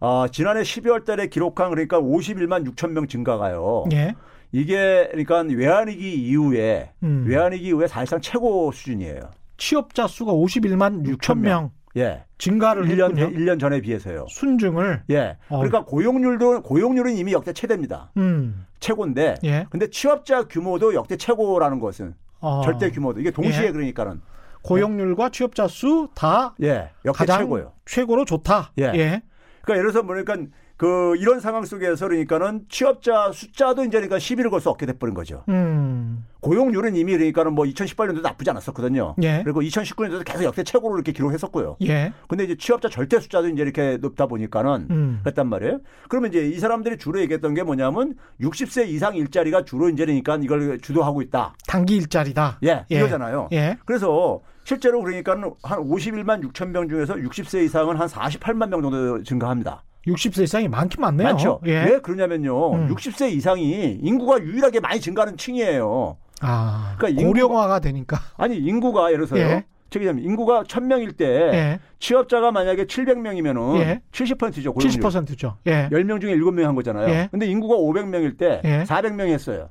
아, 0.00 0.26
지난해 0.30 0.62
12월 0.62 1.04
달에 1.04 1.28
기록한 1.28 1.70
그러니까 1.70 2.00
51만 2.00 2.66
6천 2.70 2.90
명 2.90 3.06
증가가요. 3.06 3.84
예. 3.92 4.14
이게 4.52 5.08
그러니까 5.10 5.40
외환위기 5.40 6.14
이후에 6.28 6.92
음. 7.02 7.24
외환위기 7.26 7.66
이후에 7.68 7.86
사실상 7.88 8.20
최고 8.20 8.70
수준이에요. 8.72 9.20
취업자 9.56 10.06
수가 10.06 10.32
51만 10.32 11.04
6천 11.04 11.16
6천 11.18 11.38
명 11.38 11.70
예. 11.96 12.24
증가를 12.38 12.84
1년, 12.84 13.16
했군요. 13.16 13.30
1년 13.30 13.58
전에 13.58 13.80
비해서요. 13.80 14.26
순증을 14.28 15.02
예. 15.10 15.36
어. 15.48 15.56
그러니까 15.58 15.84
고용률도 15.84 16.62
고용률은 16.62 17.16
이미 17.16 17.32
역대 17.32 17.52
최대입니다. 17.52 18.10
음. 18.18 18.66
최고인데 18.80 19.36
예. 19.44 19.66
근데 19.70 19.88
취업자 19.88 20.44
규모도 20.44 20.94
역대 20.94 21.16
최고라는 21.16 21.80
것은 21.80 22.14
어. 22.40 22.60
절대 22.64 22.90
규모도 22.90 23.20
이게 23.20 23.30
동시에 23.30 23.66
예. 23.66 23.72
그러니까는 23.72 24.20
고용률과 24.62 25.30
취업자 25.30 25.66
수 25.68 26.08
다 26.14 26.54
예 26.62 26.90
역대 27.04 27.18
가장 27.24 27.40
최고예요. 27.40 27.72
최고로 27.86 28.24
좋다. 28.26 28.72
예. 28.78 28.92
예. 28.94 29.22
그러니까 29.66 29.78
예를 29.80 29.90
들어서 29.90 30.06
뭐니까 30.06 30.36
그 30.76 31.16
이런 31.18 31.40
상황 31.40 31.64
속에서 31.64 32.06
그러니까는 32.06 32.66
취업자 32.68 33.32
숫자도 33.32 33.82
이제 33.82 33.92
그러니까 33.92 34.18
시비를 34.18 34.50
걸 34.50 34.60
수 34.60 34.70
없게 34.70 34.86
돼버린 34.86 35.14
거죠. 35.14 35.42
음. 35.48 36.24
고용률은 36.40 36.96
이미 36.96 37.12
그러니까는 37.12 37.52
뭐 37.52 37.64
2018년도도 37.64 38.22
나쁘지 38.22 38.50
않았었거든요. 38.50 39.16
예. 39.22 39.42
그리고 39.42 39.60
2019년도도 39.60 40.24
계속 40.24 40.44
역대 40.44 40.62
최고로 40.62 40.94
이렇게 40.96 41.12
기록했었고요. 41.12 41.76
예. 41.82 42.12
근데 42.28 42.44
이제 42.44 42.56
취업자 42.56 42.88
절대 42.88 43.18
숫자도 43.20 43.48
이제 43.48 43.62
이렇게 43.62 43.96
높다 43.98 44.26
보니까는 44.26 44.86
음. 44.90 45.20
그랬단 45.24 45.48
말이에요. 45.48 45.80
그러면 46.08 46.30
이제 46.30 46.46
이 46.46 46.58
사람들이 46.58 46.96
주로 46.98 47.20
얘기했던 47.20 47.54
게 47.54 47.62
뭐냐면 47.64 48.14
60세 48.40 48.88
이상 48.88 49.16
일자리가 49.16 49.64
주로 49.64 49.88
이제 49.88 50.04
그러니까 50.06 50.36
이걸 50.40 50.78
주도하고 50.80 51.20
있다. 51.22 51.54
단기 51.66 51.96
일자리다. 51.96 52.60
예, 52.64 52.84
예. 52.90 52.96
이거잖아요. 52.96 53.48
예. 53.52 53.76
그래서 53.84 54.40
실제로 54.66 55.00
그러니까는 55.00 55.52
한 55.62 55.78
51만 55.78 56.42
6천 56.50 56.70
명 56.70 56.88
중에서 56.88 57.14
60세 57.14 57.64
이상은 57.64 57.96
한 57.96 58.08
48만 58.08 58.68
명 58.68 58.82
정도 58.82 59.22
증가합니다. 59.22 59.84
60세 60.08 60.42
이상이 60.42 60.66
많긴 60.66 61.00
많네요. 61.02 61.28
많죠. 61.28 61.60
예. 61.66 61.84
왜 61.84 61.98
그러냐면요. 62.00 62.72
음. 62.74 62.88
60세 62.92 63.30
이상이 63.30 64.00
인구가 64.02 64.40
유일하게 64.40 64.80
많이 64.80 65.00
증가하는 65.00 65.36
층이에요. 65.36 66.16
아. 66.40 66.96
그러니까 66.98 67.22
인구가- 67.22 67.26
고령화가 67.48 67.78
되니까. 67.78 68.18
아니 68.36 68.56
인구가 68.56 69.12
예를 69.12 69.26
들어서요. 69.26 69.48
예. 69.48 69.64
저기 69.88 70.06
인구가 70.06 70.64
1000명일 70.64 71.16
때 71.16 71.24
예. 71.26 71.78
취업자가 72.00 72.50
만약에 72.50 72.86
700명이면은 72.86 73.76
예. 73.78 74.02
70%죠. 74.10 74.72
고용률. 74.74 75.00
70%죠. 75.00 75.58
예. 75.68 75.88
10명 75.92 76.20
중에 76.20 76.34
7명 76.34 76.64
한 76.64 76.74
거잖아요. 76.74 77.08
예. 77.08 77.28
근데 77.30 77.46
인구가 77.46 77.76
500명일 77.76 78.36
때 78.36 78.60
예. 78.64 78.82
400명이 78.82 79.28
했어요. 79.28 79.70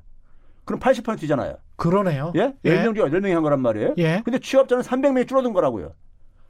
그럼 0.66 0.80
80%잖아요. 0.80 1.56
그러네요. 1.76 2.34
예? 2.36 2.54
10명 2.66 2.96
중에 2.96 3.06
8명이 3.06 3.32
한 3.34 3.44
거란 3.44 3.62
말이에요. 3.62 3.94
예. 3.98 4.22
근데 4.26 4.40
취업자는 4.40 4.84
300명이 4.84 5.28
줄어든 5.28 5.54
거라고요. 5.54 5.94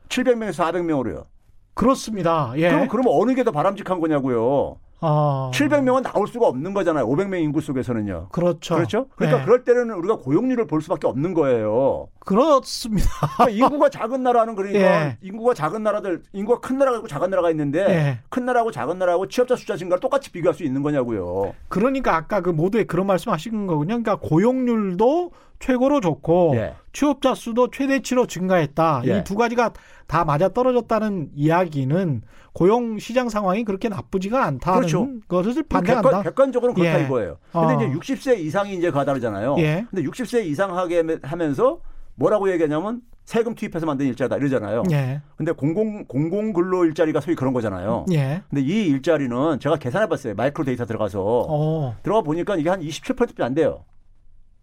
700명에서 0.09 0.63
400명으로요. 0.71 1.25
그렇습니다. 1.73 2.53
예. 2.55 2.69
그럼 2.69 2.87
그러면 2.87 3.13
어느 3.15 3.33
게 3.35 3.43
더 3.43 3.51
바람직한 3.51 3.99
거냐고요. 3.99 4.77
어. 5.01 5.51
700명은 5.53 6.03
나올 6.03 6.27
수가 6.27 6.47
없는 6.47 6.73
거잖아요. 6.73 7.07
500명 7.07 7.41
인구 7.41 7.61
속에서는요. 7.61 8.29
그렇죠. 8.31 8.75
그렇죠? 8.75 9.07
그러니까 9.15 9.41
예. 9.41 9.45
그럴 9.45 9.63
때는 9.63 9.91
우리가 9.91 10.17
고용률을 10.17 10.67
볼 10.67 10.81
수밖에 10.81 11.07
없는 11.07 11.33
거예요. 11.33 12.07
그렇습니다. 12.19 13.07
그러니까 13.37 13.65
인구가 13.65 13.89
작은 13.89 14.23
나라는 14.23 14.55
그러니까 14.55 14.79
예. 14.81 15.17
인구가 15.21 15.53
작은 15.53 15.83
나라들 15.83 16.23
인구가 16.33 16.59
큰 16.59 16.77
나라가 16.77 16.97
있고 16.97 17.07
작은 17.07 17.29
나라가 17.29 17.51
있는데 17.51 17.79
예. 17.89 18.19
큰 18.29 18.45
나라하고 18.45 18.71
작은 18.71 18.97
나라하고 18.97 19.27
취업자 19.27 19.55
숫자 19.55 19.75
증가를 19.75 19.99
똑같이 19.99 20.31
비교할 20.31 20.55
수 20.55 20.63
있는 20.63 20.81
거냐고요. 20.81 21.53
그러니까 21.67 22.15
아까 22.15 22.41
그 22.41 22.49
모두에 22.49 22.85
그런 22.85 23.05
말씀 23.05 23.31
하신 23.31 23.67
거군요. 23.67 24.01
그러니까 24.01 24.15
고용률도 24.15 25.31
최고로 25.59 26.01
좋고 26.01 26.53
예. 26.55 26.73
취업자 26.93 27.33
수도 27.33 27.69
최대치로 27.69 28.27
증가했다. 28.27 29.03
예. 29.05 29.19
이두 29.19 29.35
가지가 29.35 29.73
다 30.07 30.25
맞아 30.25 30.49
떨어졌다는 30.49 31.31
이야기는 31.35 32.21
고용 32.53 32.99
시장 32.99 33.29
상황이 33.29 33.63
그렇게 33.63 33.89
나쁘지가 33.89 34.43
않다는 34.45 34.79
그렇죠. 34.79 35.09
것을 35.27 35.53
객관, 35.63 35.83
반대한다. 35.83 36.23
객관 36.23 36.51
적으로 36.51 36.73
그렇다 36.73 37.01
예. 37.01 37.05
이거예요. 37.05 37.37
근데 37.51 37.73
어. 37.73 37.87
이제 37.87 38.15
60세 38.15 38.39
이상이 38.39 38.75
이제 38.75 38.91
가다르잖아요. 38.91 39.55
예. 39.59 39.85
근데 39.89 40.07
60세 40.09 40.45
이상 40.45 40.77
하게 40.77 41.03
하면서 41.23 41.79
뭐라고 42.15 42.49
얘기하냐면 42.51 43.01
세금 43.25 43.55
투입해서 43.55 43.85
만든 43.87 44.05
일자다 44.05 44.37
이러잖아요. 44.37 44.83
예. 44.91 45.21
근데 45.35 45.51
공공 45.51 46.05
공공 46.05 46.53
근로 46.53 46.85
일자리가 46.85 47.19
소위 47.21 47.35
그런 47.35 47.53
거잖아요. 47.53 48.05
예. 48.13 48.43
근데 48.49 48.61
이 48.61 48.87
일자리는 48.87 49.59
제가 49.59 49.77
계산해 49.77 50.07
봤어요. 50.07 50.35
마이크로 50.35 50.63
데이터 50.63 50.85
들어가서 50.85 51.45
어. 51.49 51.95
들어가 52.03 52.21
보니까 52.21 52.55
이게 52.55 52.69
한 52.69 52.81
27%밖에 52.81 53.43
안 53.43 53.55
돼요. 53.55 53.83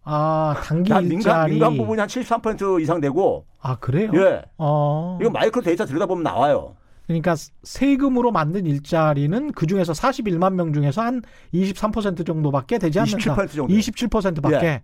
아, 0.03 0.55
단기 0.63 0.89
다 0.89 0.99
민간 0.99 1.17
일자리. 1.17 1.51
민간 1.51 1.77
부분이 1.77 1.99
한 1.99 2.07
73% 2.07 2.81
이상 2.81 2.99
되고 2.99 3.45
아, 3.61 3.77
그래요? 3.77 4.11
예. 4.15 4.41
어. 4.57 5.17
이거 5.21 5.29
micro 5.29 5.63
data 5.63 5.85
들여다 5.85 6.05
보면 6.05 6.23
나와요. 6.23 6.75
그러니까 7.07 7.35
세금으로 7.63 8.31
만든 8.31 8.65
일자리는 8.65 9.51
그 9.53 9.67
중에서 9.67 9.93
41만 9.93 10.53
명 10.53 10.73
중에서 10.73 11.01
한 11.01 11.21
23% 11.53 12.25
정도밖에 12.25 12.77
되지 12.79 12.99
않는다. 12.99 13.35
27% 13.35 13.51
정도. 13.51 13.73
27%밖에. 13.73 14.65
예. 14.65 14.81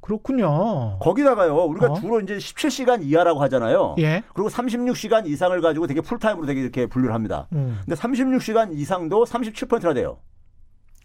그렇군요. 0.00 0.98
거기다가요. 1.00 1.54
우리가 1.54 1.86
어? 1.86 1.94
주로 2.00 2.20
이제 2.20 2.36
17시간 2.36 3.02
이하라고 3.02 3.40
하잖아요. 3.42 3.96
예. 3.98 4.22
그리고 4.32 4.48
36시간 4.48 5.26
이상을 5.26 5.60
가지고 5.60 5.86
되게 5.86 6.00
풀타임으로 6.00 6.46
되게 6.46 6.60
이렇게 6.60 6.86
분류를 6.86 7.14
합니다. 7.14 7.48
음. 7.52 7.80
근데 7.84 8.00
36시간 8.00 8.72
이상도 8.72 9.24
37%나 9.24 9.94
돼요. 9.94 10.18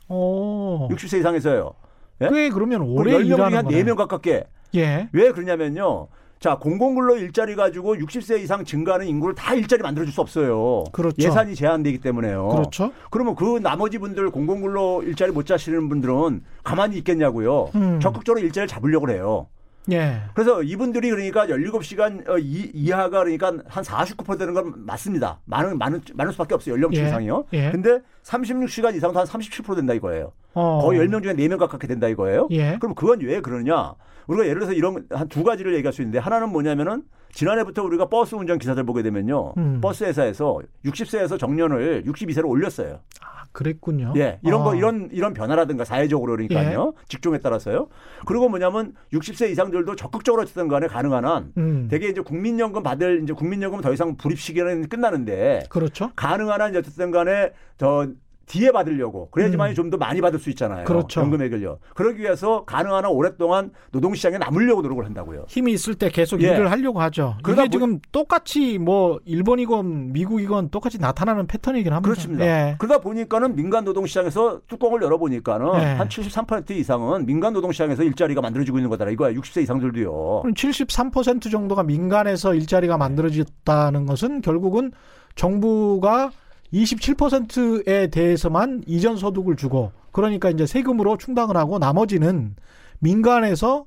오. 0.09 0.87
60세 0.89 1.19
이상에서요. 1.19 1.73
예? 2.21 2.29
꽤 2.29 2.49
그러면 2.49 2.79
그리고 2.79 2.93
오래 2.93 3.13
10명 3.13 3.25
중에 3.25 3.35
일하는 3.35 3.57
한 3.57 3.65
거네. 3.65 3.83
4명 3.83 3.95
가깝게. 3.95 4.43
예. 4.75 5.09
왜 5.11 5.31
그러냐면요. 5.31 6.07
자, 6.39 6.57
공공근로 6.57 7.15
일자리 7.15 7.55
가지고 7.55 7.95
60세 7.95 8.41
이상 8.41 8.65
증가하는 8.65 9.07
인구를 9.07 9.33
다 9.33 9.53
일자리 9.53 9.81
만들어줄 9.81 10.13
수 10.13 10.19
없어요. 10.19 10.83
그렇죠. 10.91 11.15
예산이 11.17 11.55
제한되기 11.55 11.99
때문에요. 11.99 12.49
그렇죠. 12.49 12.91
그러면 13.11 13.35
그 13.35 13.59
나머지 13.61 13.97
분들 13.97 14.29
공공근로 14.29 15.03
일자리 15.03 15.31
못 15.31 15.45
자시는 15.45 15.87
분들은 15.87 16.41
가만히 16.63 16.97
있겠냐고요. 16.97 17.69
음. 17.75 17.99
적극적으로 18.01 18.43
일자리를 18.43 18.67
잡으려고 18.67 19.09
해요. 19.09 19.47
예. 19.91 20.21
그래서 20.33 20.63
이분들이 20.63 21.09
그러니까 21.09 21.47
17시간 21.47 22.27
어, 22.29 22.37
이, 22.37 22.71
이하가 22.73 23.23
그러니까 23.23 23.47
한 23.67 23.83
49% 23.83 24.37
되는 24.39 24.53
건 24.53 24.73
맞습니다. 24.77 25.39
많은 25.45 25.77
많은 25.77 26.01
많을 26.13 26.31
수밖에 26.31 26.55
없어요. 26.55 26.75
연령층 26.75 27.03
예. 27.03 27.07
이상이요. 27.07 27.45
예. 27.53 27.71
근데 27.71 27.99
36시간 28.23 28.95
이상도 28.95 29.19
한 29.19 29.25
37% 29.25 29.75
된다 29.75 29.93
이거예요. 29.93 30.31
어. 30.53 30.81
거의 30.81 30.99
10명 30.99 31.23
중에 31.23 31.33
4명 31.33 31.57
가깝게 31.57 31.87
된다 31.87 32.07
이거예요. 32.07 32.47
예. 32.51 32.77
그럼 32.79 32.95
그건 32.95 33.19
왜 33.21 33.41
그러냐? 33.41 33.95
우리가 34.27 34.45
예를 34.45 34.59
들어서 34.61 34.73
이런 34.73 35.05
한 35.09 35.27
두 35.27 35.43
가지를 35.43 35.73
얘기할 35.75 35.91
수 35.93 36.01
있는데 36.01 36.19
하나는 36.19 36.49
뭐냐면은 36.49 37.03
지난해부터 37.33 37.81
우리가 37.83 38.09
버스 38.09 38.35
운전 38.35 38.59
기사들 38.59 38.83
보게 38.83 39.01
되면요. 39.01 39.53
음. 39.57 39.81
버스 39.81 40.03
회사에서 40.03 40.59
60세에서 40.85 41.39
정년을 41.39 42.03
62세로 42.05 42.47
올렸어요. 42.47 42.99
아, 43.21 43.43
그랬군요. 43.51 44.13
예. 44.17 44.39
이런 44.43 44.61
어. 44.61 44.63
거 44.65 44.75
이런 44.75 45.09
이런 45.11 45.33
변화라든가 45.33 45.83
사회적으로 45.85 46.33
그러니까요. 46.33 46.93
예. 46.95 47.05
직종에 47.07 47.39
따라서요. 47.39 47.87
그리고 48.27 48.49
뭐냐면 48.49 48.93
60세 49.13 49.49
이상들도 49.49 49.95
적극적으로 49.95 50.43
어쨌든 50.43 50.67
간에 50.67 50.85
가능한 50.87 51.25
한 51.25 51.51
음. 51.57 51.87
되게 51.89 52.09
이제 52.09 52.21
국민연금 52.21 52.83
받을 52.83 53.21
이제 53.23 53.33
국민연금 53.33 53.81
더 53.81 53.91
이상 53.91 54.15
불입 54.15 54.39
시기는 54.39 54.87
끝나는데 54.87 55.63
그렇죠. 55.69 56.11
가능한 56.15 56.61
한 56.61 56.75
어쨌든 56.75 57.09
간에 57.09 57.51
저 57.79 58.07
뒤에 58.45 58.71
받으려고 58.71 59.29
그래야지만 59.31 59.69
음. 59.69 59.75
좀더 59.75 59.97
많이 59.97 60.21
받을 60.21 60.39
수 60.39 60.49
있잖아요. 60.49 60.85
그렇죠. 60.85 61.21
연금액을요. 61.21 61.79
그러기 61.95 62.21
위해서 62.21 62.65
가능한 62.65 63.05
한 63.05 63.11
오랫동안 63.11 63.71
노동시장에 63.91 64.37
남으려고 64.37 64.81
노력을 64.81 65.03
한다고요. 65.03 65.45
힘이 65.47 65.73
있을 65.73 65.95
때 65.95 66.09
계속 66.09 66.41
예. 66.41 66.49
일을 66.49 66.71
하려고 66.71 67.01
하죠. 67.01 67.35
그러다 67.43 67.63
이게 67.63 67.71
지금 67.71 67.99
똑같이 68.11 68.77
뭐 68.77 69.19
일본이건 69.25 70.13
미국이건 70.13 70.69
똑같이 70.69 70.99
나타나는 70.99 71.47
패턴이긴 71.47 71.93
합니다. 71.93 72.09
그렇습니다. 72.09 72.45
예. 72.45 72.75
그러다 72.77 72.99
보니까는 72.99 73.55
민간 73.55 73.85
노동시장에서 73.85 74.61
뚜껑을 74.67 75.01
열어보니까는 75.01 75.71
네. 75.73 75.97
한73% 75.97 76.71
이상은 76.71 77.25
민간 77.25 77.53
노동시장에서 77.53 78.03
일자리가 78.03 78.41
만들어지고 78.41 78.77
있는 78.77 78.89
거다. 78.89 79.09
이거야. 79.09 79.33
60세 79.33 79.63
이상들도요. 79.63 80.41
그럼 80.41 80.53
73% 80.53 81.51
정도가 81.51 81.83
민간에서 81.83 82.53
일자리가 82.53 82.97
만들어졌다는 82.97 84.05
것은 84.05 84.41
결국은 84.41 84.91
정부가 85.35 86.31
27%에 86.73 88.07
대해서만 88.07 88.83
이전 88.87 89.15
소득을 89.15 89.55
주고 89.55 89.91
그러니까 90.11 90.49
이제 90.49 90.65
세금으로 90.65 91.17
충당을 91.17 91.55
하고 91.55 91.79
나머지는 91.79 92.55
민간에서 92.99 93.85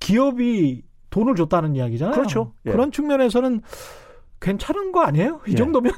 기업이 0.00 0.82
돈을 1.10 1.34
줬다는 1.36 1.76
이야기잖아요. 1.76 2.14
그렇죠. 2.14 2.52
예. 2.66 2.72
그런 2.72 2.90
측면에서는 2.90 3.60
괜찮은 4.40 4.92
거 4.92 5.02
아니에요? 5.02 5.40
이 5.46 5.52
예. 5.52 5.54
정도면 5.54 5.92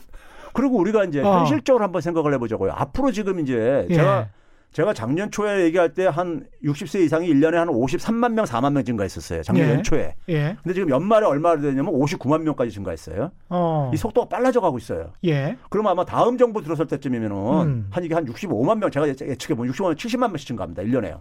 그리고 0.52 0.78
우리가 0.78 1.04
이제 1.04 1.20
어. 1.20 1.38
현실적으로 1.38 1.84
한번 1.84 2.02
생각을 2.02 2.34
해보자고요. 2.34 2.72
앞으로 2.72 3.10
지금 3.12 3.40
이제 3.40 3.86
예. 3.88 3.94
제가 3.94 4.28
제가 4.74 4.92
작년 4.92 5.30
초에 5.30 5.64
얘기할 5.64 5.94
때 5.94 6.04
한 6.06 6.46
60세 6.64 7.00
이상이 7.00 7.32
1년에 7.32 7.54
한 7.54 7.68
53만 7.68 8.32
명, 8.32 8.44
4만 8.44 8.72
명 8.72 8.84
증가했었어요. 8.84 9.42
작년 9.42 9.68
예. 9.68 9.72
연초에. 9.74 10.14
예. 10.28 10.56
근데 10.62 10.74
지금 10.74 10.90
연말에 10.90 11.24
얼마나 11.26 11.60
되냐면 11.60 11.94
59만 11.94 12.42
명까지 12.42 12.70
증가했어요. 12.72 13.30
어. 13.48 13.90
이 13.94 13.96
속도가 13.96 14.28
빨라져 14.28 14.60
가고 14.60 14.76
있어요. 14.78 15.12
예. 15.24 15.56
그럼 15.70 15.86
아마 15.86 16.04
다음 16.04 16.36
정부 16.36 16.60
들어설 16.60 16.86
때쯤이면은 16.88 17.36
음. 17.36 17.86
한 17.90 18.04
이게 18.04 18.14
한 18.14 18.26
65만 18.26 18.78
명 18.78 18.90
제가 18.90 19.08
예측해 19.08 19.54
보면 19.54 19.72
65만 19.72 19.96
70만 19.96 20.28
명씩 20.28 20.48
증가합니다. 20.48 20.82
1년에요. 20.82 21.20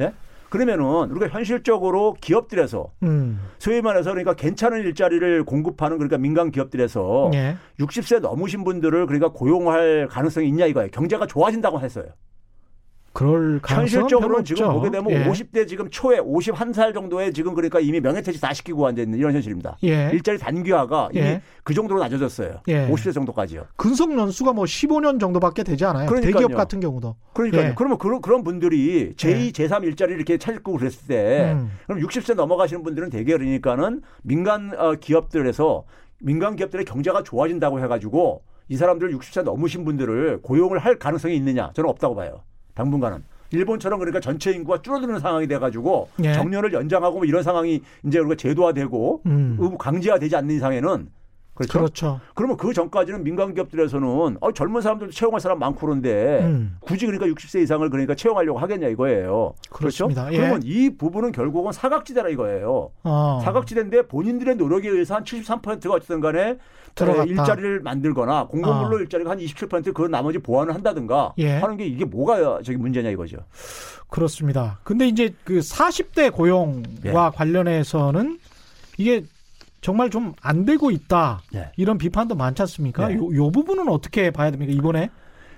예? 0.00 0.12
그러면은 0.48 1.10
우리가 1.10 1.28
현실적으로 1.28 2.14
기업들에서 2.20 2.90
음. 3.02 3.40
소위 3.58 3.82
말해서 3.82 4.10
그러니까 4.10 4.34
괜찮은 4.34 4.80
일자리를 4.80 5.44
공급하는 5.44 5.98
그러니까 5.98 6.16
민간 6.18 6.50
기업들에서 6.50 7.30
예. 7.34 7.56
60세 7.78 8.20
넘으신 8.20 8.64
분들을 8.64 9.06
그러니까 9.06 9.28
고용할 9.28 10.08
가능성이 10.10 10.48
있냐 10.48 10.66
이거예요. 10.66 10.90
경제가 10.90 11.26
좋아진다고 11.26 11.80
했어요. 11.80 12.06
그럴 13.14 13.60
별로 13.62 14.42
지금. 14.42 14.72
보게 14.72 14.90
되면 14.90 15.08
예. 15.12 15.24
50대 15.24 15.68
지금 15.68 15.88
초에 15.88 16.18
51살 16.18 16.92
정도에 16.92 17.30
지금 17.30 17.54
그러니까 17.54 17.78
이미 17.78 18.00
명예퇴직 18.00 18.40
다 18.40 18.52
시키고 18.52 18.84
앉아 18.88 19.02
있는 19.02 19.20
이런 19.20 19.32
현실입니다. 19.32 19.78
예. 19.84 20.10
일자리 20.12 20.36
단기화가 20.36 21.10
이미 21.12 21.24
예. 21.24 21.42
그 21.62 21.72
정도로 21.72 22.00
낮아졌어요. 22.00 22.62
예. 22.66 22.88
50세 22.88 23.14
정도까지요. 23.14 23.66
근속 23.76 24.12
연수가 24.18 24.52
뭐 24.52 24.64
15년 24.64 25.20
정도밖에 25.20 25.62
되지 25.62 25.84
않아요. 25.84 26.08
그러니까요. 26.08 26.32
대기업 26.32 26.54
같은 26.56 26.80
경우도. 26.80 27.14
그러니까요. 27.34 27.68
예. 27.68 27.74
그러면 27.76 27.98
그런, 27.98 28.20
그런 28.20 28.42
분들이 28.42 29.14
제2, 29.14 29.46
예. 29.46 29.50
제3 29.52 29.84
일자리를 29.84 30.16
이렇게 30.18 30.36
찾고 30.36 30.72
그랬을 30.72 31.06
때 31.06 31.52
음. 31.54 31.70
그럼 31.86 32.00
60세 32.00 32.34
넘어가시는 32.34 32.82
분들은 32.82 33.10
대개 33.10 33.32
그러니까는 33.32 34.02
민간 34.24 34.72
어, 34.76 34.96
기업들에서 34.96 35.84
민간 36.18 36.56
기업들의 36.56 36.84
경제가 36.84 37.22
좋아진다고 37.22 37.78
해가지고 37.78 38.42
이 38.66 38.76
사람들 38.76 39.16
60세 39.16 39.44
넘으신 39.44 39.84
분들을 39.84 40.40
고용을 40.42 40.78
할 40.78 40.98
가능성이 40.98 41.36
있느냐? 41.36 41.70
저는 41.74 41.88
없다고 41.90 42.16
봐요. 42.16 42.40
당분간은. 42.74 43.22
일본처럼 43.50 43.98
그러니까 44.00 44.20
전체 44.20 44.50
인구가 44.50 44.82
줄어드는 44.82 45.20
상황이 45.20 45.46
돼가지고 45.46 46.08
예. 46.24 46.32
정년을 46.32 46.72
연장하고 46.72 47.18
뭐 47.18 47.24
이런 47.24 47.42
상황이 47.42 47.82
이제 48.04 48.18
우리가 48.18 48.34
제도화되고 48.34 49.22
음. 49.26 49.56
의무 49.60 49.78
강제화되지 49.78 50.34
않는 50.36 50.56
이상에는 50.56 51.08
그렇죠. 51.54 51.78
그렇죠. 51.78 52.20
그러면 52.34 52.56
그 52.56 52.72
전까지는 52.72 53.22
민간 53.22 53.54
기업들에서는 53.54 54.38
어, 54.40 54.52
젊은 54.52 54.82
사람들도 54.82 55.12
채용할 55.12 55.40
사람 55.40 55.60
많고 55.60 55.86
그런데 55.86 56.40
음. 56.42 56.76
굳이 56.80 57.06
그러니까 57.06 57.26
60세 57.26 57.62
이상을 57.62 57.88
그러니까 57.90 58.16
채용하려고 58.16 58.58
하겠냐 58.58 58.88
이거예요. 58.88 59.54
그렇습니다. 59.70 60.24
그렇죠? 60.24 60.36
예. 60.36 60.40
그러면 60.40 60.62
이 60.64 60.90
부분은 60.96 61.30
결국은 61.30 61.70
사각지대라 61.70 62.28
이거예요. 62.30 62.90
어. 63.04 63.40
사각지대인데 63.44 64.08
본인들의 64.08 64.56
노력에 64.56 64.88
의해서 64.88 65.14
한 65.14 65.22
73%가 65.22 65.94
어쨌든 65.94 66.20
간에 66.20 66.58
들어갔다. 66.94 67.24
일자리를 67.24 67.80
만들거나 67.80 68.46
공공근로 68.46 68.96
아. 68.96 69.00
일자리가 69.00 69.30
한 69.30 69.38
27%그 69.38 70.02
나머지 70.02 70.38
보완을 70.38 70.74
한다든가 70.74 71.34
예. 71.38 71.56
하는 71.58 71.76
게 71.76 71.86
이게 71.86 72.04
뭐가 72.04 72.62
저기 72.62 72.76
문제냐 72.76 73.10
이거죠. 73.10 73.38
그렇습니다. 74.08 74.78
근데 74.84 75.08
이제 75.08 75.34
그 75.44 75.58
40대 75.58 76.32
고용과 76.32 77.32
예. 77.32 77.36
관련해서는 77.36 78.38
이게 78.96 79.24
정말 79.80 80.08
좀 80.10 80.32
안 80.40 80.64
되고 80.64 80.90
있다. 80.90 81.42
예. 81.54 81.70
이런 81.76 81.98
비판도 81.98 82.36
많지 82.36 82.62
않습니까? 82.62 83.10
예. 83.10 83.16
요, 83.16 83.34
요 83.34 83.50
부분은 83.50 83.88
어떻게 83.88 84.30
봐야 84.30 84.50
됩니까? 84.50 84.72
이번에 84.72 85.10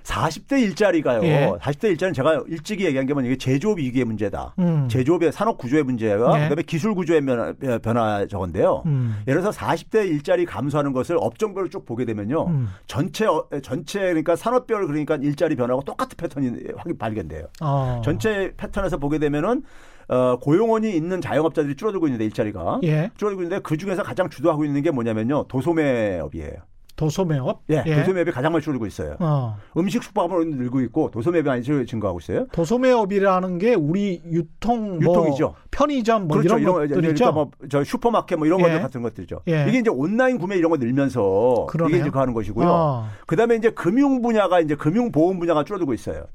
40대 0.07 0.61
일자리가요. 0.61 1.23
예. 1.23 1.51
40대 1.59 1.89
일자리는 1.89 2.13
제가 2.13 2.43
일찍이 2.47 2.85
얘기한 2.85 3.05
게 3.05 3.13
뭐냐 3.13 3.27
이게 3.27 3.37
제조업 3.37 3.77
위기의 3.77 4.05
문제다. 4.05 4.55
음. 4.59 4.87
제조업의 4.89 5.33
산업 5.33 5.57
구조의 5.57 5.83
문제가 5.83 6.37
예. 6.37 6.43
그다음에 6.43 6.63
기술 6.63 6.95
구조의 6.95 7.25
변화, 7.25 7.53
변화 7.79 8.25
저건데요. 8.25 8.83
음. 8.85 9.17
예를 9.27 9.41
들어서 9.41 9.59
40대 9.59 10.07
일자리 10.07 10.45
감소하는 10.45 10.93
것을 10.93 11.17
업종별로 11.19 11.69
쭉 11.69 11.85
보게 11.85 12.05
되면요. 12.05 12.47
음. 12.47 12.69
전체 12.87 13.25
어, 13.25 13.45
전체 13.61 13.99
그러니까 13.99 14.35
산업별 14.35 14.87
그러니까 14.87 15.15
일자리 15.15 15.55
변화하고 15.55 15.83
똑같은 15.83 16.15
패턴이 16.15 16.63
확 16.77 16.87
발견돼요. 16.97 17.47
어. 17.61 18.01
전체 18.03 18.53
패턴에서 18.55 18.97
보게 18.97 19.19
되면은 19.19 19.63
어, 20.07 20.37
고용원이 20.39 20.95
있는 20.95 21.19
자영업자들이 21.19 21.75
줄어들고 21.75 22.07
있는데 22.07 22.23
일자리가 22.25 22.79
예. 22.83 23.11
줄어들고 23.17 23.43
있는데 23.43 23.61
그 23.61 23.75
중에서 23.75 24.03
가장 24.03 24.29
주도하고 24.29 24.63
있는 24.63 24.81
게 24.81 24.91
뭐냐면요 24.91 25.47
도소매업이에요. 25.49 26.55
도소매업. 26.97 27.61
예, 27.69 27.83
도소매업이 27.83 28.31
가장 28.31 28.51
많이 28.51 28.61
줄어들고 28.61 28.85
있어요. 28.87 29.15
어. 29.19 29.55
음식 29.77 30.03
숙박업은 30.03 30.49
늘고 30.57 30.81
있고 30.81 31.09
도소매업이 31.11 31.47
많이 31.47 31.63
증가하고 31.63 32.19
있어요. 32.19 32.47
도소매업이라는 32.51 33.57
게 33.59 33.75
우리 33.75 34.21
유통 34.29 34.99
뭐 34.99 35.13
유통이죠. 35.13 35.53
편의점 35.71 36.27
뭐 36.27 36.37
그렇죠. 36.37 36.57
이런 36.57 36.61
이런 36.61 36.89
것들 36.89 37.01
거, 37.01 37.09
있죠. 37.09 37.31
그러니까 37.31 37.51
뭐저 37.61 37.83
슈퍼마켓 37.83 38.39
뭐 38.39 38.47
이런 38.47 38.59
예. 38.59 38.63
것들 38.63 38.81
같은 38.81 39.01
것들이죠. 39.03 39.41
예. 39.47 39.67
이게 39.69 39.77
이제 39.77 39.91
온라인 39.91 40.39
구매 40.39 40.57
이런 40.57 40.71
거 40.71 40.77
늘면서 40.77 41.67
그러네요. 41.69 41.95
이게 41.95 42.01
이제 42.01 42.09
가는 42.09 42.33
것이고요. 42.33 42.67
어. 42.67 43.07
그다음에 43.27 43.55
이제 43.55 43.69
금융 43.69 44.23
분야가 44.23 44.59
이제 44.59 44.75
금융 44.75 45.11
보험 45.11 45.39
분야가 45.39 45.63
줄어들고 45.63 45.93
있어요. 45.93 46.25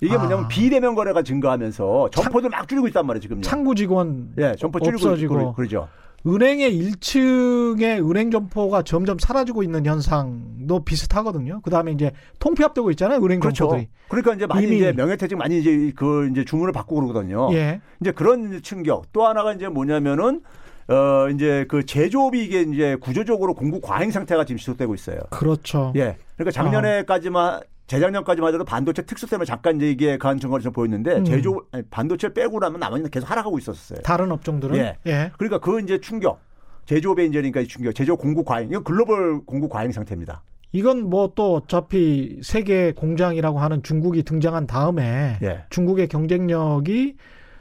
이게 0.00 0.14
아. 0.14 0.18
뭐냐면 0.18 0.46
비대면 0.46 0.94
거래가 0.94 1.22
증가하면서 1.22 2.10
점포들 2.12 2.48
막 2.50 2.68
줄이고 2.68 2.86
있단 2.88 3.06
말이에요, 3.06 3.20
지금요. 3.22 3.40
창구 3.40 3.74
직원 3.74 4.32
예, 4.38 4.54
점포 4.56 4.78
줄이고 4.78 5.08
없어지고 5.08 5.54
그러죠. 5.54 5.88
은행의 6.26 6.72
1층에 6.72 8.08
은행 8.08 8.30
점포가 8.30 8.82
점점 8.82 9.18
사라지고 9.18 9.62
있는 9.62 9.84
현상도 9.84 10.84
비슷하거든요. 10.84 11.60
그다음에 11.62 11.92
이제 11.92 12.12
통폐합되고 12.38 12.90
있잖아요. 12.92 13.18
은행 13.24 13.40
그렇죠. 13.40 13.64
점포들이. 13.64 13.88
그러니까 14.08 14.34
이제 14.34 14.46
많이 14.46 14.76
이제 14.76 14.92
명예퇴직 14.92 15.36
많이 15.36 15.58
이제 15.58 15.92
그 15.96 16.28
이제 16.30 16.44
주문을 16.44 16.72
받고 16.72 16.94
그러거든요. 16.94 17.52
예. 17.52 17.80
이제 18.00 18.12
그런 18.12 18.62
충격. 18.62 19.12
또 19.12 19.26
하나가 19.26 19.52
이제 19.52 19.68
뭐냐면은 19.68 20.42
어 20.88 21.28
이제 21.30 21.64
그 21.68 21.84
제조업이 21.86 22.44
이게 22.44 22.62
이제 22.62 22.96
구조적으로 23.00 23.54
공급 23.54 23.82
과잉 23.82 24.10
상태가 24.10 24.44
지금 24.44 24.58
지속되고 24.58 24.94
있어요. 24.94 25.18
그렇죠. 25.30 25.92
예. 25.96 26.16
그러니까 26.36 26.50
작년에까지만 26.52 27.60
재작년까지만 27.92 28.54
해도 28.54 28.64
반도체 28.64 29.02
특수 29.02 29.26
때문에 29.26 29.44
잠깐 29.44 29.76
이제 29.76 29.90
이게 29.90 30.16
간 30.16 30.38
증거를 30.38 30.62
좀 30.62 30.72
보였는데 30.72 31.18
음. 31.18 31.24
제조 31.24 31.62
아니, 31.72 31.82
반도체 31.90 32.32
빼고 32.32 32.58
나면 32.58 32.80
나머지는 32.80 33.10
계속 33.10 33.30
하락하고 33.30 33.58
있었어요. 33.58 34.00
다른 34.00 34.32
업종들은 34.32 34.76
예. 34.76 34.96
예. 35.06 35.30
그러니까 35.36 35.58
그 35.58 35.80
이제 35.80 36.00
충격. 36.00 36.40
제조업의 36.86 37.28
이 37.28 37.68
충격, 37.68 37.94
제조 37.94 38.16
공급 38.16 38.44
과잉, 38.44 38.68
이건 38.68 38.82
글로벌 38.82 39.44
공급 39.44 39.70
과잉 39.70 39.92
상태입니다. 39.92 40.42
이건 40.72 41.08
뭐 41.08 41.32
또 41.36 41.54
어차피 41.54 42.40
세계 42.42 42.92
공장이라고 42.92 43.60
하는 43.60 43.82
중국이 43.82 44.22
등장한 44.22 44.66
다음에 44.66 45.38
예. 45.42 45.64
중국의 45.70 46.08
경쟁력이 46.08 47.16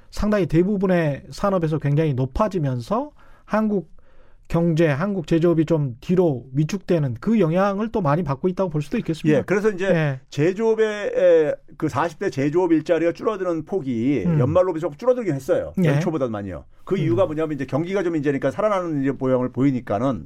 상당히 0.09 0.45
대부분의 0.47 1.23
산업에서 1.29 1.77
굉장히 1.77 2.13
높아지면서 2.13 3.11
한국 3.45 3.91
경제, 4.51 4.85
한국 4.85 5.27
제조업이 5.27 5.65
좀 5.65 5.95
뒤로 6.01 6.43
위축되는 6.53 7.15
그 7.21 7.39
영향을 7.39 7.89
또 7.93 8.01
많이 8.01 8.21
받고 8.21 8.49
있다고 8.49 8.69
볼 8.69 8.81
수도 8.81 8.97
있겠습니다. 8.97 9.39
예. 9.39 9.43
그래서 9.45 9.69
이제 9.69 9.85
예. 9.85 10.19
제조업의 10.29 11.11
에, 11.15 11.55
그 11.77 11.87
40대 11.87 12.29
제조업 12.29 12.73
일자리가 12.73 13.13
줄어드는 13.13 13.63
폭이 13.63 14.25
음. 14.25 14.39
연말로 14.41 14.73
비해서 14.73 14.91
줄어들긴 14.97 15.35
했어요. 15.35 15.71
예. 15.81 15.87
연초보다 15.87 16.27
많이요. 16.27 16.65
그 16.83 16.95
음. 16.95 16.99
이유가 16.99 17.25
뭐냐면 17.27 17.53
이제 17.53 17.65
경기가 17.65 18.03
좀 18.03 18.17
이제 18.17 18.29
그러니까 18.29 18.51
살아나는 18.51 19.03
이제 19.03 19.11
모양을 19.11 19.53
보이니까는 19.53 20.25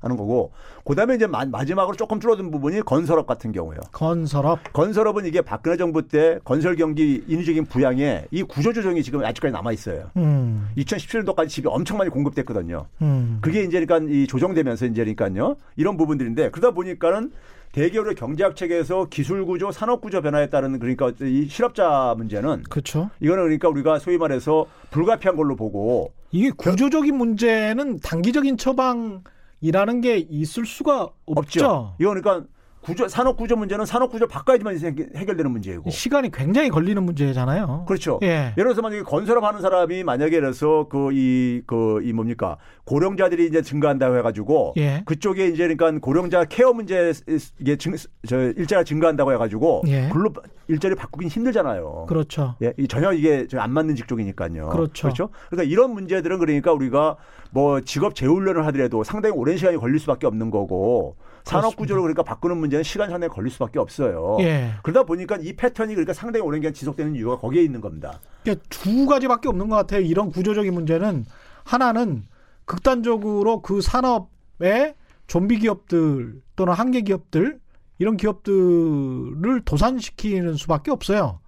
하는 0.00 0.16
거고 0.16 0.52
그다음에 0.84 1.14
이제 1.14 1.26
마, 1.26 1.44
마지막으로 1.44 1.96
조금 1.96 2.20
줄어든 2.20 2.50
부분이 2.50 2.82
건설업 2.82 3.26
같은 3.26 3.52
경우요. 3.52 3.78
건설업 3.92 4.72
건설업은 4.72 5.26
이게 5.26 5.40
박근혜 5.40 5.76
정부 5.76 6.06
때 6.06 6.38
건설 6.44 6.76
경기 6.76 7.22
인위적인 7.26 7.66
부양에 7.66 8.26
이 8.30 8.42
구조 8.42 8.72
조정이 8.72 9.02
지금 9.02 9.24
아직까지 9.24 9.52
남아 9.52 9.72
있어요. 9.72 10.10
음. 10.16 10.68
2017년도까지 10.76 11.48
집이 11.48 11.68
엄청 11.68 11.98
많이 11.98 12.10
공급됐거든요. 12.10 12.86
음. 13.02 13.38
그게 13.40 13.62
이제 13.62 13.84
그러니까 13.84 14.12
이 14.12 14.26
조정되면서 14.26 14.86
이제 14.86 15.02
그러니까요. 15.02 15.56
이런 15.76 15.96
부분들인데 15.96 16.50
그러다 16.50 16.74
보니까는 16.74 17.32
대기업의 17.72 18.16
경제학 18.16 18.54
체계에서 18.54 19.06
기술 19.08 19.46
구조, 19.46 19.72
산업 19.72 20.02
구조 20.02 20.20
변화에 20.20 20.50
따른 20.50 20.78
그러니까 20.78 21.10
이 21.22 21.46
실업자 21.48 22.14
문제는 22.16 22.64
그렇죠. 22.68 23.08
이거는 23.20 23.44
그러니까 23.44 23.68
우리가 23.68 23.98
소위 23.98 24.18
말해서 24.18 24.66
불가피한 24.90 25.36
걸로 25.36 25.56
보고 25.56 26.12
이게 26.32 26.50
구조적인 26.50 27.16
문제는 27.16 28.00
단기적인 28.00 28.58
처방 28.58 29.22
이라는 29.62 30.00
게 30.00 30.18
있을 30.18 30.66
수가 30.66 31.04
없죠. 31.24 31.40
없죠. 31.64 31.94
이거 31.98 32.10
그러니까 32.10 32.44
구조 32.82 33.06
산업 33.08 33.36
구조 33.36 33.56
문제는 33.56 33.86
산업 33.86 34.10
구조를 34.10 34.28
바꿔야지만 34.28 34.76
해결되는 35.16 35.50
문제이고. 35.50 35.88
시간이 35.90 36.30
굉장히 36.30 36.68
걸리는 36.68 37.02
문제잖아요. 37.02 37.84
그렇죠. 37.86 38.18
예. 38.22 38.52
예를 38.58 38.64
들어서 38.64 38.82
만약에 38.82 39.02
건설업 39.02 39.44
하는 39.44 39.60
사람이 39.60 40.02
만약에 40.02 40.40
그래서 40.40 40.88
그이그이 40.88 42.12
뭡니까 42.12 42.56
고령자들이 42.84 43.46
이제 43.46 43.62
증가한다고 43.62 44.16
해가지고 44.18 44.74
예. 44.78 45.02
그쪽에 45.06 45.46
이제 45.48 45.68
그러니까 45.68 45.92
고령자 46.00 46.44
케어 46.46 46.72
문제 46.72 47.12
이게 47.60 47.76
증, 47.76 47.94
저 48.26 48.36
일자가 48.38 48.84
증가한다고 48.84 49.32
해가지고 49.32 49.82
예. 49.86 50.08
글로 50.12 50.32
일자리 50.68 50.94
바꾸긴 50.94 51.28
힘들잖아요. 51.28 52.06
그렇죠. 52.08 52.56
예, 52.62 52.72
이 52.78 52.88
전혀 52.88 53.12
이게 53.12 53.46
안 53.54 53.72
맞는 53.72 53.94
직종이니까요. 53.94 54.70
그렇죠. 54.70 55.02
그렇죠. 55.02 55.28
그러니까 55.50 55.70
이런 55.70 55.92
문제들은 55.92 56.38
그러니까 56.38 56.72
우리가 56.72 57.16
뭐 57.50 57.80
직업 57.80 58.14
재훈련을 58.14 58.66
하더라도 58.66 59.04
상당히 59.04 59.36
오랜 59.36 59.56
시간이 59.56 59.76
걸릴 59.76 59.98
수밖에 59.98 60.26
없는 60.26 60.50
거고 60.50 61.16
산업 61.44 61.76
구조를 61.76 62.02
그러니까 62.02 62.22
바꾸는 62.22 62.56
문제는 62.56 62.82
시간 62.84 63.10
상당히 63.10 63.32
걸릴 63.32 63.50
수밖에 63.50 63.78
없어요. 63.78 64.36
예. 64.40 64.72
그러다 64.82 65.04
보니까 65.04 65.36
이 65.40 65.54
패턴이 65.54 65.94
그러니까 65.94 66.12
상당히 66.12 66.44
오랜 66.44 66.60
기간 66.60 66.72
지속되는 66.72 67.14
이유가 67.16 67.38
거기에 67.38 67.62
있는 67.62 67.80
겁니다. 67.80 68.20
그러니까 68.42 68.64
두 68.68 69.06
가지밖에 69.06 69.48
없는 69.48 69.68
것 69.68 69.76
같아요. 69.76 70.00
이런 70.00 70.30
구조적인 70.30 70.72
문제는 70.72 71.24
하나는 71.64 72.24
극단적으로 72.64 73.60
그 73.62 73.80
산업의 73.80 74.94
좀비 75.26 75.58
기업들 75.58 76.40
또는 76.56 76.72
한계 76.74 77.00
기업들 77.02 77.60
이런 77.98 78.16
기업들을 78.16 79.62
도산시키는 79.64 80.54
수밖에 80.56 80.90
없어요. 80.90 81.40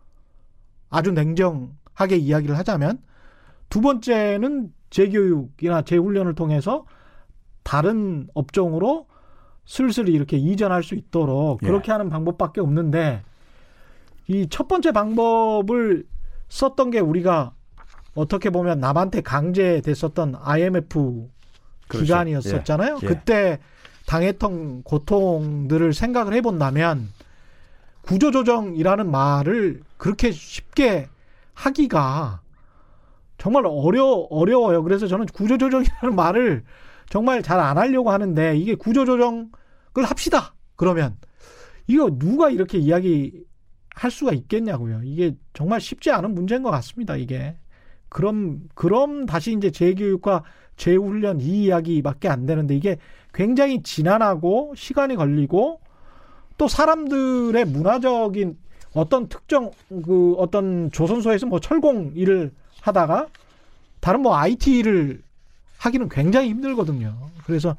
아주 0.90 1.12
냉정하게 1.12 2.16
이야기를 2.16 2.56
하자면 2.58 2.98
두 3.68 3.80
번째는 3.80 4.72
재교육이나 4.90 5.82
재훈련을 5.82 6.34
통해서 6.34 6.86
다른 7.64 8.28
업종으로 8.34 9.06
슬슬 9.64 10.08
이렇게 10.08 10.36
이전할 10.36 10.82
수 10.82 10.94
있도록 10.94 11.62
예. 11.62 11.66
그렇게 11.66 11.90
하는 11.92 12.08
방법밖에 12.10 12.60
없는데 12.60 13.22
이 14.28 14.46
첫 14.48 14.68
번째 14.68 14.92
방법을 14.92 16.04
썼던 16.48 16.90
게 16.90 17.00
우리가 17.00 17.52
어떻게 18.14 18.50
보면 18.50 18.80
남한테 18.80 19.20
강제됐었던 19.22 20.36
IMF 20.40 21.28
그렇죠. 21.88 22.04
기간이었었잖아요. 22.04 22.94
예. 22.94 22.98
예. 23.02 23.06
그때 23.06 23.58
당했던 24.06 24.82
고통들을 24.82 25.92
생각을 25.94 26.34
해본다면 26.34 27.08
구조조정이라는 28.02 29.10
말을 29.10 29.82
그렇게 29.96 30.30
쉽게 30.30 31.08
하기가 31.54 32.40
정말 33.38 33.64
어려 33.66 34.04
어려워요. 34.30 34.82
그래서 34.82 35.06
저는 35.06 35.26
구조조정이라는 35.26 36.14
말을 36.14 36.64
정말 37.10 37.42
잘 37.42 37.60
안 37.60 37.78
하려고 37.78 38.10
하는데 38.10 38.56
이게 38.56 38.74
구조조정을 38.74 39.48
합시다. 40.04 40.54
그러면 40.76 41.16
이거 41.86 42.10
누가 42.18 42.50
이렇게 42.50 42.78
이야기 42.78 43.44
할 43.94 44.10
수가 44.10 44.32
있겠냐고요. 44.32 45.02
이게 45.04 45.36
정말 45.52 45.80
쉽지 45.80 46.10
않은 46.10 46.34
문제인 46.34 46.62
것 46.62 46.70
같습니다. 46.70 47.16
이게 47.16 47.56
그럼 48.08 48.62
그럼 48.74 49.26
다시 49.26 49.52
이제 49.52 49.70
재교육과 49.70 50.44
재훈련 50.76 51.40
이 51.40 51.64
이야기밖에 51.64 52.28
안 52.28 52.46
되는데 52.46 52.74
이게 52.74 52.98
굉장히 53.32 53.82
지난하고 53.82 54.74
시간이 54.76 55.16
걸리고 55.16 55.80
또 56.56 56.68
사람들의 56.68 57.64
문화적인 57.66 58.56
어떤 58.94 59.28
특정 59.28 59.70
그 59.88 60.34
어떤 60.38 60.90
조선소에서 60.90 61.46
뭐 61.46 61.60
철공 61.60 62.12
일을 62.14 62.52
하다가 62.80 63.28
다른 64.00 64.22
뭐 64.22 64.36
IT를 64.36 65.22
하기는 65.84 66.08
굉장히 66.08 66.48
힘들거든요. 66.48 67.14
그래서 67.46 67.76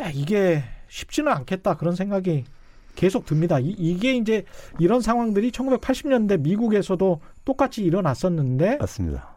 야 0.00 0.08
이게 0.12 0.62
쉽지는 0.88 1.30
않겠다 1.32 1.76
그런 1.76 1.94
생각이 1.94 2.44
계속 2.94 3.26
듭니다. 3.26 3.58
이, 3.60 3.98
게 3.98 4.14
이제 4.14 4.44
이런 4.78 5.00
상황들이 5.00 5.50
1980년대 5.52 6.40
미국에서도 6.40 7.20
똑같이 7.44 7.82
일어났었는데 7.82 8.78
맞습니다. 8.78 9.34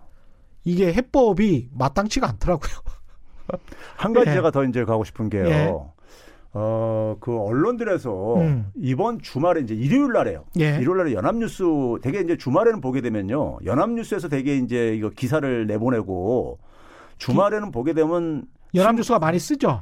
이게 0.64 0.94
해법이 0.94 1.70
마땅치가 1.74 2.28
않더라고요. 2.30 2.72
한 3.98 4.14
가지 4.14 4.30
예. 4.30 4.36
제가 4.36 4.52
더 4.52 4.64
이제 4.64 4.86
가고 4.86 5.04
싶은 5.04 5.30
게요. 5.30 5.46
예. 5.48 5.74
어, 6.54 7.18
그 7.20 7.38
언론들에서 7.38 8.36
음. 8.36 8.72
이번 8.76 9.20
주말에 9.20 9.62
이제 9.62 9.74
일요일 9.74 10.14
날에요. 10.14 10.46
예. 10.60 10.78
일요일 10.80 11.00
날에 11.00 11.14
연합뉴스 11.14 11.64
되게 12.02 12.22
이제 12.22 12.38
주말에는 12.38 12.80
보게 12.80 13.02
되면요. 13.02 13.60
연합뉴스에서 13.66 14.30
되게 14.30 14.56
이제 14.58 14.96
이거 14.96 15.10
기사를 15.10 15.68
내보내고 15.68 16.60
주말에는 17.18 17.72
보게 17.72 17.94
되면 17.94 18.44
연합뉴스가 18.76 19.20
많이 19.20 19.40
쓰죠. 19.40 19.82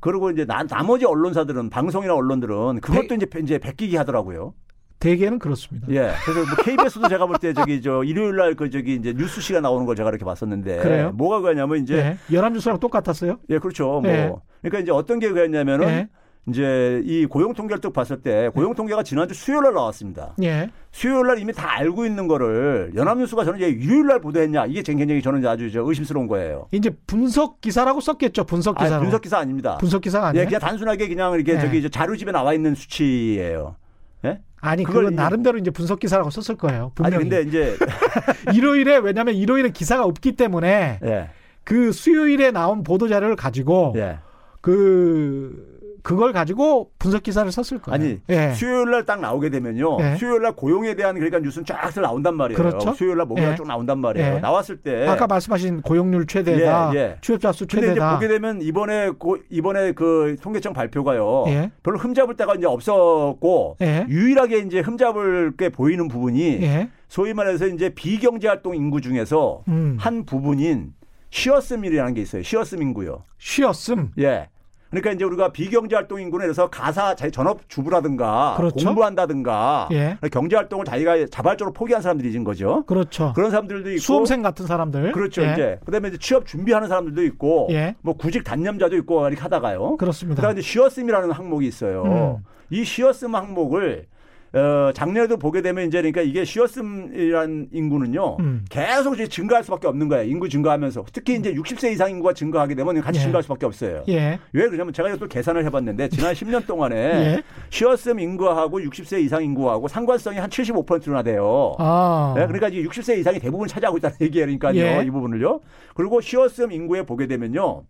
그리고 0.00 0.30
이제 0.30 0.44
나, 0.44 0.64
나머지 0.64 1.04
언론사들은 1.04 1.70
방송이나 1.70 2.14
언론들은 2.14 2.80
그것도 2.80 3.08
배- 3.08 3.14
이제 3.16 3.26
이제 3.42 3.58
베끼기 3.58 3.96
하더라고요. 3.96 4.54
대개는 4.98 5.38
그렇습니다. 5.40 5.88
예. 5.90 6.12
그래서 6.24 6.40
뭐 6.48 6.64
KBS도 6.64 7.08
제가 7.08 7.26
볼 7.26 7.36
때 7.38 7.52
저기 7.52 7.82
저 7.82 8.04
일요일 8.04 8.36
날 8.36 8.54
그 8.54 8.70
저기 8.70 8.94
이제 8.94 9.12
뉴스 9.12 9.40
시가 9.40 9.60
나오는 9.60 9.84
걸 9.84 9.96
제가 9.96 10.08
이렇게 10.08 10.24
봤었는데 10.24 10.78
그래요? 10.78 11.10
뭐가 11.14 11.40
그랬냐면 11.40 11.78
이제 11.82 11.96
예. 12.30 12.34
연합뉴스랑 12.36 12.78
똑같았어요. 12.78 13.38
예, 13.50 13.58
그렇죠. 13.58 14.00
뭐 14.00 14.06
예. 14.06 14.32
그러니까 14.62 14.78
이제 14.80 14.92
어떤 14.92 15.18
게 15.18 15.28
그랬냐면은 15.28 15.88
예. 15.88 16.08
이제 16.48 17.00
이 17.04 17.24
고용 17.26 17.54
통계를 17.54 17.80
딱 17.80 17.92
봤을 17.92 18.20
때 18.20 18.50
고용 18.52 18.74
통계가 18.74 19.04
지난주 19.04 19.32
수요일 19.32 19.62
날 19.62 19.74
나왔습니다. 19.74 20.34
예. 20.42 20.70
수요일 20.90 21.26
날 21.28 21.38
이미 21.38 21.52
다 21.52 21.72
알고 21.78 22.04
있는 22.04 22.26
거를 22.26 22.90
연합뉴스가 22.96 23.44
저는 23.44 23.60
이제 23.60 23.68
일요일 23.68 24.06
날 24.08 24.20
보도했냐 24.20 24.66
이게 24.66 24.82
제 24.82 24.92
굉장히 24.94 25.22
저는 25.22 25.46
아주 25.46 25.70
저 25.70 25.82
의심스러운 25.82 26.26
거예요. 26.26 26.66
이제 26.72 26.90
분석 27.06 27.60
기사라고 27.60 28.00
썼겠죠. 28.00 28.44
분석 28.44 28.80
아, 28.80 28.84
기사로. 28.84 29.02
분석 29.02 29.22
기사 29.22 29.38
아닙니다. 29.38 29.76
분석 29.78 30.00
기사가 30.02 30.28
아니에요. 30.28 30.42
예, 30.42 30.46
그냥 30.46 30.60
단순하게 30.60 31.08
그냥 31.08 31.32
이렇게 31.34 31.54
예. 31.54 31.60
저기 31.60 31.78
이제 31.78 31.88
자료집에 31.88 32.32
나와 32.32 32.54
있는 32.54 32.74
수치예요. 32.74 33.76
예? 34.24 34.40
아니 34.60 34.82
그걸 34.82 35.04
그건 35.04 35.14
나름대로 35.14 35.58
이제 35.58 35.70
분석 35.70 36.00
기사라고 36.00 36.30
썼을 36.30 36.58
거예요. 36.58 36.90
아니 37.02 37.14
분명히. 37.16 37.28
근데 37.30 37.48
이제 37.48 37.76
일요일에 38.52 38.96
왜냐하면 38.98 39.34
일요일에 39.36 39.70
기사가 39.70 40.04
없기 40.04 40.32
때문에 40.32 40.98
예. 41.04 41.30
그 41.62 41.92
수요일에 41.92 42.50
나온 42.50 42.82
보도 42.82 43.06
자료를 43.06 43.36
가지고 43.36 43.94
예. 43.96 44.18
그 44.60 45.71
그걸 46.02 46.32
가지고 46.32 46.90
분석 46.98 47.22
기사를 47.22 47.50
썼을 47.50 47.80
거예요. 47.80 47.94
아니 47.94 48.20
예. 48.28 48.52
수요일 48.54 48.90
날 48.90 49.04
딱 49.06 49.20
나오게 49.20 49.50
되면요. 49.50 49.98
예. 50.00 50.16
수요일 50.16 50.42
날 50.42 50.54
고용에 50.54 50.94
대한 50.94 51.14
그러니까 51.14 51.38
뉴스는 51.38 51.64
쫙 51.64 51.92
나온단 52.00 52.34
말이에요. 52.36 52.56
그렇죠. 52.56 52.92
수요일 52.94 53.16
날 53.16 53.26
목요일 53.26 53.46
예. 53.46 53.50
날쭉 53.50 53.66
나온단 53.66 53.98
말이에요. 53.98 54.34
예. 54.36 54.40
나왔을 54.40 54.78
때 54.78 55.06
아까 55.06 55.26
말씀하신 55.26 55.82
고용률 55.82 56.26
최대다, 56.26 56.92
예, 56.94 56.98
예. 56.98 57.16
취업자 57.20 57.52
수 57.52 57.66
근데 57.66 57.86
이제 57.86 57.94
최대다. 57.94 58.14
보게 58.14 58.28
되면 58.28 58.60
이번에 58.62 59.10
고, 59.10 59.38
이번에 59.50 59.92
그 59.92 60.36
통계청 60.42 60.72
발표가요. 60.72 61.44
예. 61.48 61.70
별로 61.82 61.98
흠잡을 61.98 62.36
데가 62.36 62.54
이제 62.54 62.66
없었고 62.66 63.76
예. 63.80 64.06
유일하게 64.08 64.58
이제 64.58 64.80
흠잡을 64.80 65.56
게 65.56 65.68
보이는 65.68 66.08
부분이 66.08 66.62
예. 66.62 66.88
소위 67.08 67.34
말해서 67.34 67.66
이제 67.66 67.90
비경제 67.90 68.48
활동 68.48 68.74
인구 68.74 69.00
중에서 69.00 69.62
음. 69.68 69.96
한 70.00 70.24
부분인 70.24 70.94
쉬었음이라는 71.30 72.14
게 72.14 72.20
있어요. 72.22 72.42
쉬었음 72.42 72.82
인구요. 72.82 73.22
쉬었음. 73.38 74.10
예. 74.18 74.48
그러니까 74.92 75.10
이제 75.12 75.24
우리가 75.24 75.52
비경제 75.52 75.96
활동 75.96 76.20
인구는 76.20 76.44
그래서 76.46 76.68
가사 76.68 77.14
자- 77.14 77.30
전업 77.30 77.66
주부라든가 77.68 78.54
그렇죠. 78.58 78.84
공부한다든가 78.84 79.88
예. 79.92 80.18
경제 80.30 80.54
활동을 80.54 80.84
자기가 80.84 81.26
자발적으로 81.30 81.72
포기한 81.72 82.02
사람들이 82.02 82.30
진 82.30 82.44
거죠. 82.44 82.84
그렇죠. 82.84 83.32
그런 83.34 83.50
사람들도 83.50 83.90
있고 83.92 84.00
수험생 84.00 84.42
같은 84.42 84.66
사람들. 84.66 85.12
그렇죠. 85.12 85.42
예. 85.42 85.52
이제 85.52 85.80
그다음에 85.86 86.08
이제 86.08 86.18
취업 86.18 86.46
준비하는 86.46 86.88
사람들도 86.88 87.22
있고 87.24 87.68
예. 87.70 87.94
뭐 88.02 88.14
구직 88.18 88.44
단념자도 88.44 88.94
있고 88.98 89.26
이렇게 89.26 89.40
하다가요. 89.40 89.96
그렇습니다. 89.96 90.36
그다음에 90.42 90.60
이제 90.60 90.68
쉬었음이라는 90.68 91.30
항목이 91.32 91.66
있어요. 91.66 92.02
음. 92.38 92.44
이 92.68 92.84
쉬었음 92.84 93.34
항목을 93.34 94.06
어, 94.54 94.92
작년에도 94.92 95.38
보게 95.38 95.62
되면 95.62 95.86
이제 95.86 95.98
그러니까 95.98 96.20
이게 96.20 96.44
쉬었음이라는 96.44 97.68
인구는요. 97.72 98.36
음. 98.40 98.64
계속 98.68 99.14
이제 99.14 99.26
증가할 99.26 99.64
수밖에 99.64 99.86
없는 99.86 100.08
거예요. 100.08 100.28
인구 100.30 100.48
증가하면서 100.48 101.06
특히 101.12 101.36
이제 101.36 101.54
60세 101.54 101.92
이상 101.92 102.10
인구가 102.10 102.34
증가하게 102.34 102.74
되면 102.74 103.00
같이 103.00 103.18
예. 103.18 103.22
증가할 103.22 103.42
수밖에 103.42 103.64
없어요. 103.64 104.04
예. 104.08 104.38
왜 104.52 104.66
그러냐면 104.66 104.92
제가 104.92 105.16
또 105.16 105.26
계산을 105.26 105.64
해봤는데 105.64 106.10
지난 106.10 106.34
10년 106.34 106.66
동안에 106.66 106.96
예. 107.40 107.42
쉬었음 107.70 108.20
인구하고 108.20 108.80
60세 108.80 109.22
이상 109.22 109.42
인구하고 109.42 109.88
상관성이 109.88 110.36
한 110.38 110.50
75%나 110.50 111.22
돼요. 111.22 111.74
아. 111.78 112.34
네, 112.36 112.46
그러니까 112.46 112.68
이제 112.68 112.82
60세 112.82 113.18
이상이 113.18 113.38
대부분 113.38 113.68
차지하고 113.68 113.96
있다는 113.96 114.16
얘기예요. 114.20 114.46
그러니까요. 114.46 114.76
예. 114.76 115.02
이 115.06 115.10
부분을요. 115.10 115.60
그리고 115.94 116.20
쉬었음 116.20 116.72
인구에 116.72 117.02
보게 117.04 117.26
되면요. 117.26 117.84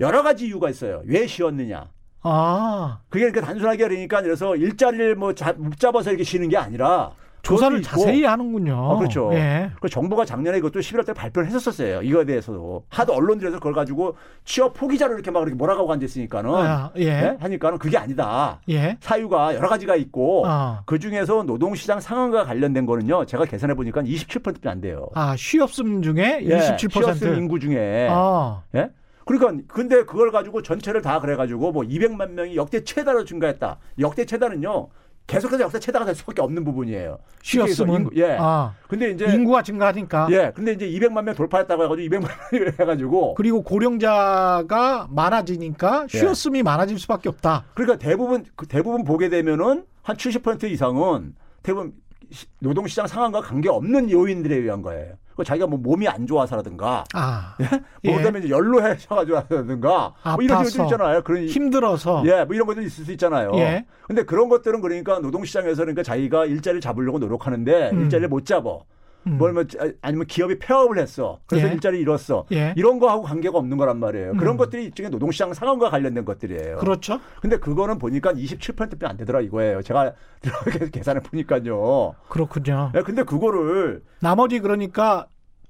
여러 0.00 0.22
가지 0.24 0.46
이유가 0.46 0.70
있어요. 0.70 1.02
왜 1.06 1.26
쉬었느냐. 1.28 1.88
아. 2.24 2.98
그게 3.08 3.30
그러니까 3.30 3.46
단순하게 3.46 3.88
그러니까 3.88 4.22
그래서 4.22 4.56
일자리를 4.56 5.14
뭐 5.14 5.34
잡아서 5.34 6.10
이렇게 6.10 6.24
쉬는 6.24 6.48
게 6.48 6.56
아니라 6.56 7.12
조사를 7.44 7.82
자세히 7.82 8.24
하는군요. 8.24 8.74
어, 8.74 8.98
그렇죠. 8.98 9.30
예. 9.34 9.70
그 9.80 9.88
정부가 9.88 10.24
작년에 10.24 10.58
이것도 10.58 10.80
11월 10.80 11.06
때 11.06 11.12
발표를 11.12 11.48
했었어요. 11.48 12.02
이거에 12.02 12.24
대해서도. 12.24 12.84
하도 12.88 13.12
언론들에서 13.12 13.58
그걸 13.58 13.74
가지고 13.74 14.16
취업 14.44 14.72
포기자를 14.72 15.14
이렇게 15.14 15.30
막 15.30 15.40
이렇게 15.42 15.54
몰아가고 15.54 15.92
앉아있으니까는. 15.92 16.54
아, 16.54 16.90
예. 16.96 17.04
네? 17.04 17.36
하니까는 17.38 17.78
그게 17.78 17.98
아니다. 17.98 18.60
예. 18.70 18.96
사유가 19.00 19.54
여러 19.54 19.68
가지가 19.68 19.94
있고 19.96 20.44
아. 20.46 20.82
그 20.86 20.98
중에서 20.98 21.42
노동시장 21.42 22.00
상황과 22.00 22.44
관련된 22.44 22.86
거는요. 22.86 23.26
제가 23.26 23.44
계산해 23.44 23.74
보니까 23.74 24.00
27%도 24.02 24.70
안 24.70 24.80
돼요. 24.80 25.08
아, 25.14 25.36
쉬없음 25.36 26.00
중에 26.00 26.40
예, 26.44 26.58
27%. 26.58 26.90
쉬었음 26.92 27.34
인구 27.36 27.60
중에. 27.60 28.08
아. 28.10 28.62
예? 28.74 28.88
그러니까 29.24 29.64
근데 29.74 30.04
그걸 30.04 30.30
가지고 30.30 30.62
전체를 30.62 31.00
다 31.02 31.20
그래가지고 31.20 31.72
뭐 31.72 31.82
200만 31.82 32.30
명이 32.32 32.56
역대 32.56 32.84
최다로 32.84 33.24
증가했다. 33.24 33.78
역대 33.98 34.24
최다는요. 34.24 34.88
계속해서 35.26 35.62
역대 35.62 35.78
최다가 35.80 36.04
될 36.04 36.14
수밖에 36.14 36.42
없는 36.42 36.64
부분이에요. 36.64 37.16
쉬었으면 37.42 37.94
인구, 38.02 38.10
예. 38.16 38.36
아, 38.38 38.74
근데 38.88 39.10
이제 39.10 39.24
인구가 39.24 39.62
증가하니까 39.62 40.28
예. 40.30 40.52
근데 40.54 40.72
이제 40.72 40.86
200만 40.86 41.22
명 41.24 41.34
돌파했다고 41.34 41.84
해가지고 41.84 42.16
200만 42.18 42.28
명이 42.52 42.70
해가지고 42.78 43.32
그리고 43.34 43.62
고령자가 43.62 45.08
많아지니까 45.10 46.06
예. 46.12 46.18
쉬었음이 46.18 46.62
많아질 46.62 46.98
수밖에 46.98 47.30
없다. 47.30 47.64
그러니까 47.74 47.96
대부분 47.98 48.44
그 48.54 48.66
대부분 48.66 49.04
보게 49.04 49.30
되면은 49.30 49.84
한 50.02 50.16
70% 50.16 50.64
이상은 50.64 51.34
대부분 51.62 51.94
시- 52.30 52.46
노동시장 52.58 53.06
상황과 53.06 53.40
관계 53.40 53.70
없는 53.70 54.10
요인들에 54.10 54.54
의한 54.56 54.82
거예요. 54.82 55.14
그 55.36 55.44
자기가 55.44 55.66
뭐 55.66 55.78
몸이 55.78 56.06
안 56.08 56.26
좋아서라든가, 56.26 57.04
아, 57.12 57.56
뭐 57.58 57.68
예. 58.04 58.16
그다음에 58.16 58.40
이제 58.40 58.50
연로해서가지고라든가 58.50 60.14
뭐 60.22 60.42
이런. 60.42 60.64
것들 60.64 60.84
있잖아요. 60.84 61.22
그런 61.22 61.46
힘들어서 61.46 62.22
예, 62.26 62.44
뭐 62.44 62.54
이런 62.54 62.66
것들 62.66 62.84
있을 62.84 63.04
수 63.04 63.12
있잖아요. 63.12 63.52
예. 63.56 63.84
근데 64.06 64.22
그런 64.22 64.48
것들은 64.48 64.80
그러니까 64.80 65.18
노동시장에서 65.18 65.82
그러니까 65.82 66.02
자기가 66.02 66.46
일자리를 66.46 66.80
잡으려고 66.80 67.18
노력하는데 67.18 67.90
음. 67.92 68.00
일자리를 68.02 68.28
못 68.28 68.46
잡어. 68.46 68.84
음. 69.26 69.38
뭐 69.38 69.48
아니면, 69.48 69.66
아니면 70.02 70.26
기업이 70.26 70.58
폐업을 70.58 70.98
했어. 70.98 71.40
그래서 71.46 71.68
예. 71.68 71.72
일자리 71.72 72.00
잃었어. 72.00 72.46
예. 72.52 72.74
이런 72.76 72.98
거하고 72.98 73.22
관계가 73.22 73.56
없는 73.58 73.76
거란 73.76 73.98
말이에요. 73.98 74.32
음. 74.32 74.36
그런 74.36 74.56
것들이 74.56 74.84
일종의 74.84 75.10
노동시장 75.10 75.54
상황과 75.54 75.90
관련된 75.90 76.24
것들이에요. 76.24 76.76
그렇죠. 76.76 77.20
근데 77.40 77.56
그거는 77.58 77.98
보니까 77.98 78.32
27%밖에 78.32 79.06
안 79.06 79.16
되더라 79.16 79.40
이거예요. 79.40 79.82
제가 79.82 80.12
계산해 80.92 81.20
보니까요. 81.20 82.14
그렇군요. 82.28 82.92
예, 82.94 83.00
근데 83.02 83.22
그거를 83.22 84.02
나머지 84.20 84.60
그러니까 84.60 85.26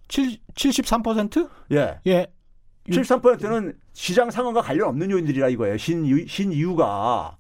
7, 0.09 0.37
73%? 0.55 1.49
예. 1.73 1.99
예. 2.07 2.27
73%는 2.91 3.75
시장 3.93 4.31
상황과 4.31 4.61
관련 4.61 4.89
없는 4.89 5.11
요인들이라 5.11 5.49
이거예요. 5.49 5.77
신, 5.79 6.05
이유- 6.05 6.27
신 6.27 6.53
이유가. 6.53 7.37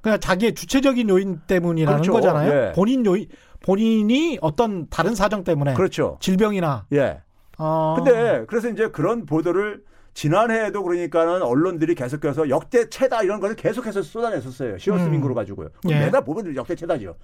그냥 0.00 0.18
자기의 0.18 0.54
주체적인 0.54 1.08
요인 1.08 1.40
때문이라는 1.46 2.00
그렇죠. 2.02 2.12
거잖아요. 2.12 2.50
예. 2.68 2.72
본인 2.72 3.06
요인 3.06 3.28
본인이 3.64 4.38
어떤 4.40 4.88
다른 4.88 5.14
사정 5.14 5.44
때문에 5.44 5.74
그렇죠. 5.74 6.18
질병이나 6.20 6.86
예. 6.92 7.20
어 7.58 7.94
근데 7.96 8.44
그래서 8.46 8.68
이제 8.68 8.88
그런 8.88 9.26
보도를 9.26 9.82
지난해에도 10.14 10.82
그러니까는 10.82 11.42
언론들이 11.42 11.94
계속해서 11.94 12.48
역대 12.50 12.88
최다 12.88 13.22
이런 13.22 13.40
것을 13.40 13.56
계속해서 13.56 14.02
쏟아냈었어요. 14.02 14.78
시어스 14.78 15.04
음. 15.04 15.34
가지고요. 15.34 15.68
예. 15.88 16.00
매달 16.00 16.24
보면 16.24 16.54
역대 16.54 16.74
최다죠. 16.74 17.14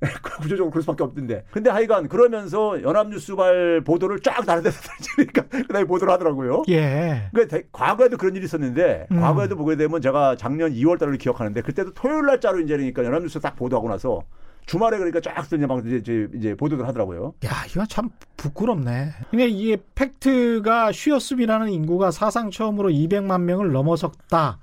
구조적으로 0.42 0.70
그럴 0.70 0.82
수밖에 0.82 1.04
없는데. 1.04 1.44
근데 1.50 1.70
하여간 1.70 2.08
그러면서 2.08 2.82
연합뉴스발 2.82 3.82
보도를 3.82 4.20
쫙 4.20 4.44
다른 4.44 4.62
데서 4.62 4.78
던지니까 5.16 5.42
그다음에 5.48 5.86
보도를 5.86 6.12
하더라고요. 6.12 6.64
예. 6.68 7.28
그러니까 7.32 7.56
대- 7.56 7.64
과거에도 7.72 8.16
그런 8.18 8.34
일이 8.36 8.44
있었는데 8.44 9.06
음. 9.12 9.20
과거에도 9.20 9.56
보게 9.56 9.76
되면 9.76 10.00
제가 10.02 10.36
작년 10.36 10.72
2월 10.72 10.98
달을 10.98 11.16
기억하는데 11.16 11.62
그때도 11.62 11.94
토요일 11.94 12.26
날짜로 12.26 12.60
이제 12.60 12.76
그러니까 12.76 13.04
연합뉴스 13.04 13.40
딱 13.40 13.56
보도하고 13.56 13.88
나서 13.88 14.22
주말에 14.66 14.96
그러니까 14.98 15.20
쫙 15.20 15.44
이제 15.46 15.66
막 15.66 15.84
이제, 15.86 15.96
이제, 15.96 16.28
이제 16.34 16.54
보도를 16.54 16.86
하더라고요. 16.88 17.34
야, 17.44 17.50
이거 17.70 17.84
참 17.86 18.08
부끄럽네. 18.36 19.10
근데 19.30 19.46
이게 19.46 19.76
팩트가 19.94 20.92
쉬었음이라는 20.92 21.70
인구가 21.70 22.10
사상 22.10 22.50
처음으로 22.50 22.88
200만 22.90 23.42
명을 23.42 23.72
넘어섰다. 23.72 24.58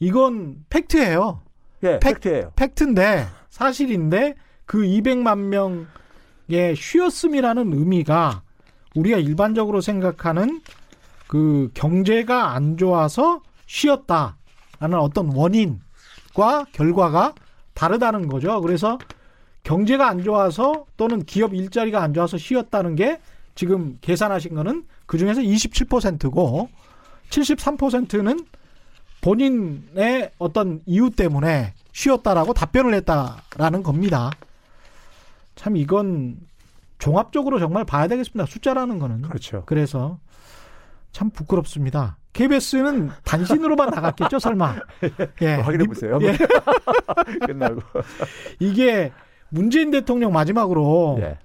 이건 0.00 0.64
팩트예요. 0.68 1.42
예, 1.84 1.98
팩- 2.00 2.14
팩트예요. 2.20 2.52
팩트인데 2.56 3.26
사실인데 3.50 4.34
그 4.66 4.78
200만 4.78 5.38
명의 5.38 6.74
쉬었음이라는 6.76 7.72
의미가 7.72 8.42
우리가 8.96 9.18
일반적으로 9.18 9.80
생각하는 9.80 10.60
그 11.28 11.70
경제가 11.74 12.50
안 12.52 12.76
좋아서 12.76 13.42
쉬었다라는 13.66 14.98
어떤 14.98 15.32
원인과 15.34 16.66
결과가 16.72 17.34
다르다는 17.74 18.26
거죠. 18.28 18.60
그래서 18.60 18.98
경제가 19.70 20.08
안 20.08 20.24
좋아서 20.24 20.84
또는 20.96 21.24
기업 21.24 21.54
일자리가 21.54 22.02
안 22.02 22.12
좋아서 22.12 22.36
쉬었다는 22.36 22.96
게 22.96 23.20
지금 23.54 23.98
계산하신 24.00 24.56
거는 24.56 24.84
그 25.06 25.16
중에서 25.16 25.40
27%고 25.42 26.68
73%는 27.28 28.46
본인의 29.20 30.32
어떤 30.38 30.80
이유 30.86 31.10
때문에 31.10 31.74
쉬었다라고 31.92 32.52
답변을 32.52 32.94
했다라는 32.94 33.84
겁니다. 33.84 34.30
참 35.54 35.76
이건 35.76 36.38
종합적으로 36.98 37.60
정말 37.60 37.84
봐야 37.84 38.08
되겠습니다. 38.08 38.46
숫자라는 38.46 38.98
거는. 38.98 39.22
그렇죠. 39.22 39.62
그래서 39.66 40.18
참 41.12 41.30
부끄럽습니다. 41.30 42.16
KBS는 42.32 43.10
단신으로만 43.22 43.90
나갔겠죠, 43.94 44.40
설마. 44.40 44.80
예. 45.42 45.54
확인해 45.54 45.84
보세요. 45.84 46.18
예. 46.22 46.36
끝나고. 47.46 47.82
이게 48.58 49.12
문재인 49.50 49.90
대통령 49.90 50.32
마지막으로 50.32 51.18
예. 51.20 51.38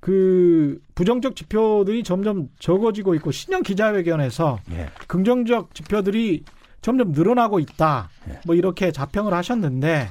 그 0.00 0.80
부정적 0.94 1.36
지표들이 1.36 2.02
점점 2.02 2.48
적어지고 2.58 3.14
있고 3.16 3.30
신년 3.30 3.62
기자회견에서 3.62 4.58
예. 4.72 4.88
긍정적 5.06 5.74
지표들이 5.74 6.44
점점 6.80 7.12
늘어나고 7.12 7.60
있다. 7.60 8.08
예. 8.28 8.40
뭐 8.46 8.54
이렇게 8.56 8.90
자평을 8.90 9.32
하셨는데 9.32 10.08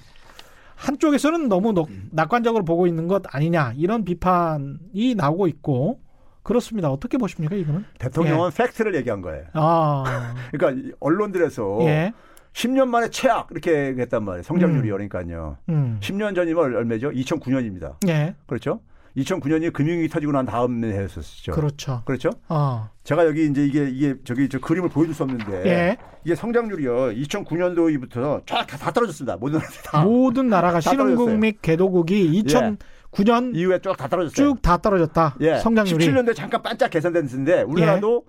한쪽에서는 0.76 1.48
너무 1.50 1.74
낙- 1.74 1.88
낙관적으로 2.12 2.64
보고 2.66 2.88
있는 2.88 3.08
것 3.08 3.24
아니냐 3.36 3.74
이런 3.76 4.04
비판이 4.06 5.16
나오고 5.16 5.48
있고 5.48 6.00
그렇습니다. 6.44 6.90
어떻게 6.90 7.18
보십니까 7.18 7.56
이거는? 7.56 7.86
대통령은 8.00 8.50
팩트를 8.52 8.96
얘기한 8.96 9.22
거예요. 9.22 9.44
아, 9.54 10.34
그러니까 10.52 10.82
이 10.88 10.92
언론들에서 11.00 11.80
예, 11.82 12.14
10년 12.54 12.88
만에 12.90 13.10
최악 13.10 13.48
이렇게 13.52 13.96
했단 13.98 14.24
말이에요. 14.24 14.44
성장률이 14.44 14.90
음. 14.90 14.94
그러니까요. 15.10 15.58
음, 15.70 15.98
10년 16.02 16.36
전이면 16.36 16.76
얼마죠? 16.76 17.10
2009년입니다. 17.12 17.96
예, 18.08 18.36
그렇죠? 18.46 18.82
2009년이 19.18 19.74
금융위기 19.74 20.08
터지고 20.08 20.32
난 20.32 20.46
다음에 20.46 20.88
했었죠. 20.88 21.52
그렇죠. 21.52 22.02
그렇죠? 22.06 22.30
어, 22.48 22.90
제가 23.04 23.26
여기 23.26 23.46
이제 23.46 23.66
이게 23.66 23.90
이게 23.90 24.16
저기 24.24 24.48
저 24.48 24.60
그림을 24.60 24.90
보여줄 24.90 25.14
수 25.14 25.24
없는데 25.24 25.64
예, 25.66 25.98
이게 26.24 26.34
성장률이요. 26.36 27.12
2009년도부터 27.14 28.46
쫙다 28.46 28.92
떨어졌습니다. 28.92 29.38
모든 29.38 29.60
나라들 29.60 29.82
다 29.84 30.04
모든 30.04 30.48
나라가 30.48 30.80
다 30.80 30.90
신흥국 30.92 31.16
떨어졌어요. 31.18 31.38
및 31.40 31.62
개도국이 31.62 32.42
2009년 33.12 33.56
이후에 33.56 33.80
쭉 33.80 33.98
다 33.98 34.08
떨어졌어요. 34.08 34.36
쭉 34.48 34.62
다 34.62 34.78
떨어졌다. 34.78 35.36
예. 35.42 35.58
성장률이 35.58 36.06
17년도에 36.08 36.36
잠깐 36.36 36.62
반짝 36.62 36.90
개선됐는데 36.90 37.64
우리나라도 37.64 38.24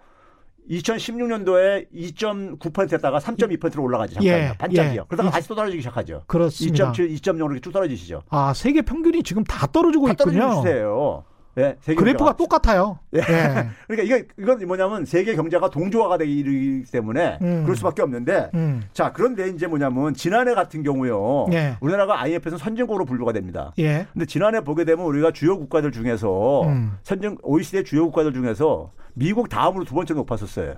2016년도에 0.71 1.87
2.9%였다가 1.95 3.19
3.2%로 3.19 3.83
올라가지 3.83 4.15
잠깐 4.15 4.33
예, 4.33 4.53
반짝이요. 4.59 5.01
예. 5.03 5.05
그러다가 5.09 5.29
이- 5.29 5.33
다시 5.33 5.49
또 5.49 5.55
떨어지기 5.55 5.83
시작하죠. 5.83 6.23
그렇습니다. 6.27 6.93
2.7, 6.93 7.15
2.0으로 7.21 7.45
이렇게 7.47 7.61
쭉 7.61 7.73
떨어지시죠. 7.73 8.23
아 8.31 8.53
세계 8.55 8.83
평균이 8.83 9.23
지금 9.23 9.45
다 9.45 9.67
떨어지고 9.67 10.09
다 10.09 10.15
떨어지는 10.15 10.47
있군요. 10.47 10.63
시대예요. 10.63 11.25
예, 11.59 11.77
세계 11.81 11.97
그래프가 11.97 12.33
경제가. 12.33 12.37
똑같아요. 12.37 12.99
예. 13.15 13.19
예. 13.19 13.69
그러니까 13.87 14.03
이게 14.03 14.27
이건 14.39 14.67
뭐냐면 14.67 15.05
세계 15.05 15.35
경제가 15.35 15.69
동조화가 15.71 16.19
되기 16.19 16.85
때문에 16.91 17.39
음. 17.43 17.63
그럴 17.65 17.77
수밖에 17.77 18.03
없는데 18.03 18.51
음. 18.55 18.83
자 18.93 19.13
그런데 19.13 19.49
이제 19.49 19.67
뭐냐면 19.67 20.15
지난해 20.15 20.55
같은 20.55 20.83
경우요. 20.83 21.47
예. 21.53 21.77
우리나라가 21.81 22.21
IMF에서 22.23 22.57
선진국으로 22.57 23.05
분류가 23.05 23.33
됩니다. 23.33 23.73
예. 23.79 24.07
근데 24.13 24.25
지난해 24.25 24.63
보게 24.63 24.85
되면 24.85 25.05
우리가 25.05 25.33
주요 25.33 25.59
국가들 25.59 25.93
중에서 25.93 26.63
음. 26.63 26.97
선진 27.03 27.37
OECD 27.43 27.85
주요 27.85 28.05
국가들 28.07 28.33
중에서 28.33 28.91
미국 29.15 29.49
다음으로 29.49 29.85
두 29.85 29.95
번째 29.95 30.15
높았었어요. 30.15 30.77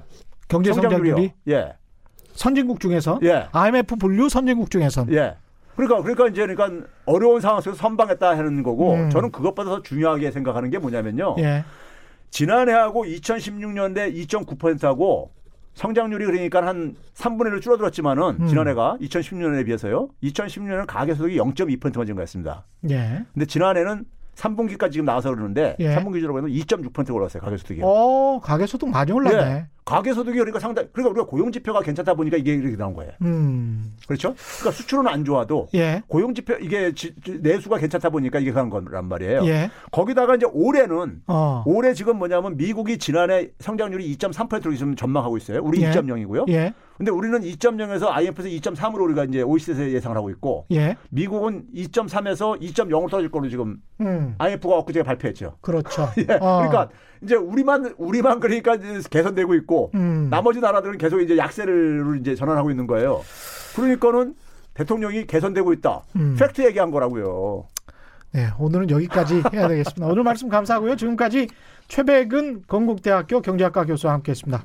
경제. 0.48 0.72
성장률이 0.72 1.32
예. 1.48 1.74
선진국 2.34 2.80
중에서 2.80 3.20
예. 3.22 3.46
IMF 3.52 3.96
분류 3.96 4.28
선진국 4.28 4.70
중에선 4.70 5.12
예. 5.12 5.36
그러니까 5.76 6.02
그러니까 6.02 6.28
이제 6.28 6.46
그러니까 6.46 6.86
어려운 7.04 7.40
상황 7.40 7.60
속에서 7.60 7.80
선방했다 7.80 8.36
하는 8.36 8.62
거고 8.62 8.94
음. 8.94 9.10
저는 9.10 9.30
그것보다 9.32 9.70
더 9.70 9.82
중요하게 9.82 10.30
생각하는 10.30 10.70
게 10.70 10.78
뭐냐면요. 10.78 11.36
예. 11.38 11.64
지난해하고 12.30 13.04
2016년대 13.04 14.14
2.9%하고 14.26 15.30
성장률이 15.74 16.24
그러니까 16.24 16.64
한 16.66 16.94
3분의 17.14 17.52
1로 17.52 17.62
줄어들었지만은 17.62 18.36
음. 18.40 18.46
지난해가 18.46 18.98
2016년에 19.00 19.64
비해서요. 19.64 20.08
2016년은 20.22 20.86
가계소득이 20.86 21.36
0.2%만 21.38 22.06
증가했습니다. 22.06 22.64
예. 22.90 23.24
근데 23.32 23.46
지난해는 23.46 24.04
3분기까지 24.36 24.92
지금 24.92 25.06
나와서 25.06 25.30
그러는데 25.30 25.76
예. 25.80 25.94
3분기 25.96 26.14
기준으로 26.14 26.34
보면 26.34 26.50
2.6%가 26.50 27.14
올랐어요. 27.14 27.42
가계소득이. 27.42 27.80
어, 27.82 28.40
가계소득 28.40 28.88
많이 28.88 29.12
올랐네. 29.12 29.36
예. 29.38 29.66
가계소득이 29.84 30.38
그러니까 30.38 30.58
상당 30.60 30.88
그러니까 30.92 31.10
우리가 31.10 31.26
고용 31.26 31.52
지표가 31.52 31.80
괜찮다 31.80 32.14
보니까 32.14 32.36
이게 32.36 32.54
이렇게 32.54 32.76
나온 32.76 32.94
거예요. 32.94 33.12
음. 33.22 33.92
그렇죠? 34.06 34.34
그러니까 34.58 34.70
수출은 34.70 35.06
안 35.08 35.24
좋아도 35.24 35.68
예. 35.74 36.02
고용 36.08 36.34
지표 36.34 36.54
이게 36.54 36.92
지- 36.94 37.14
지- 37.22 37.38
내수가 37.42 37.76
괜찮다 37.78 38.08
보니까 38.10 38.38
이게 38.38 38.50
그런 38.50 38.70
거란 38.70 39.06
말이에요. 39.06 39.44
예. 39.46 39.70
거기다가 39.90 40.36
이제 40.36 40.46
올해는 40.52 41.22
어. 41.26 41.62
올해 41.66 41.92
지금 41.92 42.16
뭐냐면 42.18 42.56
미국이 42.56 42.98
지난해 42.98 43.50
성장률이 43.60 44.16
2.3%로 44.16 44.74
지금 44.74 44.96
전망하고 44.96 45.36
있어요. 45.36 45.60
우리 45.62 45.82
예. 45.82 45.90
2.0이고요. 45.90 46.48
예. 46.48 46.72
근데 46.96 47.10
우리는 47.10 47.40
2.0에서 47.40 48.06
IMF에서 48.08 48.48
2.3으로 48.48 49.02
우리가 49.02 49.24
이제 49.24 49.42
OECD에서 49.42 49.90
예상을 49.90 50.16
하고 50.16 50.30
있고 50.30 50.64
예. 50.70 50.96
미국은 51.10 51.64
2.3에서 51.74 52.60
2.0으로 52.60 53.10
떨어질 53.10 53.30
걸로 53.30 53.48
지금 53.48 53.78
음. 54.00 54.34
IMF가 54.38 54.78
엊그제 54.78 55.02
발표했죠. 55.02 55.56
그렇죠. 55.60 56.08
예. 56.18 56.34
어. 56.34 56.58
그러니까 56.68 56.88
이제 57.24 57.34
우리만 57.34 57.94
우리만 57.98 58.40
그러니까 58.40 58.76
개선되고 59.10 59.54
있고 59.56 59.90
음. 59.94 60.28
나머지 60.30 60.60
나라들은 60.60 60.98
계속 60.98 61.20
이제 61.20 61.36
약세를 61.36 62.18
이제 62.20 62.34
전환하고 62.34 62.70
있는 62.70 62.86
거예요. 62.86 63.22
그러니까는 63.74 64.34
대통령이 64.74 65.26
개선되고 65.26 65.72
있다. 65.74 66.02
음. 66.16 66.36
팩트 66.38 66.62
얘기한 66.66 66.90
거라고요. 66.90 67.66
네, 68.32 68.48
오늘은 68.58 68.90
여기까지 68.90 69.42
해야 69.54 69.68
되겠습니다. 69.68 70.06
오늘 70.06 70.22
말씀 70.24 70.48
감사하고요. 70.48 70.96
지금까지 70.96 71.48
최백은 71.88 72.64
건국대학교 72.66 73.40
경제학과 73.40 73.84
교수와 73.84 74.12
함께했습니다. 74.14 74.62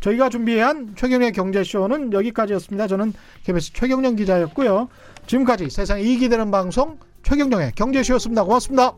저희가 0.00 0.28
준비한 0.28 0.94
최경련의 0.96 1.32
경제쇼는 1.32 2.12
여기까지였습니다. 2.12 2.88
저는 2.88 3.12
KBS 3.44 3.72
최경련 3.72 4.16
기자였고요. 4.16 4.88
지금까지 5.26 5.70
세상에 5.70 6.02
이익이 6.02 6.28
되는 6.28 6.50
방송 6.50 6.98
최경련의 7.22 7.72
경제쇼였습니다. 7.76 8.42
고맙습니다. 8.42 8.94